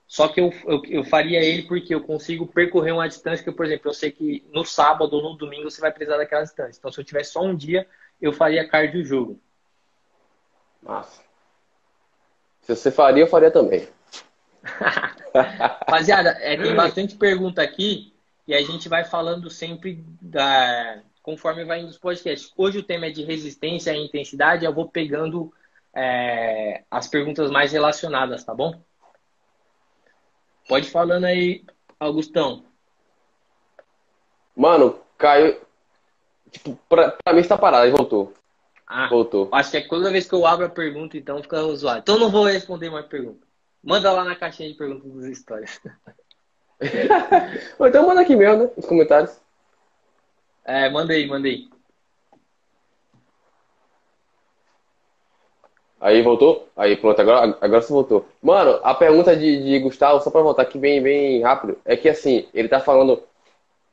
Só 0.08 0.26
que 0.26 0.40
eu, 0.40 0.52
eu, 0.66 0.82
eu, 0.86 1.04
faria 1.04 1.40
ele 1.40 1.68
porque 1.68 1.94
eu 1.94 2.00
consigo 2.00 2.48
percorrer 2.48 2.90
uma 2.90 3.06
distância 3.06 3.44
que, 3.44 3.52
por 3.52 3.64
exemplo, 3.64 3.90
eu 3.90 3.94
sei 3.94 4.10
que 4.10 4.44
no 4.52 4.64
sábado 4.64 5.14
ou 5.14 5.22
no 5.22 5.36
domingo 5.36 5.70
você 5.70 5.80
vai 5.80 5.92
precisar 5.92 6.16
daquela 6.16 6.42
distância. 6.42 6.76
Então, 6.80 6.90
se 6.90 7.00
eu 7.00 7.04
tivesse 7.04 7.30
só 7.30 7.44
um 7.44 7.54
dia, 7.54 7.86
eu 8.20 8.32
faria 8.32 8.66
cardio 8.66 9.04
jogo. 9.04 9.40
Massa. 10.82 11.22
Se 12.62 12.74
você 12.74 12.90
faria, 12.90 13.22
eu 13.22 13.28
faria 13.28 13.52
também. 13.52 13.88
Rapaziada, 15.32 16.30
é, 16.40 16.56
tem 16.56 16.74
bastante 16.74 17.14
pergunta 17.14 17.62
aqui. 17.62 18.09
E 18.50 18.54
a 18.56 18.62
gente 18.62 18.88
vai 18.88 19.04
falando 19.04 19.48
sempre 19.48 20.04
da, 20.20 21.00
conforme 21.22 21.64
vai 21.64 21.82
indo 21.82 21.88
os 21.88 21.98
podcasts. 21.98 22.52
Hoje 22.56 22.78
o 22.78 22.82
tema 22.82 23.06
é 23.06 23.10
de 23.10 23.22
resistência 23.22 23.94
e 23.94 24.04
intensidade. 24.04 24.64
Eu 24.64 24.74
vou 24.74 24.88
pegando 24.88 25.54
é, 25.94 26.82
as 26.90 27.06
perguntas 27.06 27.48
mais 27.48 27.70
relacionadas, 27.70 28.42
tá 28.42 28.52
bom? 28.52 28.82
Pode 30.68 30.90
falando 30.90 31.26
aí, 31.26 31.64
Augustão. 32.00 32.64
Mano, 34.56 34.98
caiu. 35.16 35.60
Tipo, 36.50 36.76
pra, 36.88 37.16
pra 37.22 37.32
mim 37.32 37.42
está 37.42 37.56
parado, 37.56 37.84
aí 37.84 37.92
voltou. 37.92 38.34
Ah, 38.84 39.08
voltou. 39.08 39.48
Acho 39.52 39.70
que 39.70 39.76
é 39.76 39.86
toda 39.86 40.10
vez 40.10 40.28
que 40.28 40.34
eu 40.34 40.44
abro 40.44 40.66
a 40.66 40.70
pergunta, 40.70 41.16
então 41.16 41.40
fica 41.40 41.62
zoado. 41.76 42.00
Então 42.00 42.18
não 42.18 42.32
vou 42.32 42.46
responder 42.46 42.90
mais 42.90 43.06
pergunta. 43.06 43.46
Manda 43.80 44.10
lá 44.10 44.24
na 44.24 44.34
caixinha 44.34 44.68
de 44.68 44.74
perguntas 44.74 45.14
das 45.14 45.38
histórias. 45.38 45.80
Ou 47.78 47.86
então 47.86 48.06
manda 48.06 48.20
aqui 48.20 48.34
mesmo, 48.34 48.64
né? 48.64 48.70
Nos 48.76 48.86
comentários. 48.86 49.38
É, 50.64 50.88
mandei, 50.90 51.26
mandei. 51.26 51.68
Aí 56.00 56.22
voltou? 56.22 56.66
Aí 56.74 56.96
pronto, 56.96 57.20
agora, 57.20 57.58
agora 57.60 57.82
você 57.82 57.92
voltou. 57.92 58.24
Mano, 58.42 58.80
a 58.82 58.94
pergunta 58.94 59.36
de, 59.36 59.62
de 59.62 59.78
Gustavo, 59.80 60.22
só 60.22 60.30
pra 60.30 60.40
voltar 60.40 60.62
aqui 60.62 60.78
bem, 60.78 61.02
bem 61.02 61.42
rápido, 61.42 61.76
é 61.84 61.94
que 61.94 62.08
assim, 62.08 62.46
ele 62.54 62.68
tá 62.68 62.80
falando, 62.80 63.22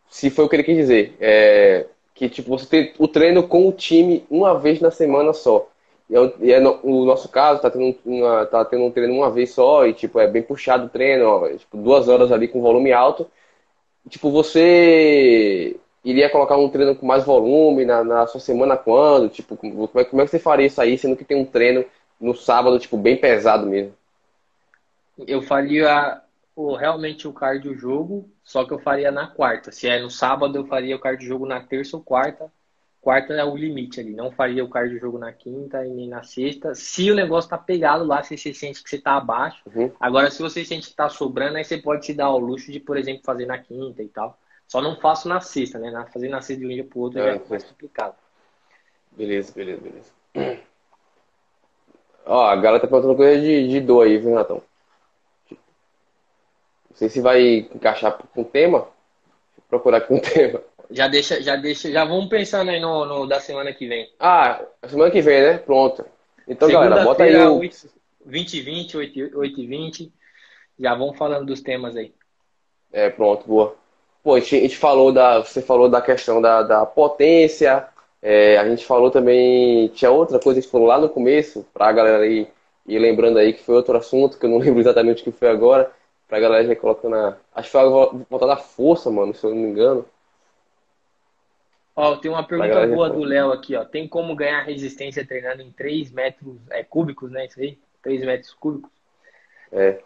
se 0.09 0.29
foi 0.29 0.45
o 0.45 0.49
que 0.49 0.55
ele 0.55 0.63
quis 0.63 0.77
dizer, 0.77 1.17
é, 1.19 1.85
que 2.15 2.29
tipo, 2.29 2.49
você 2.57 2.65
tem 2.65 2.93
o 2.97 3.07
treino 3.09 3.45
com 3.45 3.67
o 3.67 3.73
time 3.73 4.25
uma 4.29 4.57
vez 4.57 4.79
na 4.79 4.89
semana 4.89 5.33
só. 5.33 5.67
E 6.09 6.15
é, 6.15 6.33
e 6.39 6.51
é 6.53 6.59
no, 6.59 6.79
o 6.83 7.05
nosso 7.05 7.27
caso, 7.29 7.61
tá 7.61 7.69
tendo, 7.69 7.97
uma, 8.05 8.45
tá 8.45 8.63
tendo 8.63 8.83
um 8.83 8.91
treino 8.91 9.13
uma 9.13 9.29
vez 9.29 9.51
só 9.51 9.85
e 9.85 9.93
tipo, 9.93 10.19
é 10.19 10.27
bem 10.27 10.41
puxado 10.41 10.85
o 10.85 10.89
treino, 10.89 11.25
ó, 11.25 11.49
tipo, 11.49 11.77
duas 11.77 12.07
horas 12.07 12.31
ali 12.31 12.47
com 12.47 12.61
volume 12.61 12.91
alto. 12.93 13.29
Tipo, 14.09 14.31
você 14.31 15.75
iria 16.03 16.29
colocar 16.29 16.55
um 16.57 16.69
treino 16.69 16.95
com 16.95 17.05
mais 17.05 17.25
volume 17.25 17.83
na, 17.83 18.03
na 18.03 18.27
sua 18.27 18.39
semana 18.39 18.77
quando? 18.77 19.29
Tipo, 19.29 19.57
como 19.57 19.89
é, 19.95 20.05
como 20.05 20.21
é 20.21 20.25
que 20.25 20.31
você 20.31 20.39
faria 20.39 20.67
isso 20.67 20.81
aí, 20.81 20.97
sendo 20.97 21.17
que 21.17 21.25
tem 21.25 21.37
um 21.37 21.45
treino 21.45 21.83
no 22.19 22.33
sábado, 22.33 22.79
tipo, 22.79 22.97
bem 22.97 23.17
pesado 23.17 23.65
mesmo? 23.65 23.93
Eu 25.27 25.41
faria 25.41 26.21
o, 26.55 26.75
realmente 26.75 27.27
o 27.27 27.33
cardio 27.33 27.75
jogo, 27.75 28.29
só 28.43 28.63
que 28.63 28.73
eu 28.73 28.79
faria 28.79 29.11
na 29.11 29.27
quarta. 29.27 29.71
Se 29.71 29.87
é 29.87 29.99
no 29.99 30.09
sábado, 30.09 30.57
eu 30.57 30.65
faria 30.65 30.95
o 30.95 30.99
cardio 30.99 31.27
jogo 31.27 31.45
na 31.45 31.59
terça 31.59 31.97
ou 31.97 32.03
quarta. 32.03 32.51
Quarta 33.07 33.33
é 33.33 33.45
o 33.45 33.55
limite 33.55 34.01
ali. 34.01 34.11
Não 34.11 34.29
faria 34.29 34.65
o 34.65 34.69
cardio 34.69 34.99
jogo 34.99 35.17
na 35.17 35.31
quinta 35.31 35.85
e 35.85 35.89
nem 35.89 36.09
na 36.09 36.23
sexta. 36.23 36.75
Se 36.75 37.09
o 37.09 37.15
negócio 37.15 37.49
tá 37.49 37.57
pegado 37.57 38.03
lá, 38.03 38.21
se 38.21 38.37
você 38.37 38.53
sente 38.53 38.83
que 38.83 38.89
você 38.89 38.97
tá 38.97 39.15
abaixo. 39.15 39.61
Uhum. 39.73 39.89
Agora, 39.97 40.29
se 40.29 40.41
você 40.41 40.65
sente 40.65 40.89
que 40.89 40.93
tá 40.93 41.07
sobrando, 41.07 41.55
aí 41.55 41.63
você 41.63 41.77
pode 41.77 42.05
se 42.05 42.13
dar 42.13 42.25
ao 42.25 42.37
luxo 42.37 42.69
de, 42.69 42.81
por 42.81 42.97
exemplo, 42.97 43.23
fazer 43.23 43.45
na 43.45 43.57
quinta 43.59 44.03
e 44.03 44.09
tal. 44.09 44.37
Só 44.67 44.81
não 44.81 44.99
faço 44.99 45.29
na 45.29 45.39
sexta, 45.39 45.79
né? 45.79 46.05
Fazer 46.11 46.27
na 46.27 46.41
sexta 46.41 46.59
de 46.59 46.65
um 46.65 46.75
dia 46.75 46.83
pro 46.83 46.99
outro 46.99 47.21
é, 47.21 47.37
é 47.37 47.41
mais 47.49 47.63
complicado. 47.63 48.13
Beleza, 49.11 49.53
beleza, 49.55 49.81
beleza. 49.81 50.11
Ó, 52.27 52.45
a 52.45 52.57
galera 52.57 52.81
tá 52.81 52.89
perguntando 52.89 53.15
coisa 53.15 53.39
de, 53.39 53.69
de 53.69 53.79
dor 53.79 54.05
aí, 54.05 54.17
viu, 54.17 54.35
Natão? 54.35 54.61
Não 55.49 55.57
sei 56.97 57.07
se 57.07 57.21
vai 57.21 57.69
encaixar 57.73 58.17
com 58.17 58.41
o 58.41 58.43
tema. 58.43 58.79
Vou 58.79 59.63
procurar 59.69 59.99
aqui 59.99 60.13
um 60.13 60.19
tema. 60.19 60.61
Já 60.89 61.07
deixa, 61.07 61.41
já 61.41 61.55
deixa, 61.55 61.91
já 61.91 62.05
vamos 62.05 62.29
pensando 62.29 62.71
aí 62.71 62.79
no, 62.79 63.05
no 63.05 63.27
da 63.27 63.39
semana 63.39 63.73
que 63.73 63.88
vem. 63.88 64.09
Ah, 64.19 64.61
a 64.81 64.88
semana 64.88 65.11
que 65.11 65.21
vem, 65.21 65.41
né? 65.41 65.57
Pronto. 65.57 66.05
Então, 66.47 66.69
galera, 66.71 67.03
bota 67.03 67.23
aí 67.23 67.35
o 67.35 67.59
20 68.25 68.61
20, 68.61 68.97
8, 68.97 69.38
8 69.38 69.59
e 69.59 69.67
20. 69.67 70.13
Já 70.79 70.95
vamos 70.95 71.17
falando 71.17 71.45
dos 71.45 71.61
temas 71.61 71.95
aí. 71.95 72.13
É, 72.91 73.09
pronto, 73.09 73.45
boa. 73.47 73.75
Pô, 74.23 74.35
a 74.35 74.39
gente, 74.39 74.55
a 74.55 74.59
gente 74.61 74.77
falou 74.77 75.11
da. 75.11 75.39
Você 75.39 75.61
falou 75.61 75.89
da 75.89 76.01
questão 76.01 76.41
da, 76.41 76.63
da 76.63 76.85
potência. 76.85 77.88
É, 78.21 78.57
a 78.57 78.67
gente 78.67 78.85
falou 78.85 79.11
também. 79.11 79.89
Tinha 79.89 80.11
outra 80.11 80.39
coisa 80.39 80.55
que 80.55 80.59
a 80.59 80.61
gente 80.61 80.71
falou 80.71 80.88
lá 80.88 80.99
no 80.99 81.09
começo, 81.09 81.65
pra 81.73 81.91
galera 81.91 82.23
aí 82.23 82.47
ir 82.88 82.99
lembrando 82.99 83.38
aí 83.38 83.53
que 83.53 83.63
foi 83.63 83.75
outro 83.75 83.97
assunto, 83.97 84.38
que 84.38 84.45
eu 84.45 84.49
não 84.49 84.57
lembro 84.59 84.79
exatamente 84.79 85.21
o 85.21 85.25
que 85.25 85.31
foi 85.31 85.49
agora. 85.49 85.91
Pra 86.27 86.39
galera 86.39 86.65
já 86.65 86.75
colocando 86.75 87.11
na. 87.11 87.38
Acho 87.55 87.67
que 87.67 87.71
foi 87.71 87.81
a 87.81 87.89
volta 88.29 88.47
da 88.47 88.57
força, 88.57 89.09
mano, 89.09 89.33
se 89.33 89.43
eu 89.43 89.49
não 89.51 89.57
me 89.57 89.69
engano. 89.69 90.05
Ó, 91.99 92.15
tem 92.15 92.29
uma 92.29 92.43
pergunta 92.43 92.85
boa 92.85 93.09
do 93.09 93.23
Léo 93.23 93.51
aqui, 93.51 93.75
ó. 93.75 93.83
Tem 93.83 94.07
como 94.07 94.35
ganhar 94.35 94.61
resistência 94.61 95.25
treinando 95.25 95.63
em 95.63 95.71
3 95.71 96.11
metros 96.11 96.55
é, 96.69 96.83
cúbicos, 96.83 97.31
né? 97.31 97.47
Isso 97.47 97.59
aí? 97.59 97.79
3 98.03 98.23
metros 98.23 98.53
cúbicos? 98.53 98.91
É. 99.71 99.99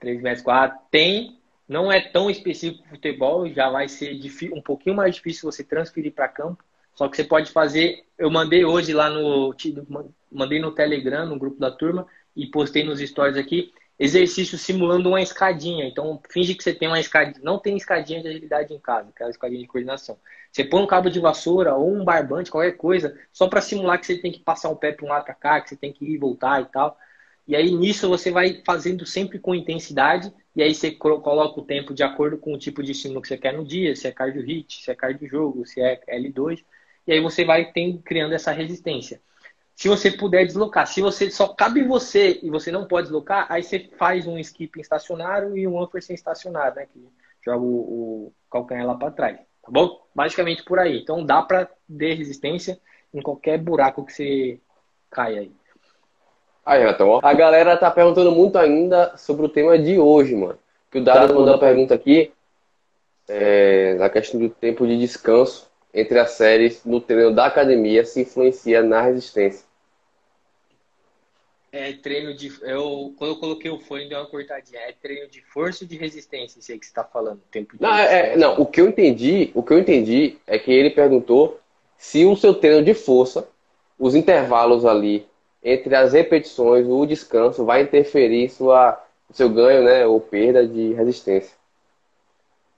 3 0.00 0.22
metros 0.22 0.42
quadrados. 0.42 0.82
Tem, 0.90 1.38
não 1.68 1.92
é 1.92 2.00
tão 2.00 2.30
específico 2.30 2.82
para 2.84 2.92
futebol, 2.92 3.46
já 3.50 3.68
vai 3.68 3.86
ser 3.86 4.18
um 4.50 4.62
pouquinho 4.62 4.96
mais 4.96 5.16
difícil 5.16 5.52
você 5.52 5.62
transferir 5.62 6.10
para 6.14 6.26
campo. 6.26 6.64
Só 6.94 7.06
que 7.06 7.14
você 7.14 7.24
pode 7.24 7.52
fazer. 7.52 8.06
Eu 8.16 8.30
mandei 8.30 8.64
hoje 8.64 8.94
lá 8.94 9.10
no. 9.10 9.54
Mandei 10.32 10.58
no 10.58 10.72
Telegram, 10.72 11.26
no 11.26 11.38
grupo 11.38 11.60
da 11.60 11.70
turma, 11.70 12.06
e 12.34 12.46
postei 12.46 12.82
nos 12.82 12.98
stories 12.98 13.36
aqui. 13.36 13.74
Exercício 13.98 14.58
simulando 14.58 15.08
uma 15.08 15.22
escadinha. 15.22 15.86
Então, 15.86 16.20
finge 16.30 16.54
que 16.54 16.62
você 16.62 16.74
tem 16.74 16.88
uma 16.88 17.00
escadinha. 17.00 17.40
Não 17.42 17.58
tem 17.58 17.76
escadinha 17.76 18.20
de 18.20 18.28
agilidade 18.28 18.74
em 18.74 18.78
casa, 18.78 19.08
aquela 19.08 19.30
escadinha 19.30 19.60
de 19.60 19.66
coordenação. 19.66 20.18
Você 20.52 20.64
põe 20.64 20.82
um 20.82 20.86
cabo 20.86 21.08
de 21.10 21.20
vassoura 21.20 21.74
ou 21.74 21.94
um 21.94 22.04
barbante, 22.04 22.50
qualquer 22.50 22.72
coisa, 22.76 23.18
só 23.32 23.48
para 23.48 23.60
simular 23.60 23.98
que 23.98 24.06
você 24.06 24.18
tem 24.18 24.32
que 24.32 24.40
passar 24.40 24.68
o 24.70 24.76
pé 24.76 24.92
para 24.92 25.04
um 25.06 25.08
lado 25.08 25.24
para 25.24 25.34
cá, 25.34 25.60
que 25.60 25.68
você 25.70 25.76
tem 25.76 25.92
que 25.92 26.04
ir 26.04 26.14
e 26.14 26.18
voltar 26.18 26.62
e 26.62 26.66
tal. 26.66 26.98
E 27.46 27.54
aí 27.54 27.70
nisso 27.70 28.08
você 28.08 28.30
vai 28.30 28.62
fazendo 28.66 29.06
sempre 29.06 29.38
com 29.38 29.54
intensidade 29.54 30.32
e 30.54 30.62
aí 30.62 30.74
você 30.74 30.90
coloca 30.90 31.60
o 31.60 31.64
tempo 31.64 31.94
de 31.94 32.02
acordo 32.02 32.38
com 32.38 32.52
o 32.52 32.58
tipo 32.58 32.82
de 32.82 32.92
estímulo 32.92 33.22
que 33.22 33.28
você 33.28 33.38
quer 33.38 33.52
no 33.52 33.64
dia, 33.64 33.94
se 33.94 34.08
é 34.08 34.12
cardio 34.12 34.42
hit, 34.42 34.82
se 34.82 34.90
é 34.90 34.94
cardio 34.94 35.28
jogo, 35.28 35.64
se 35.64 35.80
é 35.80 36.00
L2, 36.08 36.64
e 37.06 37.12
aí 37.12 37.20
você 37.20 37.44
vai 37.44 37.70
tem, 37.72 37.98
criando 37.98 38.34
essa 38.34 38.50
resistência. 38.50 39.20
Se 39.76 39.88
você 39.88 40.10
puder 40.10 40.46
deslocar, 40.46 40.86
se 40.86 41.02
você 41.02 41.30
só 41.30 41.48
cabe 41.48 41.82
você 41.82 42.40
e 42.42 42.48
você 42.48 42.72
não 42.72 42.86
pode 42.86 43.08
deslocar, 43.08 43.46
aí 43.50 43.62
você 43.62 43.90
faz 43.98 44.26
um 44.26 44.38
skip 44.38 44.80
estacionário 44.80 45.56
e 45.56 45.68
um 45.68 45.80
upper 45.80 46.02
sem 46.02 46.14
estacionário, 46.14 46.76
né, 46.76 46.86
que 46.90 47.06
joga 47.44 47.62
o, 47.62 47.66
o 47.66 48.32
calcanhar 48.50 48.86
lá 48.86 48.94
para 48.94 49.10
trás, 49.10 49.36
tá 49.36 49.68
bom? 49.70 50.00
Basicamente 50.14 50.64
por 50.64 50.78
aí. 50.78 50.98
Então 51.02 51.22
dá 51.22 51.42
para 51.42 51.68
ter 51.98 52.14
resistência 52.14 52.80
em 53.12 53.20
qualquer 53.20 53.58
buraco 53.58 54.06
que 54.06 54.14
você 54.14 54.58
caia 55.10 55.40
aí. 55.40 55.52
Aí, 56.64 56.80
Renatão, 56.80 57.20
a 57.22 57.34
galera 57.34 57.76
tá 57.76 57.90
perguntando 57.90 58.32
muito 58.32 58.56
ainda 58.58 59.14
sobre 59.18 59.44
o 59.44 59.48
tema 59.48 59.78
de 59.78 59.98
hoje, 59.98 60.34
mano. 60.34 60.58
Que 60.90 60.98
o 60.98 61.04
Dado 61.04 61.28
tá 61.28 61.34
mandou 61.34 61.52
uma 61.52 61.60
pergunta 61.60 61.94
aqui 61.94 62.32
é, 63.28 63.94
na 63.94 64.08
questão 64.08 64.40
do 64.40 64.48
tempo 64.48 64.86
de 64.86 64.98
descanso 64.98 65.70
entre 65.92 66.18
as 66.18 66.30
séries 66.30 66.84
no 66.84 67.00
treino 67.00 67.34
da 67.34 67.46
academia 67.46 68.04
se 68.04 68.22
influencia 68.22 68.82
na 68.82 69.02
resistência. 69.02 69.65
É 71.78 71.92
treino 71.92 72.34
de. 72.34 72.50
Eu, 72.62 73.14
quando 73.18 73.32
eu 73.32 73.36
coloquei 73.38 73.70
o 73.70 73.78
fone, 73.78 74.08
deu 74.08 74.18
uma 74.18 74.26
cortadinha. 74.26 74.80
É 74.80 74.92
treino 74.92 75.28
de 75.28 75.42
força 75.42 75.84
ou 75.84 75.88
de 75.88 75.96
resistência, 75.96 76.58
isso 76.58 76.72
aí 76.72 76.78
que 76.78 76.86
você 76.86 76.90
está 76.90 77.04
falando? 77.04 77.40
Tempo 77.50 77.76
não, 77.78 77.94
é, 77.94 78.32
é, 78.32 78.36
não, 78.36 78.58
o 78.58 78.64
que 78.64 78.80
eu 78.80 78.88
entendi, 78.88 79.50
o 79.54 79.62
que 79.62 79.74
eu 79.74 79.78
entendi 79.78 80.38
é 80.46 80.58
que 80.58 80.72
ele 80.72 80.88
perguntou 80.88 81.60
se 81.98 82.24
o 82.24 82.34
seu 82.34 82.54
treino 82.54 82.82
de 82.82 82.94
força, 82.94 83.46
os 83.98 84.14
intervalos 84.14 84.86
ali 84.86 85.26
entre 85.62 85.94
as 85.94 86.12
repetições, 86.12 86.86
o 86.86 87.04
descanso 87.04 87.64
vai 87.64 87.82
interferir 87.82 88.48
sua, 88.48 89.04
seu 89.32 89.50
ganho, 89.50 89.84
né, 89.84 90.06
ou 90.06 90.20
perda 90.20 90.66
de 90.66 90.94
resistência? 90.94 91.56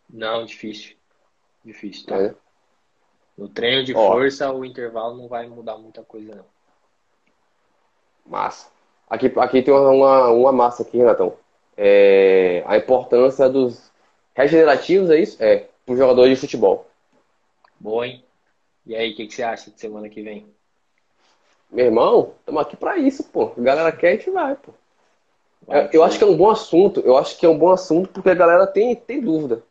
Não, 0.09 0.44
difícil. 0.44 0.96
Difícil, 1.64 2.07
tá? 2.07 2.20
É. 2.20 2.34
No 3.36 3.49
treino 3.49 3.84
de 3.84 3.94
Ó, 3.94 4.12
força, 4.12 4.51
o 4.53 4.64
intervalo 4.64 5.16
não 5.16 5.28
vai 5.28 5.46
mudar 5.46 5.76
muita 5.76 6.03
coisa, 6.03 6.34
não. 6.34 6.44
Massa. 8.26 8.78
Aqui, 9.09 9.32
aqui 9.36 9.62
tem 9.62 9.72
uma, 9.72 10.28
uma 10.28 10.52
massa 10.52 10.82
aqui, 10.82 10.98
Renatão. 10.98 11.34
É, 11.76 12.62
a 12.66 12.76
importância 12.76 13.48
dos 13.48 13.90
regenerativos, 14.34 15.11
é 15.11 15.20
isso? 15.20 15.42
É, 15.42 15.66
para 15.84 15.92
os 15.92 15.98
jogadores 15.98 16.34
de 16.34 16.40
futebol. 16.40 16.86
Boa, 17.80 18.06
hein? 18.06 18.22
E 18.86 18.94
aí, 18.94 19.12
o 19.12 19.16
que, 19.16 19.26
que 19.26 19.34
você 19.34 19.42
acha 19.42 19.70
de 19.70 19.80
semana 19.80 20.09
que 20.09 20.22
vem? 20.22 20.46
Meu 21.70 21.86
irmão, 21.86 22.32
estamos 22.40 22.62
aqui 22.62 22.76
para 22.76 22.96
isso, 22.98 23.24
pô. 23.24 23.52
A 23.56 23.61
galera 23.61 23.92
quer, 23.92 24.09
a 24.09 24.16
gente 24.16 24.30
vai, 24.30 24.54
pô. 24.56 24.72
Vai, 25.66 25.88
eu, 25.92 26.02
acho 26.02 26.18
que 26.18 26.24
é 26.24 26.26
um 26.26 26.36
bom 26.36 26.50
assunto. 26.50 27.00
Eu 27.00 27.16
acho 27.16 27.38
que 27.38 27.44
é 27.44 27.48
um 27.48 27.59
bom 27.59 27.70
assunto 27.70 28.09
porque 28.11 28.30
a 28.30 28.34
galera 28.34 28.66
tem, 28.66 28.94
tem 28.96 29.20
dúvida. 29.20 29.62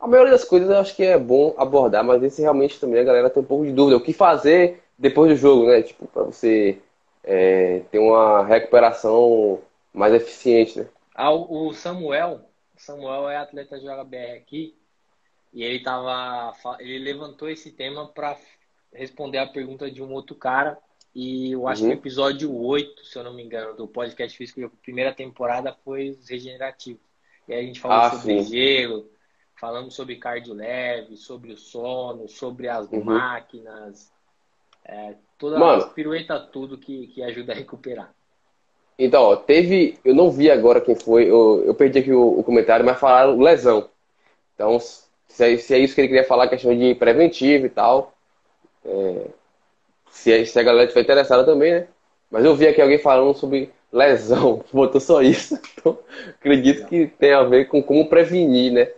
A 0.00 0.06
maioria 0.06 0.32
das 0.32 0.44
coisas 0.44 0.68
eu 0.68 0.78
acho 0.78 0.96
que 0.96 1.04
é 1.04 1.18
bom 1.18 1.54
abordar, 1.56 2.02
mas 2.02 2.22
esse 2.22 2.42
realmente 2.42 2.80
também 2.80 3.00
a 3.00 3.04
galera 3.04 3.30
tem 3.30 3.42
um 3.42 3.46
pouco 3.46 3.64
de 3.64 3.72
dúvida. 3.72 3.96
O 3.96 4.00
que 4.00 4.12
fazer 4.12 4.82
depois 4.98 5.30
do 5.30 5.36
jogo, 5.36 5.66
né? 5.66 5.82
Tipo, 5.82 6.06
para 6.06 6.24
você 6.24 6.78
é, 7.22 7.80
ter 7.90 7.98
uma 7.98 8.44
recuperação 8.44 9.60
mais 9.92 10.14
eficiente, 10.14 10.80
né? 10.80 10.88
Ah, 11.14 11.32
o 11.32 11.72
Samuel, 11.72 12.40
Samuel 12.76 13.28
é 13.28 13.36
atleta 13.36 13.78
de 13.78 13.84
JBR 13.84 14.36
aqui 14.36 14.74
e 15.52 15.62
ele 15.62 15.82
tava, 15.82 16.54
ele 16.80 16.98
levantou 16.98 17.48
esse 17.48 17.70
tema 17.70 18.08
para 18.08 18.36
responder 18.92 19.38
a 19.38 19.46
pergunta 19.46 19.90
de 19.90 20.02
um 20.02 20.12
outro 20.12 20.34
cara 20.34 20.78
e 21.14 21.52
eu 21.52 21.68
acho 21.68 21.82
uhum. 21.82 21.90
que 21.90 21.94
o 21.94 21.98
episódio 21.98 22.54
8, 22.54 23.04
se 23.04 23.18
eu 23.18 23.24
não 23.24 23.34
me 23.34 23.42
engano, 23.42 23.76
do 23.76 23.86
podcast 23.86 24.36
físico, 24.36 24.64
a 24.64 24.82
primeira 24.82 25.12
temporada 25.12 25.76
foi 25.84 26.10
os 26.10 26.28
regenerativos. 26.28 27.02
E 27.46 27.52
aí 27.52 27.60
a 27.60 27.66
gente 27.66 27.80
falou 27.80 27.98
ah, 27.98 28.10
sobre 28.10 28.42
sim. 28.42 28.50
gelo, 28.50 29.10
falamos 29.60 29.94
sobre 29.94 30.16
cardio 30.16 30.54
leve, 30.54 31.16
sobre 31.16 31.52
o 31.52 31.56
sono, 31.56 32.28
sobre 32.28 32.68
as 32.68 32.90
uhum. 32.90 33.04
máquinas, 33.04 34.11
é, 34.84 35.14
toda 35.38 35.58
Mano, 35.58 35.88
pirueta 35.90 36.38
tudo 36.40 36.78
que, 36.78 37.08
que 37.08 37.22
ajuda 37.22 37.52
a 37.52 37.56
recuperar. 37.56 38.12
Então, 38.98 39.22
ó, 39.22 39.36
teve. 39.36 39.98
Eu 40.04 40.14
não 40.14 40.30
vi 40.30 40.50
agora 40.50 40.80
quem 40.80 40.94
foi, 40.94 41.24
eu, 41.24 41.62
eu 41.66 41.74
perdi 41.74 41.98
aqui 41.98 42.12
o, 42.12 42.38
o 42.38 42.44
comentário, 42.44 42.84
mas 42.84 42.98
falaram 42.98 43.40
lesão. 43.40 43.88
Então, 44.54 44.78
se 44.78 45.44
é, 45.44 45.56
se 45.56 45.74
é, 45.74 45.78
isso 45.78 45.94
que 45.94 46.00
ele 46.00 46.08
queria 46.08 46.24
falar, 46.24 46.48
questão 46.48 46.76
de 46.76 46.94
preventivo 46.94 47.66
e 47.66 47.70
tal. 47.70 48.14
É, 48.84 49.26
se, 50.10 50.46
se 50.46 50.58
a 50.58 50.62
galera 50.62 50.84
estiver 50.84 51.02
interessada 51.02 51.44
também, 51.44 51.72
né? 51.72 51.88
Mas 52.30 52.44
eu 52.44 52.54
vi 52.54 52.66
aqui 52.66 52.80
alguém 52.80 52.98
falando 52.98 53.34
sobre 53.34 53.70
lesão, 53.92 54.64
botou 54.72 55.00
só 55.00 55.22
isso. 55.22 55.58
Então, 55.78 55.98
acredito 56.28 56.86
que 56.86 57.06
tem 57.06 57.32
a 57.32 57.42
ver 57.42 57.66
com 57.66 57.82
como 57.82 58.08
prevenir, 58.08 58.72
né? 58.72 58.88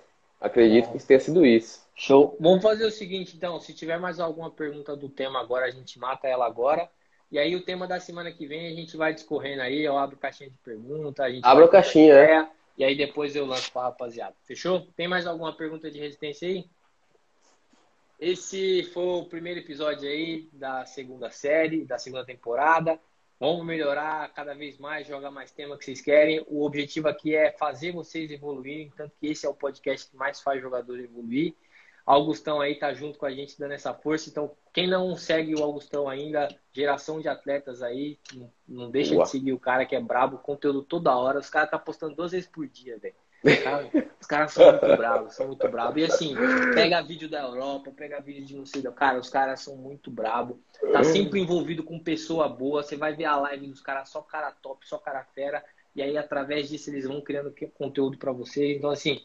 Acredito 0.41 0.91
que 0.93 1.03
tenha 1.05 1.21
sido 1.21 1.47
isso. 1.47 1.84
Show. 1.95 2.37
Vamos 2.41 2.63
fazer 2.63 2.85
o 2.85 2.91
seguinte, 2.91 3.37
então. 3.37 3.61
Se 3.61 3.73
tiver 3.73 3.99
mais 3.99 4.19
alguma 4.19 4.51
pergunta 4.51 4.97
do 4.97 5.09
tema 5.09 5.41
agora, 5.41 5.67
a 5.67 5.71
gente 5.71 5.99
mata 5.99 6.27
ela 6.27 6.47
agora. 6.47 6.89
E 7.31 7.39
aí 7.39 7.55
o 7.57 7.65
tema 7.65 7.87
da 7.87 7.99
semana 7.99 8.31
que 8.31 8.47
vem 8.47 8.69
a 8.69 8.75
gente 8.75 8.97
vai 8.97 9.15
discorrendo 9.15 9.63
aí. 9.63 9.83
Eu 9.83 9.97
abro 9.97 10.17
caixinha 10.17 10.51
de 10.51 10.59
pergunta. 10.59 11.25
Abra 11.43 11.65
a 11.65 11.69
caixinha, 11.69 12.15
é. 12.15 12.49
E 12.77 12.85
aí 12.85 12.97
depois 12.97 13.37
eu 13.37 13.47
lanço 13.47 13.73
pra 13.73 13.83
rapaziada. 13.83 14.35
Fechou? 14.45 14.87
Tem 14.97 15.07
mais 15.07 15.27
alguma 15.27 15.57
pergunta 15.57 15.91
de 15.91 15.99
resistência 15.99 16.49
aí? 16.49 16.69
esse 18.25 18.85
foi 18.85 19.05
o 19.05 19.25
primeiro 19.27 19.61
episódio 19.61 20.09
aí 20.09 20.49
da 20.53 20.87
segunda 20.87 21.31
série, 21.31 21.85
da 21.85 21.99
segunda 21.99 22.25
temporada. 22.25 22.99
Vamos 23.39 23.67
melhorar 23.67 24.33
cada 24.33 24.55
vez 24.55 24.79
mais, 24.79 25.07
jogar 25.07 25.31
mais 25.31 25.51
tema 25.51 25.77
que 25.77 25.85
vocês 25.85 26.01
querem. 26.01 26.43
O 26.49 26.65
objetivo 26.65 27.09
aqui 27.09 27.35
é 27.35 27.53
fazer 27.53 27.93
vocês 27.93 28.31
evoluírem, 28.31 28.93
tanto 28.97 29.15
que 29.21 29.27
esse 29.27 29.45
é 29.45 29.49
o 29.49 29.55
podcast 29.55 30.11
que 30.11 30.17
mais 30.17 30.41
faz 30.41 30.63
jogador 30.63 30.99
evoluir. 30.99 31.55
Augustão 32.07 32.61
aí 32.61 32.75
tá 32.75 32.93
junto 32.93 33.19
com 33.19 33.25
a 33.25 33.31
gente 33.31 33.59
dando 33.59 33.73
essa 33.73 33.95
força. 33.95 34.29
Então, 34.29 34.51
quem 34.73 34.87
não 34.87 35.17
segue 35.17 35.55
o 35.55 35.63
Augustão 35.63 36.09
ainda, 36.09 36.49
geração 36.73 37.21
de 37.21 37.29
atletas 37.29 37.83
aí, 37.83 38.19
não, 38.69 38.91
deixa 38.91 39.15
Boa. 39.15 39.25
de 39.25 39.31
seguir 39.31 39.53
o 39.53 39.59
cara 39.59 39.87
que 39.87 39.97
é 39.97 40.01
brabo, 40.01 40.39
conteúdo 40.39 40.83
toda 40.83 41.17
hora. 41.17 41.39
Os 41.39 41.49
caras 41.49 41.71
tá 41.71 41.79
postando 41.79 42.15
duas 42.15 42.33
vezes 42.33 42.47
por 42.47 42.67
dia, 42.67 42.99
velho. 42.99 43.15
Os 44.21 44.27
caras 44.29 44.53
são 44.53 44.71
muito 44.71 44.97
bravos, 44.97 45.35
são 45.35 45.47
muito 45.47 45.69
bravos. 45.69 46.03
E 46.03 46.05
assim, 46.05 46.35
pega 46.75 47.03
vídeo 47.03 47.29
da 47.29 47.43
Europa, 47.43 47.91
pega 47.91 48.21
vídeo 48.21 48.45
de 48.45 48.57
não 48.57 48.67
sei, 48.67 48.83
cara, 48.83 49.19
os 49.19 49.31
caras 49.31 49.61
são 49.61 49.77
muito 49.77 50.11
bravos. 50.11 50.57
Tá 50.93 51.03
sempre 51.05 51.41
envolvido 51.41 51.83
com 51.83 51.99
pessoa 51.99 52.49
boa. 52.49 52.83
Você 52.83 52.97
vai 52.97 53.15
ver 53.15 53.25
a 53.25 53.37
live 53.37 53.69
dos 53.69 53.81
caras, 53.81 54.11
só 54.11 54.21
cara 54.21 54.53
top, 54.53 54.87
só 54.87 54.99
cara 54.99 55.25
fera. 55.35 55.65
E 55.95 56.03
aí, 56.03 56.19
através 56.19 56.69
disso, 56.69 56.91
eles 56.91 57.07
vão 57.07 57.21
criando 57.23 57.55
conteúdo 57.75 58.19
para 58.19 58.33
vocês. 58.33 58.77
Então, 58.77 58.91
assim, 58.91 59.25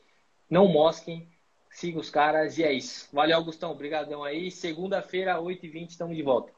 não 0.49 0.67
mosquem 0.67 1.27
Siga 1.69 1.99
os 1.99 2.09
caras 2.09 2.57
e 2.57 2.63
é 2.63 2.73
isso. 2.73 3.07
Valeu, 3.13 3.37
Augustão. 3.37 3.71
Obrigadão 3.71 4.23
aí. 4.23 4.51
Segunda-feira, 4.51 5.39
8h20, 5.39 5.89
estamos 5.89 6.15
de 6.15 6.23
volta. 6.23 6.51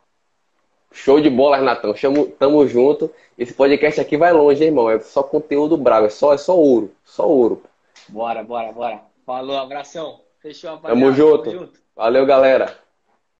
Show 0.91 1.21
de 1.21 1.29
bola, 1.29 1.57
Renatão. 1.57 1.95
Chamo, 1.95 2.27
tamo 2.27 2.67
junto. 2.67 3.11
Esse 3.37 3.53
podcast 3.53 3.99
aqui 4.01 4.17
vai 4.17 4.33
longe, 4.33 4.61
hein, 4.61 4.69
irmão. 4.69 4.89
É 4.89 4.99
só 4.99 5.23
conteúdo 5.23 5.77
bravo. 5.77 6.07
É 6.07 6.09
só, 6.09 6.33
é 6.33 6.37
só 6.37 6.57
ouro. 6.57 6.93
Só 7.03 7.27
ouro. 7.27 7.63
Bora, 8.09 8.43
bora, 8.43 8.71
bora. 8.71 9.01
Falou, 9.25 9.57
abração. 9.57 10.19
Fechou, 10.41 10.71
rapaziada. 10.71 10.99
Tamo 10.99 11.13
junto. 11.13 11.43
Tamo 11.43 11.59
junto. 11.59 11.79
Valeu, 11.95 12.25
galera. 12.25 12.77